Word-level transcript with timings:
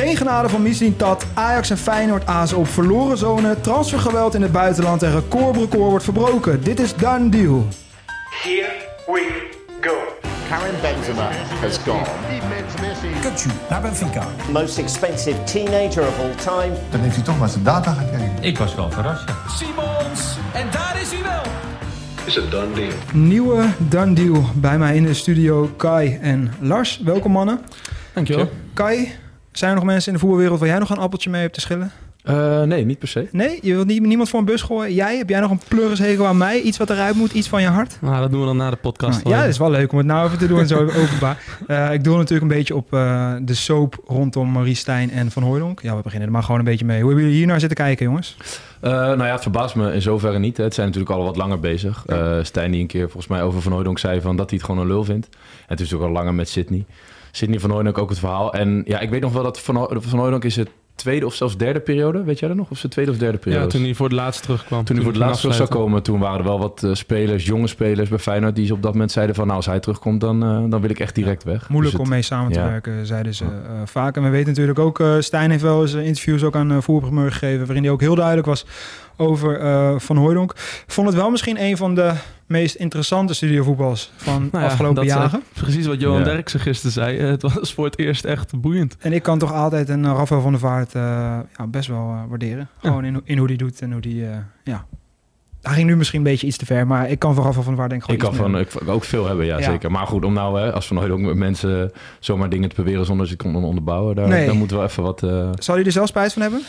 Geen 0.00 0.16
genade 0.16 0.48
van 0.48 0.62
Misselin 0.62 0.96
Tat. 0.96 1.26
Ajax 1.34 1.70
en 1.70 1.78
Feyenoord 1.78 2.26
azen 2.26 2.56
op 2.56 2.68
verloren 2.68 3.18
zone. 3.18 3.60
Transfergeweld 3.60 4.34
in 4.34 4.42
het 4.42 4.52
buitenland 4.52 5.02
en 5.02 5.12
recordrecord 5.12 5.90
wordt 5.90 6.04
verbroken. 6.04 6.62
Dit 6.62 6.80
is 6.80 6.94
Done 6.94 7.28
Deal. 7.28 7.68
Here 8.42 8.72
we 9.06 9.48
go. 9.80 9.92
Karim 10.48 10.74
Benzema 10.82 11.28
has 11.60 11.78
gone. 11.78 12.06
Kutsu 13.20 13.48
naar 13.70 13.80
Benfica. 13.80 14.26
most 14.52 14.78
expensive 14.78 15.44
teenager 15.44 16.02
of 16.02 16.18
all 16.18 16.34
time. 16.34 16.76
Dan 16.90 17.00
heeft 17.00 17.14
hij 17.14 17.24
toch 17.24 17.38
maar 17.38 17.48
zijn 17.48 17.64
data 17.64 17.92
gekregen. 17.92 18.32
Ik 18.40 18.58
was 18.58 18.74
wel 18.74 18.90
verrast, 18.90 19.28
ja. 19.28 19.34
Simons. 19.48 20.36
En 20.52 20.66
daar 20.70 20.98
is 21.00 21.10
hij 21.12 21.22
wel. 21.22 21.42
Is 22.24 22.38
a 22.38 22.50
done 22.50 22.74
deal. 22.74 22.92
Nieuwe 23.12 23.66
Done 23.78 24.12
Deal. 24.12 24.44
Bij 24.54 24.78
mij 24.78 24.96
in 24.96 25.04
de 25.04 25.14
studio 25.14 25.70
Kai 25.76 26.18
en 26.22 26.52
Lars. 26.60 27.00
Welkom 27.04 27.32
mannen. 27.32 27.60
Dankjewel. 28.12 28.50
Kai, 28.74 29.12
zijn 29.52 29.70
er 29.70 29.76
nog 29.76 29.84
mensen 29.84 30.06
in 30.06 30.14
de 30.14 30.20
voetbalwereld 30.20 30.58
waar 30.58 30.68
jij 30.68 30.78
nog 30.78 30.90
een 30.90 30.98
appeltje 30.98 31.30
mee 31.30 31.40
hebt 31.40 31.54
te 31.54 31.60
schillen? 31.60 31.90
Eh, 32.22 32.62
nee, 32.62 32.84
niet 32.84 32.98
per 32.98 33.08
se. 33.08 33.28
Nee? 33.32 33.58
Je 33.62 33.74
wilt 33.74 33.86
niet, 33.86 34.02
niemand 34.02 34.28
voor 34.28 34.38
een 34.38 34.44
bus 34.44 34.62
gooien? 34.62 34.94
Jij? 34.94 35.16
Heb 35.16 35.28
jij 35.28 35.40
nog 35.40 35.50
een 35.50 35.60
pleurishekel 35.68 36.26
aan 36.26 36.36
mij? 36.36 36.60
Iets 36.60 36.78
wat 36.78 36.90
eruit 36.90 37.14
moet? 37.14 37.32
Iets 37.32 37.48
van 37.48 37.62
je 37.62 37.68
hart? 37.68 37.98
Nou, 38.00 38.20
dat 38.20 38.30
doen 38.30 38.40
we 38.40 38.46
dan 38.46 38.56
na 38.56 38.70
de 38.70 38.76
podcast. 38.76 39.24
Nou, 39.24 39.36
ja, 39.36 39.40
het 39.40 39.50
is 39.50 39.58
wel 39.58 39.70
leuk 39.70 39.92
om 39.92 39.98
het 39.98 40.06
nou 40.06 40.26
even 40.26 40.38
te 40.38 40.46
doen, 40.46 40.66
zo 40.66 40.82
openbaar. 41.02 41.42
Eh, 41.66 41.92
ik 41.92 42.04
doe 42.04 42.16
natuurlijk 42.16 42.50
een 42.50 42.56
beetje 42.56 42.76
op 42.76 42.92
eh, 42.92 43.32
de 43.42 43.54
soap 43.54 44.02
rondom 44.06 44.48
Marie 44.48 44.74
Stijn 44.74 45.10
en 45.10 45.30
Van 45.30 45.42
Hooijdonk. 45.42 45.80
Ja, 45.82 45.96
we 45.96 46.02
beginnen 46.02 46.28
er 46.28 46.34
maar 46.34 46.42
gewoon 46.42 46.58
een 46.58 46.64
beetje 46.66 46.84
mee. 46.84 46.98
Hoe 46.98 47.06
hebben 47.06 47.24
jullie 47.24 47.38
hier 47.38 47.48
naar 47.48 47.60
zitten 47.60 47.78
kijken, 47.78 48.06
jongens? 48.06 48.36
Eh, 48.80 48.90
nou 48.90 49.24
ja, 49.24 49.32
het 49.32 49.42
verbaast 49.42 49.74
me 49.74 49.92
in 49.92 50.02
zoverre 50.02 50.38
niet. 50.38 50.56
Hè. 50.56 50.64
Het 50.64 50.74
zijn 50.74 50.86
natuurlijk 50.86 51.14
al 51.14 51.24
wat 51.24 51.36
langer 51.36 51.60
bezig. 51.60 52.02
Eh, 52.06 52.38
Stijn 52.42 52.70
die 52.70 52.80
een 52.80 52.86
keer 52.86 53.04
volgens 53.04 53.26
mij 53.26 53.42
over 53.42 53.62
Van 53.62 53.72
Hooydonk 53.72 53.98
zei 53.98 54.20
van 54.20 54.36
dat 54.36 54.50
hij 54.50 54.58
het 54.58 54.66
gewoon 54.66 54.80
een 54.82 54.90
lul 54.90 55.04
vindt. 55.04 55.26
En 55.26 55.38
het 55.66 55.80
is 55.80 55.90
natuurlijk 55.90 56.08
al 56.10 56.16
langer 56.16 56.34
met 56.34 56.48
Sydney. 56.48 56.84
Sydney 57.30 57.58
Van 57.60 57.70
Hooydonk 57.70 57.98
ook 57.98 58.08
het 58.10 58.18
verhaal. 58.18 58.52
En 58.54 58.82
ja, 58.86 59.00
ik 59.00 59.10
weet 59.10 59.20
nog 59.20 59.32
wel 59.32 59.42
dat 59.42 59.60
Van, 59.60 59.88
van 60.00 60.18
Hooydonk 60.18 60.44
is 60.44 60.56
het 60.56 60.68
tweede 60.94 61.26
of 61.26 61.34
zelfs 61.34 61.56
derde 61.56 61.80
periode. 61.80 62.24
Weet 62.24 62.38
jij 62.38 62.48
dat 62.48 62.56
nog? 62.56 62.70
Of 62.70 62.78
zijn 62.78 62.92
tweede 62.92 63.10
of 63.10 63.16
derde 63.18 63.38
periode? 63.38 63.64
Ja, 63.64 63.70
toen 63.70 63.82
hij 63.82 63.94
voor 63.94 64.06
het 64.06 64.14
laatst 64.14 64.42
terugkwam. 64.42 64.84
Toen 64.84 64.96
hij 64.96 65.04
voor 65.04 65.14
het 65.14 65.22
laatst 65.22 65.40
terug 65.40 65.56
zou 65.56 65.68
komen, 65.68 66.02
toen 66.02 66.18
waren 66.18 66.38
er 66.38 66.44
wel 66.44 66.58
wat 66.58 66.82
eh, 66.82 66.94
spelers, 66.94 67.44
jonge 67.46 67.66
spelers 67.66 68.08
bij 68.08 68.18
Feyenoord, 68.18 68.56
die 68.56 68.72
op 68.72 68.82
dat 68.82 68.92
moment 68.92 69.12
zeiden 69.12 69.34
van, 69.34 69.44
nou, 69.44 69.56
als 69.56 69.66
hij 69.66 69.80
terugkomt, 69.80 70.20
dan, 70.20 70.42
eh, 70.42 70.64
dan 70.70 70.80
wil 70.80 70.90
ik 70.90 70.98
echt 70.98 71.14
direct 71.14 71.44
weg. 71.44 71.68
Moeilijk 71.68 71.90
Dus 71.96 72.00
om 72.00 72.06
het- 72.06 72.14
mee 72.14 72.22
samen 72.22 72.52
te 72.52 72.58
ja. 72.58 72.64
werken, 72.68 73.06
zeiden 73.06 73.34
ze 73.34 73.44
eh, 73.44 73.50
vaak. 73.84 74.16
En 74.16 74.22
we 74.22 74.28
weten 74.28 74.48
natuurlijk 74.48 74.78
ook, 74.78 75.00
eh 75.00 75.14
Stijn 75.18 75.50
heeft 75.50 75.62
wel 75.62 75.82
eens 75.82 75.94
interviews 75.94 76.42
ook 76.44 76.56
aan 76.56 76.72
uh, 76.72 76.78
gegeven... 76.82 77.66
waarin 77.66 77.82
hij 77.82 77.92
ook 77.92 78.00
heel 78.00 78.14
duidelijk 78.14 78.46
was 78.46 78.66
over 79.20 79.60
eh, 79.60 79.94
Van 79.98 80.16
Hooijdonk. 80.16 80.52
Vond 80.86 81.06
het 81.06 81.16
wel 81.16 81.30
misschien 81.30 81.62
een 81.62 81.76
van 81.76 81.94
de 81.94 82.12
meest 82.46 82.74
interessante 82.74 83.34
studiovoetbals 83.34 84.12
van 84.16 84.42
de 84.42 84.48
Nou 84.52 84.64
ja, 84.64 84.70
afgelopen 84.70 84.94
dat 84.96 85.04
is 85.04 85.10
jaren. 85.12 85.42
Precies 85.52 85.86
wat 85.86 86.00
Johan 86.00 86.18
Ja. 86.18 86.24
Derksen 86.24 86.60
gisteren 86.60 86.92
zei. 86.92 87.18
Eh, 87.18 87.28
Het 87.28 87.42
was 87.42 87.74
voor 87.74 87.84
het 87.84 87.98
eerst 87.98 88.24
echt 88.24 88.60
boeiend. 88.60 88.96
En 88.98 89.12
ik 89.12 89.22
kan 89.22 89.38
toch 89.38 89.52
altijd 89.52 89.88
een 89.88 90.04
eh, 90.04 90.12
Rafael 90.16 90.40
van 90.40 90.50
der 90.50 90.60
Vaart 90.60 90.94
eh, 90.94 91.02
ja, 91.56 91.66
best 91.68 91.88
wel 91.88 92.10
eh, 92.10 92.28
waarderen. 92.28 92.68
Gewoon 92.80 93.04
in, 93.04 93.20
in 93.24 93.38
hoe 93.38 93.46
die 93.46 93.56
doet 93.56 93.80
en 93.80 93.92
hoe 93.92 94.00
die... 94.00 94.24
eh, 94.26 94.36
ja. 94.64 94.86
Hij 95.62 95.74
ging 95.74 95.86
nu 95.86 95.96
misschien 95.96 96.18
een 96.18 96.24
beetje 96.24 96.46
iets 96.46 96.56
te 96.56 96.66
ver, 96.66 96.86
maar 96.86 97.10
ik 97.10 97.18
kan 97.18 97.34
van 97.34 97.44
Rafael 97.44 97.62
van 97.64 97.72
der 97.74 97.80
Vaart 97.80 97.90
denk 97.90 98.02
ik 98.04 98.10
Ik 98.10 98.18
kan 98.18 98.34
van, 98.34 98.58
ik, 98.58 98.68
ook 98.86 99.04
veel 99.04 99.26
hebben, 99.26 99.46
ja, 99.46 99.58
Ja. 99.58 99.64
zeker. 99.70 99.90
Maar 99.90 100.06
goed, 100.06 100.24
om 100.24 100.32
nou, 100.32 100.60
hè, 100.60 100.72
als 100.72 100.86
van 100.86 100.96
nooit 100.96 101.10
ook 101.10 101.18
met 101.20 101.34
mensen 101.36 101.92
zomaar 102.20 102.48
dingen 102.48 102.68
te 102.68 102.74
beweren 102.74 103.04
zonder 103.06 103.26
ze 103.26 103.36
te 103.36 103.42
konden 103.44 103.62
onderbouwen, 103.62 104.14
daar, 104.16 104.28
Nee. 104.28 104.46
daar 104.46 104.54
moeten 104.54 104.78
we 104.78 104.84
even 104.84 105.02
wat... 105.02 105.22
eh. 105.22 105.50
Zal 105.58 105.74
hij 105.74 105.84
er 105.84 105.92
zelf 105.92 106.08
spijt 106.08 106.32
van 106.32 106.42
hebben? 106.42 106.62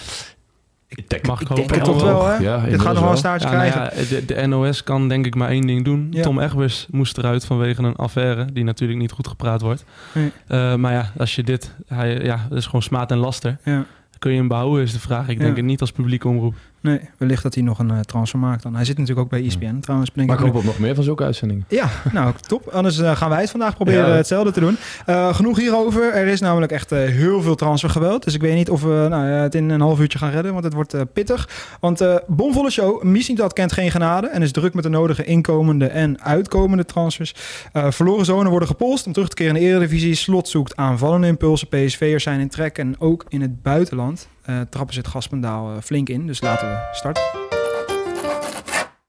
Ik 0.96 1.10
denk, 1.10 1.26
Mag 1.28 1.42
ik 1.42 1.48
denk 1.48 1.60
hopen. 1.60 1.76
het 1.76 1.84
toch 1.86 2.04
wel, 2.04 2.28
hè? 2.28 2.36
Ja, 2.38 2.58
Dit 2.60 2.82
gaat 2.82 2.94
nog 2.94 3.04
wel 3.04 3.12
een 3.12 3.18
staartje 3.18 3.48
Ja, 3.50 3.56
nou 3.56 3.70
krijgen. 3.72 4.16
ja, 4.16 4.22
de, 4.22 4.26
de 4.42 4.48
NOS 4.48 4.84
kan 4.84 5.08
denk 5.08 5.26
ik 5.26 5.36
maar 5.36 5.50
één 5.50 5.68
ding 5.68 5.84
doen. 5.86 6.08
Ja. 6.12 6.22
Tom 6.22 6.40
Egbers 6.40 6.88
moest 6.92 7.18
eruit 7.18 7.46
vanwege 7.46 7.84
een 7.84 7.96
affaire 7.96 8.46
die 8.54 8.64
natuurlijk 8.64 9.00
niet 9.00 9.12
goed 9.12 9.28
gepraat 9.28 9.62
wordt. 9.62 9.84
Nee. 10.14 10.32
Eh, 10.48 10.76
maar 10.76 10.94
ja, 10.94 11.12
als 11.18 11.36
je 11.36 11.44
dit, 11.44 11.76
hij, 11.88 12.20
ja, 12.24 12.46
dat 12.50 12.58
is 12.58 12.66
gewoon 12.66 12.82
smaad 12.82 13.12
en 13.12 13.18
laster. 13.18 13.58
Ja. 13.64 13.86
Kun 14.20 14.32
je 14.32 14.38
hem 14.38 14.48
behouden 14.48 14.84
is 14.84 14.94
de 14.94 15.00
vraag. 15.00 15.22
Ik 15.28 15.38
denk 15.38 15.50
Ja. 15.50 15.56
het 15.56 15.66
niet 15.66 15.82
als 15.82 15.92
publieke 15.92 16.28
omroep. 16.28 16.56
Nee, 16.82 17.00
wellicht 17.18 17.44
dat 17.44 17.54
hij 17.54 17.64
nog 17.64 17.80
een 17.80 17.92
eh, 17.92 18.00
transfer 18.00 18.40
maakt 18.40 18.64
dan. 18.64 18.76
Hij 18.76 18.86
zit 18.86 18.98
natuurlijk 18.98 19.26
ook 19.26 19.30
bij 19.40 19.46
ESPN 19.46 19.80
trouwens. 19.80 20.12
Maar 20.16 20.26
ik 20.26 20.32
hoop 20.32 20.56
op 20.56 20.64
nog 20.64 20.80
meer 20.80 20.96
van 20.96 21.04
zulke 21.04 21.24
uitzendingen. 21.24 21.66
Ja, 21.68 21.90
nou 22.14 22.34
top. 22.48 22.68
Anders 22.68 23.00
eh, 23.00 23.16
gaan 23.16 23.30
wij 23.30 23.42
het 23.42 23.50
vandaag 23.50 23.76
proberen 23.76 24.08
Ja. 24.08 24.16
hetzelfde 24.16 24.52
te 24.52 24.60
doen. 24.60 24.78
Eh, 25.06 25.36
genoeg 25.36 25.58
hierover. 25.58 26.14
Er 26.14 26.28
is 26.28 26.40
namelijk 26.40 26.72
echt 26.72 26.90
heel 26.90 27.42
veel 27.42 27.56
transfergeweld. 27.56 28.24
Dus 28.24 28.34
ik 28.34 28.42
weet 28.42 28.56
niet 28.56 28.70
of 28.70 28.82
we 28.82 29.06
nou, 29.10 29.26
het 29.26 29.56
in 29.56 29.70
een 29.70 29.82
half 29.82 30.00
uurtje 30.00 30.18
gaan 30.18 30.32
redden, 30.32 30.52
want 30.52 30.64
het 30.64 30.74
wordt 30.74 31.14
pittig. 31.14 31.50
Want 31.80 32.04
bomvolle 32.28 32.70
show. 32.70 33.04
Missintat 33.04 33.54
kent 33.54 33.72
geen 33.72 33.92
genade 33.92 34.28
en 34.28 34.42
is 34.42 34.52
druk 34.52 34.74
met 34.74 34.84
de 34.84 34.90
nodige 34.90 35.24
inkomende 35.24 35.86
en 35.88 36.22
uitkomende 36.24 36.86
transfers. 36.86 37.34
Verloren 37.74 38.26
zonen 38.26 38.50
worden 38.50 38.68
gepolst 38.68 39.06
om 39.06 39.14
terug 39.14 39.28
te 39.30 39.36
keren 39.36 39.56
in 39.56 39.62
de 39.62 39.68
eredivisie. 39.68 40.16
Slot 40.16 40.48
zoekt 40.48 40.76
aanvallende 40.76 41.28
impulsen. 41.28 41.68
PSV'ers 41.68 42.24
zijn 42.24 42.40
in 42.40 42.50
trek 42.50 42.78
en 42.78 42.96
ook 43.00 43.26
in 43.30 43.42
het 43.42 43.62
buitenland 43.62 44.28
eh, 44.42 44.62
trappen 44.70 44.94
ze 44.94 45.00
het 45.00 45.10
gaspendaal 45.10 45.76
eh, 45.76 45.82
flink 45.82 46.10
in. 46.10 46.28
Dus 46.28 46.42
laten 46.42 46.68
we 46.68 46.88
starten. 46.92 47.24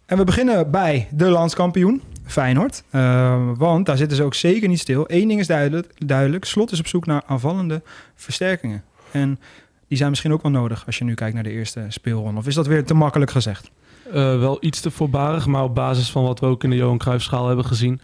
En 0.07 0.19
we 0.19 0.25
beginnen 0.25 0.71
bij 0.71 1.09
de 1.11 1.29
landskampioen, 1.29 2.03
Feyenoord. 2.25 2.83
Eh, 2.91 3.51
want 3.57 3.87
daar 3.87 3.97
zitten 3.97 4.17
ze 4.17 4.23
ook 4.23 4.35
zeker 4.35 4.69
niet 4.69 4.81
stil. 4.81 5.05
Eén 5.07 5.29
ding 5.29 5.41
is 5.41 5.47
duidelijk, 5.47 6.07
duidelijk. 6.07 6.45
Slot 6.45 6.73
is 6.73 6.79
op 6.79 6.87
zoek 6.87 7.07
naar 7.07 7.23
aanvallende 7.27 7.83
versterkingen. 8.15 8.83
En 9.11 9.41
die 9.89 9.97
zijn 9.97 10.11
misschien 10.11 10.33
ook 10.33 10.43
wel 10.43 10.51
nodig 10.51 10.87
als 10.87 10.99
je 10.99 11.05
nu 11.05 11.15
kijkt 11.15 11.35
naar 11.35 11.43
de 11.43 11.51
eerste 11.51 11.85
speelronde. 11.89 12.41
Of 12.41 12.47
is 12.47 12.55
dat 12.55 12.67
weer 12.67 12.85
te 12.85 12.95
makkelijk 12.95 13.31
gezegd? 13.31 13.71
Wel 14.13 14.57
iets 14.61 14.81
te 14.81 14.91
voorbarig, 14.91 15.47
maar 15.47 15.63
op 15.63 15.75
basis 15.75 16.11
van 16.11 16.23
wat 16.23 16.41
we 16.41 16.47
ook 16.47 16.65
in 16.65 16.71
de 16.71 16.77
Johan 16.77 16.99
Cruijffschaal 16.99 17.47
hebben 17.47 17.65
gezien... 17.65 18.01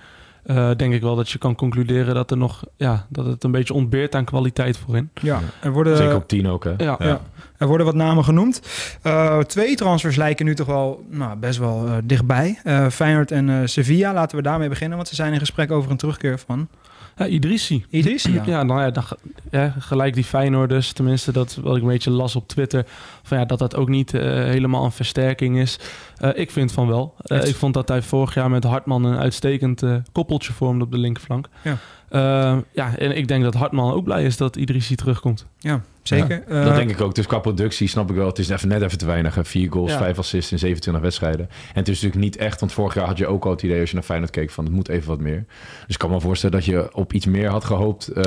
eh, 0.49 0.71
denk 0.77 0.95
ik 0.95 1.01
wel 1.01 1.17
dat 1.17 1.31
je 1.31 1.39
kan 1.39 1.55
concluderen 1.55 2.15
dat, 2.15 2.31
er 2.31 2.37
nog, 2.37 2.65
ja, 2.77 3.07
dat 3.09 3.27
het 3.27 3.45
een 3.45 3.51
beetje 3.51 3.75
ontbeert 3.75 4.15
aan 4.15 4.25
kwaliteit 4.25 4.77
voorin. 4.77 5.11
Ja, 5.23 5.41
er 5.61 5.73
worden, 5.73 5.97
Zeker 5.97 6.15
op 6.15 6.29
10 6.29 6.49
ook, 6.49 6.65
hè? 6.65 6.75
Ja. 6.77 6.97
ja, 6.99 7.21
er 7.59 7.67
worden 7.67 7.87
wat 7.87 7.95
namen 7.95 8.25
genoemd. 8.25 8.63
Eh, 9.03 9.39
twee 9.39 9.77
transfers 9.77 10.17
lijken 10.17 10.45
nu 10.45 10.55
toch 10.55 10.67
wel 10.67 11.05
nou, 11.11 11.37
best 11.37 11.59
wel 11.59 11.87
eh, 11.87 11.95
dichtbij. 12.05 12.59
Eh, 12.65 12.89
Feyenoord 12.89 13.31
en 13.31 13.49
eh, 13.49 13.57
Sevilla, 13.65 14.13
laten 14.13 14.37
we 14.37 14.43
daarmee 14.43 14.69
beginnen. 14.69 14.97
Want 14.97 15.09
ze 15.09 15.15
zijn 15.15 15.33
in 15.33 15.39
gesprek 15.39 15.71
over 15.71 15.91
een 15.91 15.97
terugkeer 15.97 16.39
van 16.39 16.69
Ja, 17.19 17.27
Idrissi. 17.27 17.85
Idrissi. 17.91 18.33
Ja. 18.33 18.43
Ja, 18.47 18.63
nou 18.63 18.81
ja, 18.81 18.91
dan, 18.91 19.05
ja, 19.51 19.75
gelijk 19.79 20.15
die 20.15 20.25
Feyenoorders, 20.25 20.93
tenminste 20.93 21.33
dat 21.33 21.59
wat 21.63 21.77
ik 21.77 21.83
een 21.83 21.89
beetje 21.89 22.11
las 22.11 22.37
op 22.37 22.49
Twitter, 22.49 22.87
van 23.23 23.39
ja, 23.39 23.45
dat 23.45 23.59
dat 23.59 23.77
ook 23.77 23.89
niet 23.89 24.15
eh, 24.15 24.23
helemaal 24.23 24.85
een 24.85 24.93
versterking 24.93 25.59
is. 25.59 25.79
Eh, 26.17 26.31
ik 26.35 26.51
vind 26.51 26.73
van 26.73 26.87
wel. 26.87 27.15
Eh, 27.19 27.45
ik 27.45 27.55
vond 27.55 27.75
dat 27.75 27.89
hij 27.89 28.03
vorig 28.03 28.35
jaar 28.35 28.51
met 28.51 28.65
Hartman 28.65 29.05
een 29.05 29.19
uitstekend 29.19 29.83
koppeltje 30.13 30.53
vormde 30.53 30.85
op 30.85 30.91
de 30.91 30.99
linkerflank. 30.99 31.49
Ja. 31.63 31.77
Eh, 32.11 32.57
ja, 32.73 32.97
en 32.97 33.17
ik 33.17 33.29
denk 33.29 33.43
dat 33.43 33.55
Hartman 33.55 33.93
ook 33.93 34.05
blij 34.05 34.25
is 34.25 34.37
dat 34.37 34.57
Idrissi 34.57 34.95
terugkomt. 34.95 35.47
Ja, 35.59 35.81
zeker. 36.03 36.43
Dat 36.49 36.67
Eh, 36.67 36.75
denk 36.77 36.91
ik 36.91 37.01
ook. 37.01 37.15
Dus 37.15 37.27
qua 37.27 37.39
productie 37.39 37.89
snap 37.89 38.11
ik 38.11 38.17
wel. 38.17 38.27
Het 38.27 38.39
is 38.39 38.49
even, 38.49 38.69
net 38.69 38.83
even 38.83 38.99
te 38.99 39.07
weinig. 39.07 39.37
Vier 39.43 39.73
goals, 39.73 39.91
Ja. 39.91 39.99
vijf 39.99 40.19
assists 40.19 40.53
in 40.53 40.59
27 40.59 41.03
wedstrijden. 41.03 41.49
En 41.51 41.79
het 41.79 41.89
is 41.89 41.95
natuurlijk 42.03 42.23
niet 42.25 42.37
echt... 42.37 42.61
Want 42.61 42.73
vorig 42.73 42.95
jaar 42.95 43.07
had 43.07 43.19
je 43.19 43.27
ook 43.27 43.45
al 43.45 43.51
het 43.51 43.63
idee 43.63 43.81
als 43.81 43.89
je 43.89 43.95
naar 43.95 44.05
Feyenoord 44.05 44.31
keek... 44.31 44.51
van 44.51 44.65
het 44.65 44.73
moet 44.73 44.89
even 44.89 45.09
wat 45.09 45.21
meer. 45.21 45.45
Dus 45.87 45.95
ik 45.95 45.99
kan 45.99 46.11
me 46.11 46.21
voorstellen 46.21 46.57
dat 46.57 46.65
je 46.65 46.95
op 46.95 47.13
iets 47.13 47.27
meer 47.27 47.49
had 47.49 47.65
gehoopt 47.65 48.09
eh, 48.09 48.23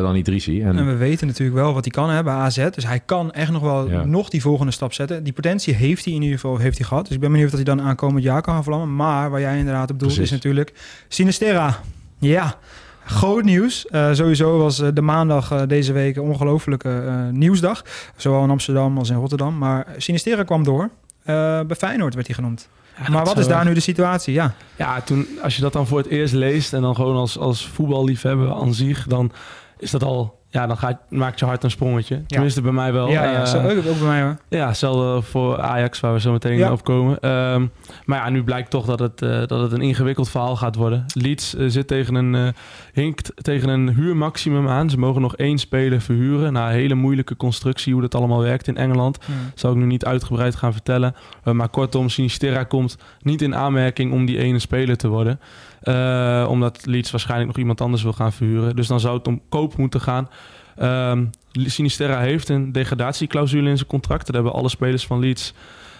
dan 0.00 0.16
Idrissi. 0.16 0.62
En, 0.62 0.76
En 0.78 0.86
we 0.86 0.96
weten 0.96 1.26
natuurlijk 1.26 1.58
wel 1.58 1.72
wat 1.74 1.84
hij 1.84 1.92
kan 1.92 2.10
hebben 2.10 2.32
bij 2.34 2.42
AZ. 2.42 2.68
Dus 2.70 2.86
hij 2.86 3.00
kan 3.00 3.32
echt 3.32 3.50
nog 3.50 3.62
wel 3.62 3.90
Ja. 3.90 4.04
nog 4.04 4.28
die 4.28 4.40
volgende 4.42 4.72
stap 4.72 4.92
zetten. 4.92 5.24
Die 5.24 5.32
potentie 5.32 5.74
heeft 5.74 6.04
hij 6.04 6.14
in 6.14 6.22
ieder 6.22 6.38
geval 6.38 6.56
heeft 6.58 6.78
hij 6.78 6.86
gehad. 6.86 7.04
Dus 7.04 7.14
ik 7.14 7.20
ben 7.20 7.30
benieuwd 7.30 7.50
dat 7.50 7.66
hij 7.66 7.74
dan 7.76 7.84
aankomend 7.86 8.24
jaar 8.24 8.42
kan 8.42 8.54
gaan 8.54 8.64
vlammen. 8.64 8.96
Maar 8.96 9.30
waar 9.30 9.40
jij 9.40 9.58
inderdaad 9.58 9.90
op 9.90 9.98
doelt 9.98 10.12
Precies. 10.14 10.32
is 10.32 10.42
natuurlijk 10.42 10.72
Sinisterra. 11.08 11.80
Ja, 12.18 12.58
groot 13.04 13.44
nieuws. 13.44 13.86
Eh, 13.86 14.12
sowieso 14.12 14.58
was 14.58 14.80
eh, 14.80 14.88
de 14.94 15.00
maandag 15.00 15.50
eh, 15.50 15.62
deze 15.66 15.92
week 15.92 16.16
een 16.16 16.22
ongelofelijke 16.22 17.28
nieuwsdag. 17.32 17.84
Zowel 18.16 18.42
in 18.42 18.50
Amsterdam 18.50 18.98
als 18.98 19.10
in 19.10 19.16
Rotterdam. 19.16 19.58
Maar 19.58 19.86
Sinisterra 19.96 20.42
kwam 20.42 20.64
door. 20.64 20.90
Bij 21.24 21.76
Feyenoord 21.78 22.14
werd 22.14 22.26
hij 22.26 22.36
genoemd. 22.36 22.68
Ja, 23.04 23.10
maar 23.10 23.24
wat 23.24 23.38
is 23.38 23.46
daar 23.46 23.64
nu 23.64 23.74
de 23.74 23.80
situatie? 23.80 24.34
Ja, 24.34 24.54
Ja, 24.76 25.00
toen, 25.00 25.26
als 25.42 25.56
je 25.56 25.62
dat 25.62 25.72
dan 25.72 25.86
voor 25.86 25.98
het 25.98 26.06
eerst 26.06 26.34
leest 26.34 26.72
en 26.72 26.82
dan 26.82 26.94
gewoon 26.94 27.16
als, 27.16 27.38
als 27.38 27.66
voetballiefhebber 27.66 28.52
aan 28.52 28.74
zich, 28.74 29.06
dan 29.06 29.32
is 29.78 29.90
dat 29.90 30.02
al, 30.02 30.41
ja, 30.52 30.66
dan 30.66 30.76
gaat, 30.76 30.96
maakt 31.08 31.38
je 31.38 31.44
hart 31.44 31.64
een 31.64 31.70
sprongetje. 31.70 32.22
Tenminste 32.26 32.60
bij 32.62 32.72
mij 32.72 32.92
wel. 32.92 33.08
ja, 33.08 33.24
ja 33.24 33.42
Eh, 33.42 33.64
ook, 33.64 33.76
ook 33.86 33.98
bij 33.98 34.06
mij 34.08 34.22
hoor. 34.22 34.36
Ja, 34.48 34.66
hetzelfde 34.66 35.22
voor 35.22 35.60
Ajax, 35.60 36.00
waar 36.00 36.12
we 36.12 36.20
zo 36.20 36.32
meteen 36.32 36.58
Ja. 36.58 36.72
op 36.72 36.84
komen. 36.84 37.20
Ehm, 37.20 37.66
maar 38.04 38.18
ja, 38.18 38.30
nu 38.30 38.42
blijkt 38.44 38.70
toch 38.70 38.86
dat 38.86 38.98
het, 38.98 39.22
eh, 39.22 39.28
dat 39.46 39.60
het 39.60 39.72
een 39.72 39.80
ingewikkeld 39.80 40.28
verhaal 40.30 40.56
gaat 40.56 40.74
worden. 40.74 41.04
Leeds 41.14 41.54
eh, 41.54 41.64
zit 41.68 41.86
tegen 41.86 42.14
een, 42.14 42.54
hinkt 42.92 43.32
tegen 43.34 43.68
een 43.68 43.94
huurmaximum 43.94 44.68
aan. 44.68 44.90
Ze 44.90 44.98
mogen 44.98 45.20
nog 45.20 45.36
één 45.36 45.58
speler 45.58 46.00
verhuren. 46.00 46.52
Nou, 46.52 46.66
een 46.68 46.74
hele 46.74 46.94
moeilijke 46.94 47.36
constructie 47.36 47.92
hoe 47.92 48.02
dat 48.02 48.14
allemaal 48.14 48.40
werkt 48.42 48.68
in 48.68 48.76
Engeland. 48.76 49.18
Hmm. 49.24 49.34
Zal 49.54 49.70
ik 49.70 49.76
nu 49.76 49.84
niet 49.84 50.04
uitgebreid 50.04 50.54
gaan 50.56 50.72
vertellen. 50.72 51.14
Maar 51.52 51.68
kortom, 51.68 52.08
Sinisterra 52.08 52.64
komt 52.64 52.96
niet 53.22 53.42
in 53.42 53.54
aanmerking 53.54 54.12
om 54.12 54.24
die 54.26 54.38
ene 54.38 54.58
speler 54.58 54.96
te 54.96 55.08
worden. 55.08 55.40
Eh, 55.82 56.46
omdat 56.48 56.86
Leeds 56.86 57.10
waarschijnlijk 57.10 57.48
nog 57.48 57.58
iemand 57.58 57.80
anders 57.80 58.02
wil 58.02 58.12
gaan 58.12 58.32
verhuren. 58.32 58.76
Dus 58.76 58.86
dan 58.86 59.00
zou 59.00 59.16
het 59.16 59.26
om 59.26 59.40
koop 59.48 59.76
moeten 59.76 60.00
gaan. 60.00 60.28
Ehm 60.76 61.24
Sinisterra 61.52 62.20
heeft 62.20 62.48
een 62.48 62.72
degradatieclausule 62.72 63.68
in 63.70 63.76
zijn 63.76 63.88
contract. 63.88 64.26
Dat 64.26 64.34
hebben 64.34 64.52
alle 64.52 64.68
spelers 64.68 65.06
van 65.06 65.18
Leeds 65.18 65.54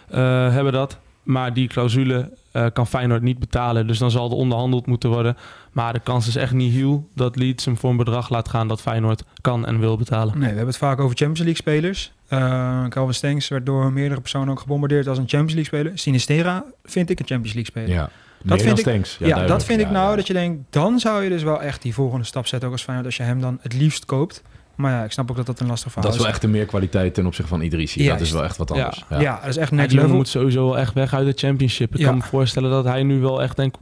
eh, 0.09 0.53
hebben 0.53 0.73
dat. 0.73 0.99
Maar 1.23 1.55
die 1.55 1.69
clausule 1.69 2.31
eh, 2.53 2.67
kan 2.73 2.87
Feyenoord 2.87 3.23
niet 3.23 3.39
betalen. 3.39 3.87
Dus 3.87 3.99
dan 3.99 4.11
zal 4.11 4.31
er 4.31 4.37
onderhandeld 4.37 4.87
moeten 4.87 5.11
worden. 5.11 5.37
Maar 5.73 5.93
de 5.93 6.01
kans 6.01 6.27
is 6.27 6.37
echt 6.37 6.53
niet 6.53 6.73
heel 6.73 7.09
dat 7.15 7.37
Leeds 7.37 7.65
hem 7.65 7.77
voor 7.77 7.91
een 7.91 7.97
bedrag 7.97 8.29
laat 8.29 8.49
gaan 8.49 8.69
dat 8.69 8.81
Feyenoord 8.81 9.25
kan 9.41 9.67
en 9.67 9.79
wil 9.79 9.97
betalen. 9.97 10.33
Nee, 10.33 10.41
we 10.41 10.47
hebben 10.47 10.67
het 10.67 10.77
vaak 10.77 11.01
over 11.01 11.17
Champions 11.17 11.39
League 11.39 11.57
spelers. 11.57 12.13
Uh, 12.29 12.87
Calvin 12.89 13.15
Stengs 13.15 13.49
werd 13.49 13.67
door 13.67 13.93
meerdere 13.93 14.21
personen 14.21 14.49
ook 14.49 14.61
gebombardeerd 14.61 15.07
als 15.07 15.19
een 15.19 15.29
Champions 15.29 15.55
League 15.55 15.79
speler. 15.79 15.99
Sinistera 15.99 16.65
vind 16.85 17.11
ik 17.11 17.21
een 17.21 17.27
Champions 17.27 17.55
League 17.55 17.71
speler. 17.71 18.03
Ja. 18.03 18.11
Dat 18.45 18.63
vind, 18.63 18.87
ik, 18.87 19.05
ja, 19.19 19.27
Ja, 19.27 19.47
dat 19.47 19.65
vind 19.65 19.81
ik 19.81 19.91
nou 19.91 20.11
ja. 20.11 20.17
dat 20.17 20.27
je 20.27 20.33
denkt, 20.33 20.63
dan 20.71 20.99
zou 20.99 21.23
je 21.23 21.29
dus 21.29 21.43
wel 21.43 21.63
echt 21.63 21.83
die 21.83 21.95
volgende 21.95 22.25
stap 22.25 22.47
zetten 22.47 22.69
ook 22.69 22.75
als 22.75 22.83
Feyenoord 22.83 23.07
als 23.07 23.17
je 23.17 23.23
hem 23.23 23.41
dan 23.41 23.59
het 23.63 23.75
liefst 23.75 24.05
koopt. 24.05 24.43
Maar 24.75 24.93
ja, 24.93 25.05
ik 25.05 25.13
snap 25.13 25.31
ook 25.31 25.37
dat 25.37 25.47
dat 25.47 25.61
een 25.61 25.67
lastig 25.67 25.93
verhaal 25.93 26.11
Dat 26.11 26.19
is 26.21 26.25
wel 26.27 26.35
echt 26.35 26.45
een 26.45 26.51
meer 26.51 26.65
kwaliteit 26.67 27.15
ten 27.15 27.27
opzichte 27.27 27.51
van 27.51 27.61
Idrissi. 27.61 28.07
Dat 28.09 28.21
is 28.21 28.31
wel 28.31 28.45
echt 28.45 28.57
wat 28.57 28.71
anders. 28.71 29.05
Ja. 29.11 29.21
Ja. 29.21 29.39
dat 29.41 29.49
is 29.49 29.57
echt 29.57 29.71
next 29.71 29.95
level. 29.95 30.15
moet 30.17 30.29
sowieso 30.29 30.65
wel 30.65 30.79
echt 30.79 30.95
weg 30.95 31.15
uit 31.15 31.27
de 31.27 31.47
championship. 31.47 31.93
Ik 31.95 32.01
Ja. 32.01 32.07
kan 32.07 32.17
me 32.17 32.23
voorstellen 32.23 32.71
dat 32.71 32.85
hij 32.85 33.03
nu 33.03 33.21
wel 33.21 33.43
echt 33.43 33.57
denkt... 33.57 33.79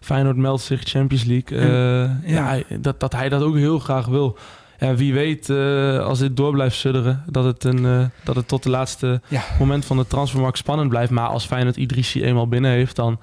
Feyenoord 0.00 0.36
meldt 0.36 0.62
zich 0.62 0.80
Champions 0.84 1.24
League. 1.24 1.58
Eh, 1.58 1.66
Ja. 1.66 2.16
ja. 2.24 2.44
hij- 2.46 2.64
dat, 2.80 3.00
dat 3.00 3.12
hij 3.12 3.28
dat 3.28 3.42
ook 3.42 3.56
heel 3.56 3.78
graag 3.78 4.06
wil. 4.06 4.38
Ja, 4.78 4.94
wie 4.94 5.12
weet, 5.14 5.48
eh, 5.50 5.98
als 5.98 6.18
dit 6.18 6.36
door 6.36 6.52
blijft 6.52 6.76
sudderen... 6.76 7.22
Dat 7.26 7.44
het, 7.44 7.64
een, 7.64 7.86
eh, 7.86 8.04
dat 8.24 8.36
het 8.36 8.48
tot 8.48 8.62
de 8.62 8.70
laatste 8.70 9.20
Ja. 9.28 9.42
moment 9.58 9.84
van 9.84 9.96
de 9.96 10.06
transfermarkt 10.06 10.58
spannend 10.58 10.88
blijft. 10.88 11.10
Maar 11.10 11.28
als 11.28 11.46
Feyenoord 11.46 11.76
Idrissi 11.76 12.24
eenmaal 12.24 12.48
binnen 12.48 12.70
heeft... 12.70 12.96
dan 12.96 13.18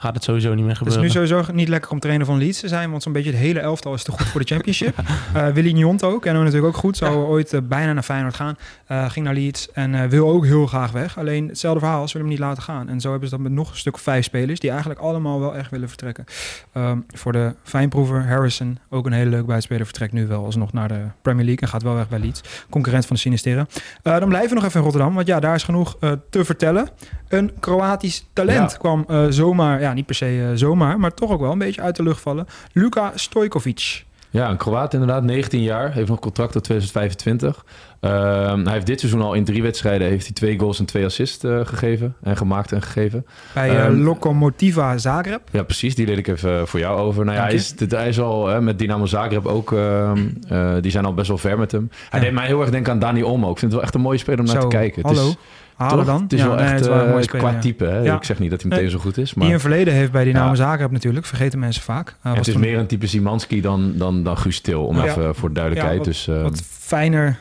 gaat 0.00 0.14
het 0.14 0.24
sowieso 0.24 0.54
niet 0.54 0.64
meer 0.64 0.78
Het 0.78 0.86
is 0.86 0.94
gebeuren. 0.94 1.02
nu 1.02 1.28
sowieso 1.28 1.52
niet 1.52 1.68
lekker 1.68 1.90
om 1.90 2.00
trainer 2.00 2.26
van 2.26 2.38
Leeds 2.38 2.60
te 2.60 2.68
zijn, 2.68 2.90
want 2.90 3.02
zo'n 3.02 3.12
beetje 3.12 3.30
het 3.30 3.38
hele 3.38 3.60
elftal 3.60 3.94
is 3.94 4.02
te 4.02 4.10
goed 4.10 4.26
voor 4.26 4.40
de 4.40 4.46
championship. 4.46 4.98
Eh 5.34 5.48
Willy 5.48 5.72
Njont 5.72 6.04
ook, 6.04 6.24
we 6.24 6.30
natuurlijk 6.32 6.64
ook 6.64 6.76
goed. 6.76 6.96
Zou 6.96 7.14
ooit 7.26 7.52
eh, 7.52 7.60
bijna 7.64 7.92
naar 7.92 8.02
Feyenoord 8.02 8.34
gaan. 8.34 8.56
Eh, 8.86 9.10
ging 9.10 9.24
naar 9.24 9.34
Leeds 9.34 9.72
en 9.72 10.08
wil 10.08 10.28
ook 10.30 10.44
heel 10.44 10.66
graag 10.66 10.90
weg. 10.90 11.18
Alleen 11.18 11.48
hetzelfde 11.48 11.80
verhaal, 11.80 12.08
ze 12.08 12.12
willen 12.12 12.28
hem 12.28 12.38
niet 12.38 12.46
laten 12.48 12.62
gaan. 12.62 12.88
En 12.88 13.00
zo 13.00 13.10
hebben 13.10 13.28
ze 13.28 13.34
dat 13.34 13.44
met 13.44 13.52
nog 13.52 13.70
een 13.70 13.76
stuk 13.76 13.94
of 13.94 14.00
vijf 14.00 14.24
spelers, 14.24 14.60
die 14.60 14.70
eigenlijk 14.70 15.00
allemaal 15.00 15.40
wel 15.40 15.54
echt 15.56 15.70
willen 15.70 15.88
vertrekken. 15.88 16.24
Ehm, 16.72 16.98
voor 17.08 17.32
de 17.32 17.54
fijnproever, 17.62 18.26
Harrison, 18.28 18.78
ook 18.90 19.06
een 19.06 19.12
hele 19.12 19.30
leuke 19.30 19.44
buitenspeler, 19.46 19.84
vertrekt 19.84 20.12
nu 20.12 20.26
wel 20.26 20.44
alsnog 20.44 20.72
naar 20.72 20.88
de 20.88 21.00
Premier 21.22 21.44
League 21.44 21.62
en 21.62 21.68
gaat 21.68 21.82
wel 21.82 21.94
weg 21.94 22.08
bij 22.08 22.18
Leeds. 22.18 22.40
Concurrent 22.70 23.06
van 23.06 23.16
de 23.16 23.22
Sinisteren. 23.22 23.66
Dan 24.02 24.28
blijven 24.28 24.48
we 24.48 24.54
nog 24.54 24.64
even 24.64 24.76
in 24.78 24.82
Rotterdam, 24.82 25.14
want 25.14 25.26
ja, 25.26 25.40
daar 25.40 25.54
is 25.54 25.62
genoeg 25.62 25.96
te 26.30 26.44
vertellen. 26.44 26.88
Een 27.28 27.50
Kroatisch 27.60 28.26
talent 28.32 28.70
Ja. 28.72 28.76
kwam 28.78 29.06
zomaar, 29.28 29.80
ja 29.80 29.89
niet 29.94 30.06
per 30.06 30.14
se 30.14 30.46
eh, 30.50 30.56
zomaar, 30.58 31.00
maar 31.00 31.14
toch 31.14 31.30
ook 31.30 31.40
wel 31.40 31.52
een 31.52 31.58
beetje 31.58 31.82
uit 31.82 31.96
de 31.96 32.02
lucht 32.02 32.20
vallen. 32.20 32.46
Luka 32.72 33.12
Stojkovic. 33.14 34.04
Ja, 34.32 34.50
een 34.50 34.56
Kroaat 34.56 34.92
inderdaad, 34.92 35.22
19 35.22 35.62
jaar, 35.62 35.92
heeft 35.92 36.08
nog 36.08 36.18
contract 36.18 36.52
tot 36.52 36.64
2025. 36.64 37.64
Ehm, 38.00 38.64
hij 38.64 38.72
heeft 38.72 38.86
dit 38.86 39.00
seizoen 39.00 39.22
al 39.22 39.34
in 39.34 39.44
drie 39.44 39.62
wedstrijden 39.62 40.08
heeft 40.08 40.24
hij 40.24 40.32
twee 40.34 40.58
goals 40.58 40.78
en 40.78 40.84
twee 40.84 41.04
assists 41.04 41.44
eh, 41.44 41.60
gegeven 41.64 42.14
en 42.22 42.36
gemaakt 42.36 42.72
en 42.72 42.82
gegeven. 42.82 43.26
Bij 43.54 43.68
eh, 43.70 43.84
Ehm, 43.84 44.00
Lokomotiva 44.02 44.98
Zagreb. 44.98 45.40
Ja, 45.50 45.62
precies. 45.62 45.94
Die 45.94 46.06
leed 46.06 46.18
ik 46.18 46.26
even 46.26 46.68
voor 46.68 46.80
jou 46.80 46.98
over. 47.00 47.24
Nou 47.24 47.36
ja, 47.36 47.42
hij 47.42 47.54
is, 47.54 47.74
hij 47.88 48.08
is 48.08 48.20
al 48.20 48.46
hè, 48.46 48.60
met 48.60 48.78
Dynamo 48.78 49.06
Zagreb 49.06 49.46
ook. 49.46 49.72
ehm, 49.72 50.18
eh, 50.48 50.72
die 50.80 50.90
zijn 50.90 51.04
al 51.04 51.14
best 51.14 51.28
wel 51.28 51.38
ver 51.38 51.58
met 51.58 51.72
hem. 51.72 51.90
Hij 52.10 52.18
Ja. 52.20 52.24
deed 52.26 52.34
mij 52.34 52.46
heel 52.46 52.60
erg 52.60 52.70
denken 52.70 52.92
aan 52.92 52.98
Dani 52.98 53.22
Olmo. 53.24 53.50
Ik 53.50 53.58
vind 53.58 53.60
het 53.72 53.72
wel 53.72 53.82
echt 53.82 53.94
een 53.94 54.00
mooie 54.00 54.18
speler 54.18 54.40
om 54.40 54.46
naar 54.46 54.60
te 54.60 54.66
kijken. 54.66 55.02
Het 55.08 55.16
hallo. 55.16 55.28
is, 55.30 55.36
Halen 55.80 55.96
toch? 55.96 56.14
dan. 56.14 56.22
Het 56.22 56.32
is 56.32 56.40
Ja, 56.40 56.46
wel 56.46 56.56
nee, 56.56 56.64
echt 56.66 56.86
wel 56.86 57.00
eh, 57.04 57.10
mooie 57.10 57.22
speler, 57.22 57.40
qua 57.46 57.50
ja. 57.54 57.58
type. 57.60 57.84
Hè? 57.84 57.98
Ja. 57.98 58.16
Ik 58.16 58.24
zeg 58.24 58.38
niet 58.38 58.50
dat 58.50 58.60
hij 58.62 58.70
meteen 58.70 58.90
zo 58.90 58.98
goed 58.98 59.18
is. 59.18 59.30
Die 59.32 59.42
Maar 59.42 59.52
een 59.52 59.60
verleden 59.60 59.94
heeft 59.94 60.12
bij 60.12 60.24
Dynamo. 60.24 60.54
Zagreb 60.54 60.90
natuurlijk. 60.90 61.26
Vergeten 61.26 61.58
mensen 61.58 61.82
vaak. 61.82 62.16
Eh, 62.22 62.34
het 62.34 62.46
is 62.46 62.52
toen 62.52 62.62
meer 62.62 62.78
een 62.78 62.86
type 62.86 63.06
Simanski 63.06 63.60
dan, 63.60 63.92
dan, 63.96 64.22
dan 64.24 64.38
Guus 64.38 64.60
Til. 64.60 64.84
Om 64.86 65.00
even 65.00 65.34
voor 65.34 65.48
de 65.48 65.54
duidelijkheid. 65.54 65.96
Wat- 65.98 66.06
dus, 66.06 66.28
eh, 66.28 66.42
wat 66.42 66.62
fijner 66.68 67.38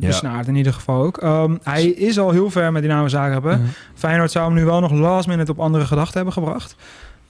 besnaard 0.00 0.46
in 0.46 0.54
ieder 0.56 0.72
geval 0.72 1.02
ook. 1.02 1.18
Ehm, 1.18 1.56
hij 1.62 1.84
is 1.86 2.18
al 2.18 2.30
heel 2.30 2.50
ver 2.50 2.72
met 2.72 2.82
Dynamo 2.82 3.08
Zagreb. 3.08 3.42
hè. 3.44 3.56
Mhm. 3.56 3.66
Feyenoord 3.94 4.30
zou 4.30 4.44
hem 4.46 4.54
nu 4.54 4.64
wel 4.64 4.80
nog 4.80 4.92
last 4.92 5.28
minute 5.28 5.50
op 5.50 5.60
andere 5.60 5.84
gedachten 5.86 6.14
hebben 6.14 6.32
gebracht. 6.32 6.76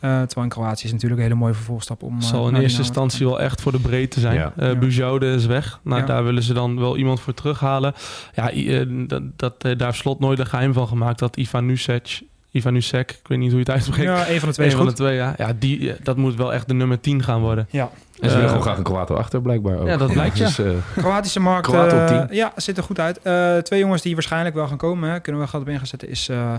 Eh, 0.00 0.10
terwijl 0.10 0.42
in 0.42 0.48
Kroatië 0.48 0.84
is 0.84 0.92
natuurlijk 0.92 1.20
een 1.20 1.26
hele 1.26 1.38
mooie 1.40 1.54
vervolgstap 1.54 2.02
om... 2.02 2.16
eh, 2.16 2.22
zal 2.22 2.46
in 2.46 2.52
naar 2.52 2.62
eerste 2.62 2.78
instantie 2.78 3.26
wel 3.26 3.40
echt 3.40 3.60
voor 3.60 3.72
de 3.72 3.80
breedte 3.80 4.20
zijn. 4.20 4.34
Ja. 4.34 4.52
Eh 4.56 4.68
Ja. 4.68 4.74
Bujoude 4.74 5.32
is 5.32 5.46
weg. 5.46 5.80
Nou, 5.82 6.00
Ja. 6.00 6.06
Daar 6.06 6.24
willen 6.24 6.42
ze 6.42 6.52
dan 6.52 6.78
wel 6.78 6.96
iemand 6.96 7.20
voor 7.20 7.34
terughalen. 7.34 7.94
Ja, 8.34 8.50
eh, 8.50 8.86
dat, 9.06 9.22
dat, 9.36 9.54
eh, 9.64 9.76
daar 9.78 9.86
heeft 9.86 9.98
Slot 9.98 10.20
nooit 10.20 10.38
een 10.38 10.46
geheim 10.46 10.72
van 10.72 10.88
gemaakt. 10.88 11.18
Dat 11.18 11.36
Ivan 11.36 11.66
Nusek, 11.66 12.20
Ivan 12.50 12.72
Nusek, 12.72 13.10
ik 13.10 13.28
weet 13.28 13.38
niet 13.38 13.50
hoe 13.50 13.58
je 13.58 13.64
het 13.64 13.74
uitspreekt. 13.74 14.08
Ja, 14.08 14.28
een 14.28 14.38
van 14.40 14.48
de 14.48 14.54
twee 14.54 14.70
Een 14.70 14.76
van 14.76 14.86
de 14.86 14.92
twee, 14.92 15.14
ja. 15.16 15.34
ja 15.38 15.52
die, 15.58 15.92
eh, 15.92 15.98
dat 16.02 16.16
moet 16.16 16.34
wel 16.34 16.52
echt 16.52 16.68
de 16.68 16.74
nummer 16.74 17.00
10 17.00 17.22
gaan 17.22 17.40
worden. 17.40 17.66
Ja, 17.70 17.82
en 17.82 17.90
ze 18.14 18.20
Eh, 18.20 18.30
willen 18.32 18.46
gewoon 18.48 18.62
graag 18.62 18.76
een 18.76 18.82
Kroaat 18.84 19.10
achter, 19.10 19.42
blijkbaar 19.42 19.78
ook. 19.78 19.86
Ja, 19.86 19.96
dat 19.96 20.12
blijkt, 20.12 20.36
Dus, 20.36 20.58
eh, 20.58 20.70
Kroatische 20.96 21.40
markt 21.40 21.72
eh, 21.72 22.06
10. 22.06 22.36
ja, 22.36 22.52
ziet 22.56 22.76
er 22.76 22.82
goed 22.82 23.00
uit. 23.00 23.22
Eh, 23.22 23.56
twee 23.56 23.80
jongens 23.80 24.02
die 24.02 24.14
waarschijnlijk 24.14 24.54
wel 24.54 24.68
gaan 24.68 24.76
komen, 24.76 25.10
hè, 25.10 25.20
kunnen 25.20 25.42
we 25.42 25.48
wel 25.52 25.60
op 25.60 25.68
in 25.68 25.76
gaan 25.78 25.86
zetten, 25.86 26.08
is 26.08 26.28
eh 26.28 26.54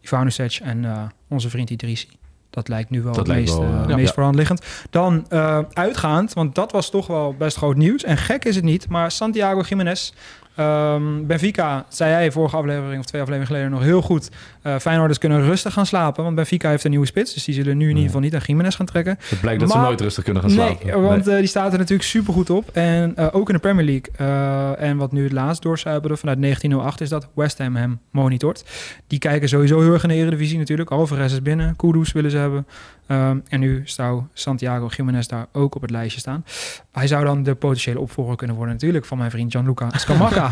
Ivanovic 0.00 0.60
en 0.62 0.84
eh, 0.84 1.02
onze 1.28 1.50
vriend 1.50 1.70
Idrissi. 1.70 2.08
Dat 2.54 2.68
lijkt 2.68 2.90
nu 2.90 3.02
wel 3.02 3.12
Dat 3.12 3.26
het 3.26 3.36
meest, 3.36 3.56
wel, 3.56 3.62
eh, 3.62 3.90
eh, 3.90 3.96
meest 3.96 4.16
ja. 4.16 4.54
Dan 4.90 5.26
eh, 5.28 5.58
uitgaand, 5.72 6.32
want 6.32 6.54
dat 6.54 6.72
was 6.72 6.90
toch 6.90 7.06
wel 7.06 7.34
best 7.38 7.56
groot 7.56 7.76
nieuws. 7.76 8.04
En 8.04 8.16
gek 8.16 8.44
is 8.44 8.54
het 8.54 8.64
niet, 8.64 8.88
maar 8.88 9.10
Santiago 9.10 9.60
Jiménez. 9.60 10.12
Ehm, 10.56 11.26
Benfica, 11.26 11.84
zei 11.88 12.10
jij 12.10 12.32
vorige 12.32 12.56
aflevering 12.56 12.98
of 12.98 13.04
twee 13.04 13.20
afleveringen 13.22 13.46
geleden 13.46 13.70
nog 13.70 13.82
heel 13.82 14.02
goed. 14.02 14.30
eh 14.62 14.76
Feyenoorders 14.78 15.18
kunnen 15.18 15.42
rustig 15.44 15.72
gaan 15.72 15.86
slapen, 15.86 16.24
want 16.24 16.36
Benfica 16.36 16.68
heeft 16.68 16.84
een 16.84 16.90
nieuwe 16.90 17.06
spits. 17.06 17.34
Dus 17.34 17.44
die 17.44 17.54
zullen 17.54 17.76
nu 17.76 17.84
in 17.84 17.88
ieder 17.90 18.04
geval 18.04 18.20
niet 18.20 18.34
aan 18.34 18.40
Jiménez 18.46 18.76
gaan 18.76 18.86
trekken. 18.86 19.18
het 19.28 19.40
blijkt 19.40 19.60
dat 19.60 19.70
ze 19.70 19.78
nooit 19.78 20.00
rustig 20.00 20.24
kunnen 20.24 20.42
gaan 20.42 20.50
slapen. 20.50 20.86
Nee, 20.86 20.96
want 20.96 21.28
eh, 21.28 21.36
die 21.36 21.46
staat 21.46 21.72
er 21.72 21.78
natuurlijk 21.78 22.08
super 22.08 22.32
goed 22.32 22.50
op. 22.50 22.70
En 22.72 23.16
eh, 23.16 23.26
ook 23.32 23.48
in 23.48 23.54
de 23.54 23.60
Premier 23.60 23.84
League. 23.84 24.76
En 24.76 24.96
wat 24.96 25.12
nu 25.12 25.22
het 25.22 25.32
laatst 25.32 25.62
doorcijpelde 25.62 26.16
vanuit 26.16 26.40
1908 26.40 27.00
is 27.00 27.08
dat 27.08 27.28
West 27.34 27.58
Ham 27.58 27.76
hem 27.76 28.00
monitort. 28.10 28.64
Die 29.06 29.18
kijken 29.18 29.48
sowieso 29.48 29.80
heel 29.80 29.92
erg 29.92 30.02
in 30.02 30.08
de 30.08 30.14
Eredivisie 30.14 30.58
natuurlijk. 30.58 30.90
Alvarez 30.90 31.32
is 31.32 31.42
binnen, 31.42 31.76
Kudus 31.76 32.12
willen 32.12 32.30
ze 32.30 32.36
hebben. 32.36 32.66
Ehm, 33.06 33.38
en 33.48 33.60
nu 33.60 33.82
zou 33.84 34.22
Santiago 34.32 34.88
Jiménez 34.96 35.26
daar 35.26 35.46
ook 35.52 35.74
op 35.74 35.82
het 35.82 35.90
lijstje 35.90 36.20
staan. 36.20 36.44
Hij 36.92 37.06
zou 37.06 37.24
dan 37.24 37.42
de 37.42 37.54
potentiële 37.54 38.00
opvolger 38.00 38.36
kunnen 38.36 38.56
worden 38.56 38.74
natuurlijk 38.74 39.04
van 39.04 39.18
mijn 39.18 39.30
vriend 39.30 39.50
Gianluca 39.50 39.88
Scamacca. 39.96 40.43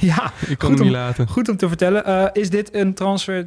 Ja, 0.00 0.32
Ik 0.48 0.58
kan 0.58 0.68
Goed 0.68 0.78
hem 0.78 0.78
niet 0.78 0.80
om- 0.80 0.90
laten. 0.90 1.28
goed 1.28 1.48
om 1.48 1.56
te 1.56 1.68
vertellen. 1.68 2.04
Eh, 2.04 2.24
is 2.42 2.50
dit 2.50 2.74
een 2.74 2.94
transfer? 2.94 3.46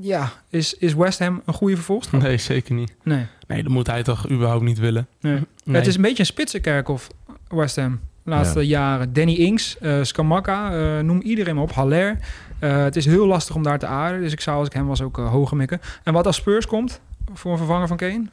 Ja, 0.00 0.32
is, 0.50 0.74
is 0.74 0.94
West 0.94 1.18
Ham 1.18 1.42
een 1.46 1.54
goede 1.54 1.74
vervolgstap? 1.74 2.20
Nee, 2.22 2.38
zeker 2.38 2.74
niet. 2.74 2.94
Nee. 3.02 3.26
Nee, 3.46 3.62
dat 3.62 3.72
moet 3.72 3.86
hij 3.86 4.02
toch 4.02 4.30
überhaupt 4.30 4.64
niet 4.64 4.78
willen. 4.78 5.06
nee. 5.20 5.32
Nee. 5.64 5.76
Het 5.76 5.86
is 5.86 5.94
een 5.96 6.02
beetje 6.02 6.18
een 6.18 6.26
spitsenkerkhof, 6.26 7.08
West 7.48 7.76
Ham. 7.76 8.00
Laatste 8.24 8.66
jaren. 8.66 9.12
Danny 9.12 9.32
Ings, 9.34 9.78
eh 9.78 9.98
Scamacca, 10.02 10.72
eh, 10.72 11.02
noem 11.04 11.20
iedereen 11.20 11.58
op. 11.58 11.72
Haller. 11.72 12.18
Het 12.58 12.96
is 12.96 13.04
heel 13.04 13.26
lastig 13.26 13.54
om 13.54 13.62
daar 13.62 13.78
te 13.78 13.86
aarden. 13.86 14.20
Dus 14.20 14.32
ik 14.32 14.40
zou 14.40 14.58
als 14.58 14.66
ik 14.66 14.72
hem 14.72 14.86
was 14.86 15.02
ook 15.02 15.16
hoger 15.16 15.56
mikken. 15.56 15.80
En 16.04 16.12
wat 16.12 16.26
als 16.26 16.36
Spurs 16.36 16.66
komt 16.66 17.00
voor 17.34 17.52
een 17.52 17.58
vervanger 17.58 17.88
van 17.88 17.96
Kane? 17.96 18.24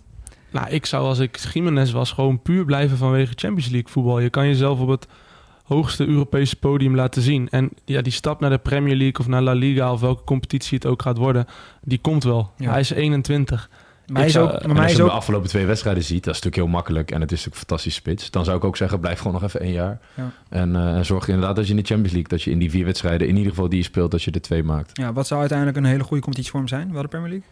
Nou, 0.51 0.67
ik 0.69 0.85
zou 0.85 1.05
als 1.05 1.19
ik 1.19 1.37
Jiménez 1.53 1.91
was 1.91 2.11
gewoon 2.11 2.41
puur 2.41 2.65
blijven 2.65 2.97
vanwege 2.97 3.31
Champions 3.35 3.69
League 3.71 3.91
voetbal. 3.91 4.19
Je 4.19 4.29
kan 4.29 4.47
jezelf 4.47 4.79
op 4.79 4.87
het 4.87 5.07
hoogste 5.65 6.07
Europese 6.07 6.55
podium 6.55 6.95
laten 6.95 7.21
zien. 7.21 7.49
En 7.49 7.69
ja, 7.85 8.01
die 8.01 8.11
stap 8.13 8.39
naar 8.39 8.49
de 8.49 8.57
Premier 8.57 8.95
League 8.95 9.19
of 9.19 9.27
naar 9.27 9.41
La 9.41 9.53
Liga 9.53 9.91
of 9.91 9.99
welke 10.01 10.23
competitie 10.23 10.77
het 10.77 10.85
ook 10.87 11.01
gaat 11.01 11.17
worden, 11.17 11.45
die 11.81 11.97
komt 11.99 12.23
wel. 12.23 12.51
Ja. 12.57 12.71
Hij 12.71 12.79
is 12.79 12.89
21. 12.89 13.69
Maar 14.07 14.17
hij 14.17 14.25
is 14.25 14.31
zou- 14.33 14.45
ook, 14.51 14.65
maar 14.65 14.73
mij 14.73 14.81
als 14.81 14.91
is 14.91 14.97
je 14.97 15.03
ook 15.03 15.09
de 15.09 15.15
afgelopen 15.15 15.49
twee 15.49 15.65
wedstrijden 15.65 16.03
ziet, 16.03 16.23
dat 16.23 16.35
is 16.35 16.41
natuurlijk 16.41 16.55
heel 16.55 16.67
makkelijk. 16.67 17.11
En 17.11 17.21
het 17.21 17.31
is 17.31 17.37
natuurlijk 17.37 17.55
een 17.61 17.67
fantastisch 17.67 17.95
spits. 17.95 18.31
Dan 18.31 18.43
zou 18.45 18.57
ik 18.57 18.63
ook 18.63 18.77
zeggen, 18.77 18.99
blijf 18.99 19.17
gewoon 19.17 19.33
nog 19.33 19.43
even 19.43 19.59
één 19.59 19.71
jaar. 19.71 19.99
Ja. 20.15 20.31
En, 20.49 20.75
eh, 20.75 20.95
en 20.95 21.05
zorg 21.05 21.27
inderdaad 21.27 21.55
dat 21.55 21.65
je 21.65 21.71
in 21.71 21.79
de 21.79 21.85
Champions 21.85 22.11
League, 22.13 22.29
dat 22.29 22.41
je 22.43 22.51
in 22.51 22.59
die 22.59 22.69
vier 22.69 22.85
wedstrijden, 22.85 23.27
in 23.27 23.35
ieder 23.37 23.49
geval 23.51 23.69
die 23.69 23.77
je 23.77 23.83
speelt, 23.85 24.11
dat 24.11 24.23
je 24.23 24.31
er 24.31 24.41
twee 24.41 24.63
maakt. 24.63 24.89
ja, 24.93 25.13
wat 25.13 25.27
zou 25.27 25.39
uiteindelijk 25.39 25.77
een 25.77 25.85
hele 25.85 26.03
goede 26.03 26.21
competitie 26.23 26.51
voor 26.51 26.59
hem 26.59 26.69
zijn? 26.69 26.91
Wel 26.93 27.01
de 27.01 27.07
Premier 27.07 27.29
League? 27.29 27.47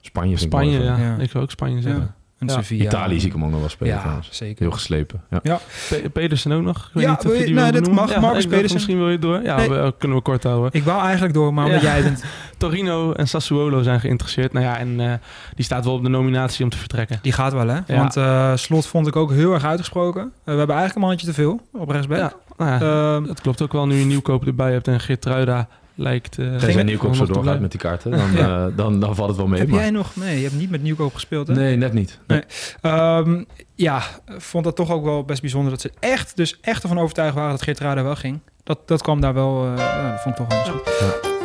Spanje 0.00 0.32
ik 0.32 0.38
Spanje, 0.38 0.78
mooi 0.78 1.00
ja. 1.00 1.16
Ik 1.16 1.30
zou 1.30 1.44
ook 1.44 1.50
Spanje 1.50 1.80
zeggen. 1.82 2.02
Ja. 2.02 2.14
En 2.38 2.46
Ja. 2.46 2.52
Sevilla. 2.52 2.84
Italië 2.84 3.18
zie 3.18 3.26
ik 3.28 3.34
hem 3.34 3.44
ook 3.44 3.50
nog 3.50 3.60
wel 3.60 3.68
spelen 3.68 3.92
Ja, 3.94 3.98
trouwens. 4.00 4.28
zeker. 4.32 4.62
Heel 4.62 4.70
geslepen. 4.72 5.22
Ja. 5.42 5.58
Pe- 5.88 6.10
Pedersen 6.12 6.52
ook 6.52 6.62
nog? 6.62 6.76
Ik 6.76 6.90
weet 6.92 7.02
Ja, 7.04 7.10
niet 7.10 7.22
wil 7.22 7.34
je 7.34 7.54
benoemen. 7.72 7.94
mag. 7.94 8.10
Ja, 8.12 8.20
Marcus 8.20 8.46
Pedersen. 8.46 8.72
Misschien 8.74 8.96
wil 8.98 9.10
je 9.10 9.18
door. 9.18 9.42
Ja, 9.42 9.56
Nee. 9.56 9.68
we, 9.68 9.94
kunnen 9.98 10.16
we 10.16 10.22
kort 10.22 10.42
houden. 10.42 10.70
Ik 10.72 10.82
wou 10.84 11.02
eigenlijk 11.02 11.34
door, 11.34 11.54
maar 11.54 11.64
omdat 11.64 11.80
Ja. 11.80 11.86
jij 11.94 12.02
bent, 12.02 12.24
Torino 12.58 13.12
en 13.12 13.28
Sassuolo 13.28 13.82
zijn 13.82 14.00
geïnteresseerd. 14.00 14.52
Nou 14.52 14.64
ja, 14.64 14.78
en 14.78 15.00
eh, 15.00 15.12
die 15.54 15.64
staat 15.64 15.84
wel 15.84 15.94
op 15.94 16.02
de 16.02 16.08
nominatie 16.08 16.64
om 16.64 16.70
te 16.70 16.76
vertrekken. 16.78 17.18
die 17.22 17.32
gaat 17.32 17.52
wel 17.52 17.68
hè. 17.68 17.78
Ja. 17.86 17.96
Want 17.96 18.16
eh, 18.16 18.52
Slot 18.56 18.86
vond 18.86 19.06
ik 19.06 19.16
ook 19.16 19.30
heel 19.32 19.52
erg 19.54 19.64
uitgesproken. 19.64 20.22
Eh, 20.22 20.28
we 20.44 20.50
hebben 20.58 20.76
eigenlijk 20.76 20.94
een 20.94 21.00
mannetje 21.00 21.26
te 21.26 21.32
veel 21.34 21.60
op 21.72 21.90
rechtsback. 21.90 22.18
Ja, 22.18 22.32
nou 22.56 22.70
ja, 22.70 22.80
Ehm, 23.16 23.26
dat 23.26 23.40
klopt 23.40 23.62
ook 23.62 23.72
wel 23.72 23.86
nu 23.86 23.94
je 23.96 24.04
nieuwkoop 24.04 24.46
erbij 24.46 24.72
hebt 24.72 24.88
en 24.88 25.00
Geertruida 25.00 25.68
lijkt... 25.98 26.38
eh, 26.38 26.56
Tenzij 26.56 26.82
Nieuwkoop 26.82 27.14
zo 27.14 27.26
doorgaat 27.26 27.60
met 27.60 27.70
die 27.70 27.80
kaarten, 27.80 28.10
dan, 28.18 28.32
Ja. 28.32 28.66
eh, 28.66 28.76
dan, 28.76 29.00
dan 29.00 29.14
valt 29.14 29.28
het 29.28 29.36
wel 29.36 29.46
mee. 29.46 29.60
heb 29.60 29.68
maar- 29.68 29.80
jij 29.80 29.90
nog? 29.90 30.16
Nee, 30.16 30.36
je 30.36 30.42
hebt 30.42 30.58
niet 30.58 30.70
met 30.70 30.82
Nieuwkoop 30.82 31.14
gespeeld 31.14 31.46
hè? 31.48 31.54
Nee, 31.54 31.76
net 31.76 31.92
niet. 31.92 32.18
Nee. 32.26 32.42
Ehm, 32.80 33.44
ja, 33.74 34.02
vond 34.26 34.64
dat 34.64 34.76
toch 34.76 34.90
ook 34.90 35.04
wel 35.04 35.24
best 35.24 35.40
bijzonder 35.40 35.70
dat 35.70 35.80
ze 35.80 35.90
echt, 36.00 36.36
dus 36.36 36.58
echt 36.60 36.82
ervan 36.82 36.98
overtuigd 36.98 37.34
waren 37.34 37.50
dat 37.50 37.62
Geertruida 37.62 38.02
wel 38.02 38.16
ging. 38.16 38.38
Dat, 38.64 38.78
dat 38.88 39.02
kwam 39.02 39.20
daar 39.20 39.34
wel, 39.34 39.64
eh, 39.64 39.72
ja, 39.76 40.10
dat 40.10 40.20
vond 40.20 40.38
ik 40.38 40.46
toch 40.46 40.64
wel 40.64 40.76
eens 40.76 40.82
goed. 41.22 41.37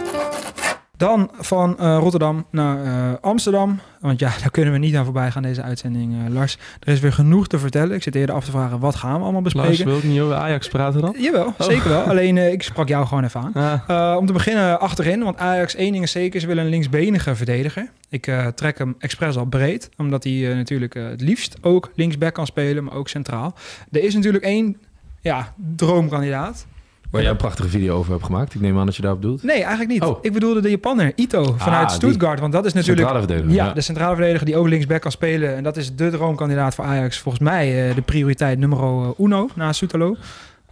Dan 1.03 1.29
van 1.39 1.79
eh, 1.79 1.97
Rotterdam 1.99 2.45
naar 2.49 2.83
eh, 2.85 3.13
Amsterdam. 3.21 3.79
Want 3.99 4.19
ja, 4.19 4.31
daar 4.41 4.51
kunnen 4.51 4.73
we 4.73 4.79
niet 4.79 4.95
aan 4.95 5.03
voorbij 5.03 5.31
gaan 5.31 5.43
deze 5.43 5.61
uitzending. 5.61 6.13
eh, 6.13 6.33
Lars, 6.33 6.57
er 6.79 6.93
is 6.93 6.99
weer 6.99 7.13
genoeg 7.13 7.47
te 7.47 7.59
vertellen. 7.59 7.95
Ik 7.95 8.03
zit 8.03 8.15
eerder 8.15 8.35
af 8.35 8.45
te 8.45 8.51
vragen, 8.51 8.79
wat 8.79 8.95
gaan 8.95 9.17
we 9.17 9.23
allemaal 9.23 9.41
Lars, 9.41 9.53
bespreken? 9.53 9.85
wil 9.85 9.97
ik 9.97 10.03
niet 10.03 10.19
over 10.19 10.35
Ajax 10.35 10.67
praten 10.67 11.01
dan? 11.01 11.15
Jawel, 11.17 11.53
zeker 11.57 11.89
wel. 11.89 12.01
Alleen 12.11 12.37
ik 12.37 12.63
sprak 12.63 12.87
jou 12.87 13.05
gewoon 13.05 13.23
even 13.23 13.53
aan. 13.53 13.85
Ah, 13.87 14.17
om 14.17 14.25
te 14.25 14.33
beginnen 14.33 14.79
achterin, 14.79 15.23
want 15.23 15.37
Ajax 15.37 15.75
één 15.75 15.91
ding 15.91 16.03
is 16.03 16.11
zeker, 16.11 16.39
ze 16.39 16.47
willen 16.47 16.63
een 16.63 16.69
linksbenige 16.69 17.35
verdediger. 17.35 17.89
Ik 18.09 18.31
trek 18.55 18.77
hem 18.77 18.95
expres 18.99 19.37
al 19.37 19.45
breed, 19.45 19.89
omdat 19.97 20.23
hij 20.23 20.53
natuurlijk 20.55 20.93
het 20.93 21.21
liefst 21.21 21.57
ook 21.61 21.91
linksback 21.95 22.33
kan 22.33 22.45
spelen, 22.45 22.83
maar 22.83 22.93
ook 22.93 23.09
centraal. 23.09 23.55
Er 23.91 24.03
is 24.03 24.13
natuurlijk 24.13 24.43
één 24.43 24.77
ja, 25.21 25.53
droomkandidaat. 25.75 26.65
Waar 27.13 27.21
jij 27.21 27.31
een 27.31 27.37
prachtige 27.37 27.69
video 27.69 27.95
over 27.95 28.11
hebt 28.11 28.23
gemaakt. 28.25 28.53
Ik 28.53 28.61
neem 28.61 28.79
aan 28.79 28.85
dat 28.85 28.95
je 28.95 29.01
daarop 29.01 29.21
doet. 29.21 29.43
Nee, 29.43 29.61
eigenlijk 29.61 29.89
niet. 29.89 30.01
Oh. 30.03 30.17
Ik 30.21 30.33
bedoelde 30.33 30.61
de 30.61 30.69
Japanner, 30.69 31.11
Ito, 31.15 31.55
vanuit 31.57 31.87
die 31.87 31.95
Stuttgart. 31.97 32.39
Want 32.39 32.53
dat 32.53 32.65
is 32.65 32.73
natuurlijk 32.73 33.07
Centrale 33.07 33.27
verdediger. 33.27 33.65
ja, 33.65 33.73
de 33.73 33.81
centrale 33.81 34.15
verdediger 34.15 34.45
die 34.45 34.55
ook 34.55 34.67
linksback 34.67 35.01
kan 35.01 35.11
spelen. 35.11 35.55
En 35.55 35.63
dat 35.63 35.77
is 35.77 35.95
de 35.95 36.09
droomkandidaat 36.09 36.75
voor 36.75 36.85
Ajax. 36.85 37.19
Volgens 37.19 37.43
mij 37.43 37.89
eh, 37.89 37.95
de 37.95 38.01
prioriteit 38.01 38.59
nummer 38.59 38.79
eh, 38.79 39.09
uno 39.17 39.49
na 39.55 39.73
Soetelo. 39.73 40.15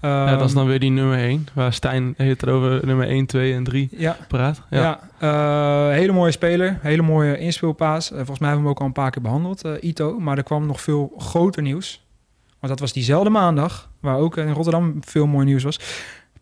ja, 0.02 0.36
dat 0.38 0.48
is 0.48 0.54
dan 0.54 0.68
weer 0.68 0.80
die 0.80 0.92
nummer 0.92 1.18
1. 1.18 1.48
Waar 1.54 1.74
Stijn 1.74 2.14
het 2.18 2.48
over 2.48 2.86
nummer 2.86 3.08
1, 3.08 3.26
2 3.26 3.54
en 3.54 3.64
3 3.64 3.90
Ja, 3.98 4.18
praat. 4.28 4.62
Ja. 4.70 5.00
Ja, 5.20 5.90
eh, 5.90 5.96
hele 5.96 6.12
mooie 6.12 6.32
speler. 6.32 6.80
Hele 6.82 7.02
mooie 7.02 7.38
inspeelpaas. 7.38 8.08
Volgens 8.08 8.40
mij 8.40 8.50
hebben 8.50 8.58
we 8.58 8.64
hem 8.64 8.68
ook 8.68 8.80
al 8.80 8.86
een 8.86 8.92
paar 9.04 9.12
keer 9.12 9.22
behandeld, 9.22 9.64
eh, 9.64 9.72
Ito. 9.82 10.20
Maar 10.20 10.38
er 10.38 10.44
kwam 10.44 10.66
nog 10.66 10.82
veel 10.82 11.14
groter 11.18 11.62
nieuws. 11.62 12.06
Want 12.60 12.74
dat 12.74 12.80
was 12.80 12.94
diezelfde 12.94 13.30
maandag, 13.30 13.90
waar 14.00 14.18
ook 14.18 14.38
in 14.38 14.52
Rotterdam 14.52 14.98
veel 15.02 15.28
mooi 15.28 15.46
nieuws 15.46 15.64
was. 15.64 15.80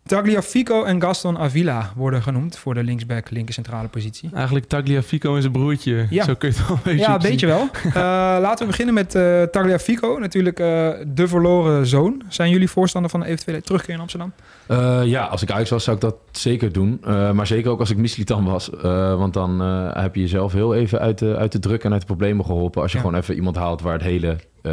Tagliafico 0.06 0.84
en 0.84 1.00
Gaston 1.00 1.38
Avila 1.38 1.92
worden 1.96 2.22
genoemd 2.22 2.58
voor 2.58 2.74
de 2.74 2.82
linksback, 2.82 3.30
linker 3.30 3.54
centrale 3.54 3.88
positie. 3.88 4.30
Eigenlijk 4.34 4.66
Tagliafico 4.66 5.34
en 5.34 5.40
zijn 5.40 5.52
broertje. 5.52 6.06
Ja. 6.10 6.24
Zo 6.24 6.34
kun 6.34 6.48
je 6.48 6.54
het 6.56 6.66
wel 6.66 6.76
een 6.76 6.82
beetje 6.82 7.00
Ja, 7.00 7.14
een 7.14 7.20
beetje 7.20 7.46
wel. 7.46 7.68
Eh, 7.84 7.92
laten 8.40 8.58
we 8.58 8.66
beginnen 8.66 8.94
met 8.94 9.14
eh 9.14 9.42
Tagliafico. 9.42 10.18
Natuurlijk 10.18 10.60
eh, 10.60 10.90
de 11.06 11.28
verloren 11.28 11.86
zoon. 11.86 12.22
Zijn 12.28 12.50
jullie 12.50 12.70
voorstander 12.70 13.10
van 13.10 13.20
een 13.20 13.26
eventuele 13.26 13.62
terugkeer 13.62 13.94
in 13.94 14.00
Amsterdam? 14.00 14.32
Eh, 14.70 15.00
ja, 15.04 15.24
als 15.24 15.42
ik 15.42 15.50
Ajax 15.50 15.70
was, 15.70 15.84
zou 15.84 15.96
ik 15.96 16.02
dat 16.02 16.14
zeker 16.30 16.72
doen. 16.72 16.98
Eh, 17.04 17.30
maar 17.30 17.46
zeker 17.46 17.70
ook 17.70 17.80
als 17.80 17.90
ik 17.90 17.96
Mislitan 17.96 18.44
was. 18.44 18.70
Eh, 18.70 19.14
want 19.16 19.34
dan 19.34 19.60
eh, 19.62 20.02
heb 20.02 20.14
je 20.14 20.20
jezelf 20.20 20.52
heel 20.52 20.74
even 20.74 20.98
uit 21.00 21.18
de, 21.18 21.36
uit 21.36 21.52
de 21.52 21.58
druk 21.58 21.84
en 21.84 21.92
uit 21.92 22.00
de 22.00 22.06
problemen 22.06 22.44
geholpen. 22.44 22.82
Als 22.82 22.92
je 22.92 22.98
Ja. 22.98 23.04
gewoon 23.04 23.20
even 23.20 23.34
iemand 23.34 23.56
haalt 23.56 23.80
waar 23.82 23.92
het 23.92 24.02
hele 24.02 24.36
eh, 24.62 24.72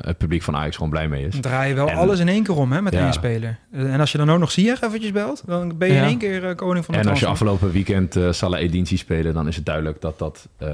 het 0.00 0.18
publiek 0.18 0.42
van 0.42 0.56
Ajax 0.56 0.74
gewoon 0.76 0.90
blij 0.90 1.08
mee 1.08 1.24
is. 1.26 1.32
Dan 1.32 1.40
draai 1.40 1.68
je 1.68 1.74
wel 1.74 1.88
En- 1.88 1.96
alles 1.96 2.18
in 2.20 2.28
één 2.28 2.42
keer 2.42 2.56
om 2.56 2.72
hè, 2.72 2.82
met 2.82 2.92
Ja. 2.92 3.02
één 3.04 3.12
speler. 3.12 3.58
En 3.72 4.00
als 4.00 4.12
je 4.12 4.18
dan 4.18 4.30
ook 4.30 4.38
nog 4.38 4.50
Ziyech 4.50 4.82
eventjes 4.82 5.12
belt, 5.12 5.42
dan 5.46 5.78
ben 5.78 5.88
je 5.88 5.94
Ja. 5.94 6.00
in 6.00 6.06
één 6.08 6.18
keer 6.18 6.44
eh, 6.48 6.54
koning 6.54 6.84
van 6.84 6.94
de 6.94 7.00
En 7.00 7.08
als 7.08 7.20
je 7.20 7.26
afgelopen 7.26 7.70
weekend 7.72 8.16
eh 8.16 8.32
Salah 8.32 8.60
Eddin 8.60 8.86
ziet 8.86 8.98
spelen, 8.98 9.34
dan 9.34 9.48
is 9.48 9.56
het 9.56 9.64
duidelijk 9.66 10.00
dat 10.00 10.18
dat, 10.18 10.48
eh, 10.56 10.68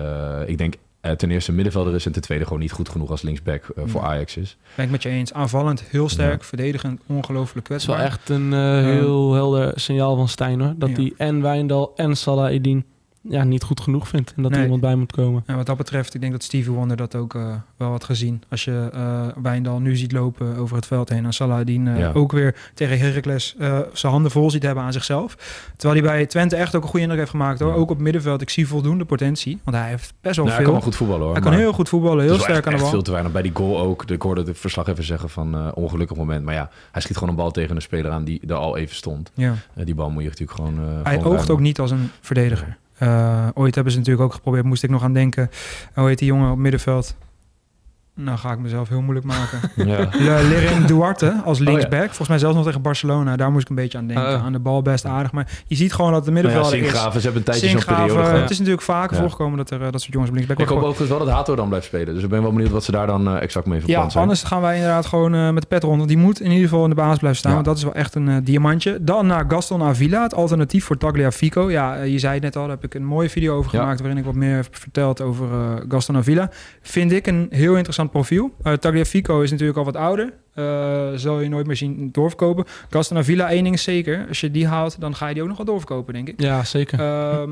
ik 0.46 0.58
denk, 0.58 0.74
eh, 1.02 1.12
ten 1.12 1.30
eerste 1.30 1.52
middenvelder 1.52 1.94
is 1.94 2.06
en 2.06 2.12
ten 2.12 2.22
tweede 2.22 2.44
gewoon 2.44 2.58
niet 2.60 2.72
goed 2.72 2.88
genoeg 2.88 3.10
als 3.10 3.22
linksback 3.22 3.64
eh, 3.76 3.82
voor 3.86 4.00
Ja. 4.00 4.06
Ajax 4.06 4.36
is. 4.36 4.56
Ben 4.74 4.84
ik 4.84 4.90
met 4.90 5.02
je 5.02 5.08
eens. 5.08 5.32
Aanvallend 5.32 5.82
heel 5.82 6.08
sterk, 6.08 6.44
verdedigend 6.44 7.00
ongelooflijk 7.06 7.68
Het 7.68 7.80
is 7.80 7.86
wel 7.86 7.96
kwetsbaar. 7.96 8.18
echt 8.18 8.28
een 8.28 8.52
eh, 8.52 8.92
heel 8.94 9.32
helder 9.34 9.80
signaal 9.80 10.16
van 10.16 10.28
Stijn 10.28 10.60
hoor. 10.60 10.74
Dat 10.76 10.88
Ja. 10.88 10.94
hij 10.94 11.12
en 11.16 11.42
Wijndal 11.42 11.92
en 11.96 12.16
Salah 12.16 12.54
Eddin 12.54 12.84
ja, 13.28 13.44
niet 13.44 13.62
goed 13.62 13.80
genoeg 13.80 14.08
vindt. 14.08 14.32
En 14.36 14.42
dat 14.42 14.50
Nee. 14.50 14.58
er 14.60 14.64
iemand 14.64 14.82
bij 14.82 14.94
moet 14.94 15.12
komen. 15.12 15.42
En 15.46 15.56
wat 15.56 15.66
dat 15.66 15.76
betreft, 15.76 16.14
ik 16.14 16.20
denk 16.20 16.32
dat 16.32 16.42
Stevie 16.42 16.72
Wonder 16.72 16.96
dat 16.96 17.14
ook 17.14 17.34
eh, 17.34 17.54
wel 17.76 17.90
had 17.90 18.04
gezien. 18.04 18.42
Als 18.48 18.64
je 18.64 18.88
eh 18.92 19.26
Wijndal 19.42 19.78
nu 19.80 19.96
ziet 19.96 20.12
lopen 20.12 20.56
over 20.56 20.76
het 20.76 20.86
veld 20.86 21.08
heen 21.08 21.24
en 21.24 21.32
Saladin 21.32 21.88
eh 21.88 21.98
Ja. 21.98 22.10
ook 22.14 22.32
weer 22.32 22.54
tegen 22.74 22.98
Heracles 22.98 23.54
eh, 23.58 23.78
zijn 23.92 24.12
handen 24.12 24.30
vol 24.30 24.50
ziet 24.50 24.62
hebben 24.62 24.84
aan 24.84 24.92
zichzelf. 24.92 25.34
Terwijl 25.76 26.00
hij 26.02 26.10
bij 26.12 26.26
Twente 26.26 26.56
echt 26.56 26.74
ook 26.74 26.82
een 26.82 26.88
goede 26.88 27.00
indruk 27.02 27.18
heeft 27.20 27.30
gemaakt 27.30 27.60
hoor. 27.60 27.68
Ja. 27.70 27.76
Ook 27.76 27.90
op 27.90 27.98
middenveld, 27.98 28.40
ik 28.40 28.50
zie 28.50 28.66
voldoende 28.68 29.04
potentie. 29.04 29.60
Want 29.64 29.76
hij 29.76 29.88
heeft 29.88 30.14
best 30.20 30.36
wel 30.36 30.44
Nou, 30.44 30.56
hij 30.56 30.56
veel. 30.56 30.64
kan 30.64 30.72
wel 30.72 30.82
goed 30.82 30.96
voetballen 30.96 31.24
hoor. 31.24 31.32
hij 31.32 31.42
kan 31.42 31.52
heel 31.52 31.72
goed 31.72 31.88
voetballen, 31.88 32.24
heel 32.24 32.34
sterk 32.38 32.56
echt, 32.56 32.66
aan 32.66 32.72
de 32.74 32.78
bal. 32.80 32.88
veel 32.90 33.02
te 33.02 33.10
weinig. 33.10 33.32
Bij 33.32 33.42
die 33.42 33.50
goal 33.54 33.78
ook. 33.78 34.10
Ik 34.10 34.22
hoorde 34.22 34.42
de 34.42 34.54
verslaggever 34.54 35.04
zeggen 35.04 35.30
van 35.30 35.54
eh, 35.54 35.68
ongelukkig 35.74 36.16
moment. 36.16 36.44
Maar 36.44 36.54
ja, 36.54 36.70
hij 36.92 37.02
schiet 37.02 37.14
gewoon 37.16 37.30
een 37.30 37.38
bal 37.40 37.50
tegen 37.50 37.76
een 37.76 37.82
speler 37.82 38.10
aan 38.10 38.24
die 38.24 38.40
er 38.46 38.54
al 38.54 38.76
even 38.76 38.96
stond. 38.96 39.30
Ja. 39.34 39.54
Die 39.74 39.94
bal 39.94 40.10
moet 40.10 40.22
je 40.22 40.28
natuurlijk 40.28 40.58
gewoon... 40.58 40.74
eh, 40.74 40.84
Hij 40.84 40.94
gewoon 41.02 41.16
oogt 41.16 41.24
ruimen. 41.36 41.50
ook 41.50 41.60
niet 41.60 41.80
als 41.80 41.90
een 41.90 42.10
verdediger. 42.20 42.76
Eh, 43.02 43.48
ooit 43.54 43.74
hebben 43.74 43.92
ze 43.92 43.98
natuurlijk 43.98 44.26
ook 44.26 44.34
geprobeerd, 44.34 44.64
moest 44.64 44.82
ik 44.82 44.90
nog 44.90 45.02
aan 45.02 45.12
denken. 45.12 45.50
Hoe 45.94 46.08
heet 46.08 46.18
die 46.18 46.28
jongen 46.28 46.50
op 46.50 46.58
middenveld? 46.58 47.16
Nou 48.14 48.38
ga 48.38 48.52
ik 48.52 48.58
mezelf 48.58 48.88
heel 48.88 49.00
moeilijk 49.00 49.26
maken. 49.26 49.60
Ja. 49.86 50.08
Le- 50.12 50.48
Lerin 50.48 50.86
Duarte 50.92 51.40
als 51.44 51.60
Oh, 51.60 51.64
ja. 51.66 51.70
linksback. 51.72 52.04
Volgens 52.06 52.28
mij 52.28 52.38
zelfs 52.38 52.54
nog 52.56 52.64
tegen 52.64 52.82
Barcelona. 52.82 53.36
Daar 53.36 53.50
moest 53.50 53.62
ik 53.62 53.68
een 53.68 53.74
beetje 53.76 53.98
aan 53.98 54.06
denken. 54.06 54.34
Oh. 54.34 54.44
Aan 54.44 54.52
de 54.52 54.58
bal 54.58 54.82
best 54.82 55.04
aardig. 55.04 55.32
Maar 55.32 55.48
je 55.66 55.74
ziet 55.76 55.92
gewoon 55.92 56.12
dat 56.12 56.24
de 56.24 56.30
Nou 56.30 56.42
ja, 56.42 56.48
middenvelder 56.48 56.78
is. 56.80 56.86
Sinkgraven, 56.90 57.20
ze 57.20 57.26
hebben 57.26 57.46
een 57.46 57.52
tijdje 57.52 57.68
zo'n 57.78 57.84
periode 57.96 58.24
gehad. 58.24 58.40
Het 58.40 58.50
is 58.50 58.58
natuurlijk 58.58 58.84
vaker 58.84 59.16
Ja. 59.16 59.20
voorgekomen 59.22 59.56
dat 59.58 59.70
er 59.70 59.82
eh, 59.82 59.90
dat 59.92 60.00
soort 60.00 60.12
jongens 60.12 60.30
op 60.30 60.36
linksback 60.36 60.60
Ik 60.62 60.68
hoop 60.68 60.78
overigens 60.82 61.08
wel 61.08 61.18
dat 61.18 61.28
Hato 61.28 61.54
dan 61.56 61.68
blijft 61.68 61.86
spelen. 61.86 62.14
Dus 62.14 62.22
ik 62.22 62.28
ben 62.28 62.42
wel 62.42 62.52
benieuwd 62.52 62.70
wat 62.70 62.84
ze 62.84 62.92
daar 62.92 63.06
dan 63.06 63.28
eh, 63.28 63.42
exact 63.42 63.66
mee 63.66 63.80
van 63.80 63.90
Ja, 63.90 64.08
zijn. 64.08 64.22
anders 64.22 64.42
gaan 64.42 64.60
wij 64.60 64.74
inderdaad 64.74 65.06
gewoon 65.06 65.34
eh, 65.34 65.50
met 65.50 65.62
de 65.62 65.68
pet 65.68 65.82
rond. 65.82 65.96
Want 65.96 66.08
die 66.08 66.18
moet 66.18 66.40
in 66.40 66.50
ieder 66.50 66.68
geval 66.68 66.82
in 66.84 66.90
de 66.90 66.96
baas 66.96 67.18
blijven 67.18 67.38
staan. 67.38 67.50
Ja. 67.50 67.56
Want 67.56 67.68
dat 67.68 67.76
is 67.76 67.82
wel 67.84 67.94
echt 67.94 68.14
een 68.14 68.44
diamantje. 68.44 68.98
Dan 69.00 69.26
naar 69.26 69.44
Gaston 69.48 69.82
Avila, 69.82 70.22
het 70.22 70.34
alternatief 70.34 70.84
voor 70.84 70.96
Tagliafico. 70.96 71.70
Ja, 71.70 71.94
je 72.02 72.18
zei 72.18 72.34
het 72.34 72.42
net 72.42 72.56
al, 72.56 72.62
daar 72.62 72.70
heb 72.70 72.84
ik 72.84 72.94
een 72.94 73.04
mooie 73.04 73.30
video 73.30 73.56
over 73.56 73.74
Ja. 73.74 73.80
gemaakt... 73.80 74.00
waarin 74.00 74.18
ik 74.18 74.24
wat 74.24 74.34
meer 74.34 74.54
heb 74.56 74.66
verteld 74.70 75.20
over 75.20 75.46
Gaston 75.88 76.16
Avila. 76.16 76.50
Vind 76.82 77.12
ik 77.12 77.26
een 77.26 77.46
heel 77.50 77.74
interessant 77.74 78.01
profiel. 78.10 78.50
Eh 78.62 78.72
Tagliafico 78.72 79.40
is 79.40 79.50
natuurlijk 79.50 79.78
al 79.78 79.84
wat 79.84 79.96
ouder. 79.96 80.32
Eh 80.54 81.08
zal 81.14 81.40
je 81.40 81.48
nooit 81.48 81.66
meer 81.66 81.76
zien 81.76 82.08
doorverkopen. 82.12 82.64
Gaston 82.90 83.16
Avila, 83.16 83.50
één 83.50 83.62
ding 83.62 83.74
is 83.74 83.82
zeker. 83.82 84.24
Als 84.28 84.40
je 84.40 84.50
die 84.50 84.66
haalt, 84.66 85.00
dan 85.00 85.14
ga 85.14 85.26
je 85.26 85.34
die 85.34 85.42
ook 85.42 85.48
nog 85.48 85.56
wel 85.56 85.66
doorverkopen, 85.66 86.14
denk 86.14 86.28
ik. 86.28 86.40
Ja, 86.40 86.64
zeker. 86.64 87.00
Ehm, 87.00 87.50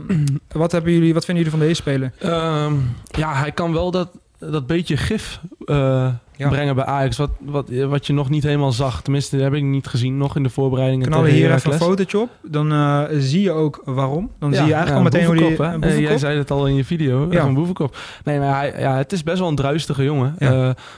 wat, 0.53 0.73
hebben 0.73 0.93
jullie, 0.93 1.15
wat 1.15 1.25
vinden 1.25 1.45
jullie 1.45 1.59
van 1.59 1.69
deze 1.69 1.83
speler? 1.83 2.13
Ehm, 2.19 2.75
ja, 3.05 3.35
hij 3.35 3.53
kan 3.53 3.73
wel 3.73 3.91
dat, 3.91 4.19
dat 4.41 4.67
beetje 4.67 4.97
gif 4.97 5.41
eh, 5.65 6.09
Ja. 6.37 6.49
brengen 6.49 6.75
bij 6.75 6.85
Ajax. 6.85 7.17
Wat, 7.17 7.31
wat, 7.41 7.69
wat 7.69 8.07
je 8.07 8.13
nog 8.13 8.31
niet 8.31 8.43
helemaal 8.43 8.73
zag. 8.73 9.03
Tenminste, 9.03 9.37
dat 9.37 9.45
heb 9.45 9.55
ik 9.55 9.63
niet 9.63 9.87
gezien 9.87 10.17
nog 10.17 10.37
in 10.37 10.43
de 10.43 10.51
voorbereidingen. 10.51 11.07
Knallen 11.07 11.25
tegen 11.25 11.41
hier 11.41 11.55
even 11.55 11.73
een 11.73 11.79
fotootje 11.79 12.19
op. 12.19 12.31
Dan 12.43 12.73
eh, 12.73 13.03
zie 13.11 13.43
je 13.43 13.51
ook 13.51 13.83
waarom. 13.85 14.31
Dan 14.39 14.51
Ja, 14.51 14.57
zie 14.57 14.67
je 14.67 14.75
eigenlijk 14.75 14.89
ja, 14.89 14.95
al 14.95 15.03
meteen 15.03 15.25
hoe 15.25 15.79
die... 15.79 15.89
Eh. 15.89 16.01
Jij 16.01 16.19
zei 16.19 16.39
het 16.39 16.51
al 16.51 16.67
in 16.67 16.75
je 16.75 16.85
video. 16.85 17.27
Ja. 17.31 17.41
Ja. 17.41 17.47
Een 17.47 17.55
boevenkop. 17.55 17.97
Nee, 18.25 18.39
maar 18.39 18.57
hij, 18.57 18.75
ja, 18.79 18.97
het 18.97 19.13
is 19.13 19.23
best 19.23 19.39
wel 19.39 19.49
een 19.49 19.55
druistige 19.55 20.05
jongen. 20.05 20.35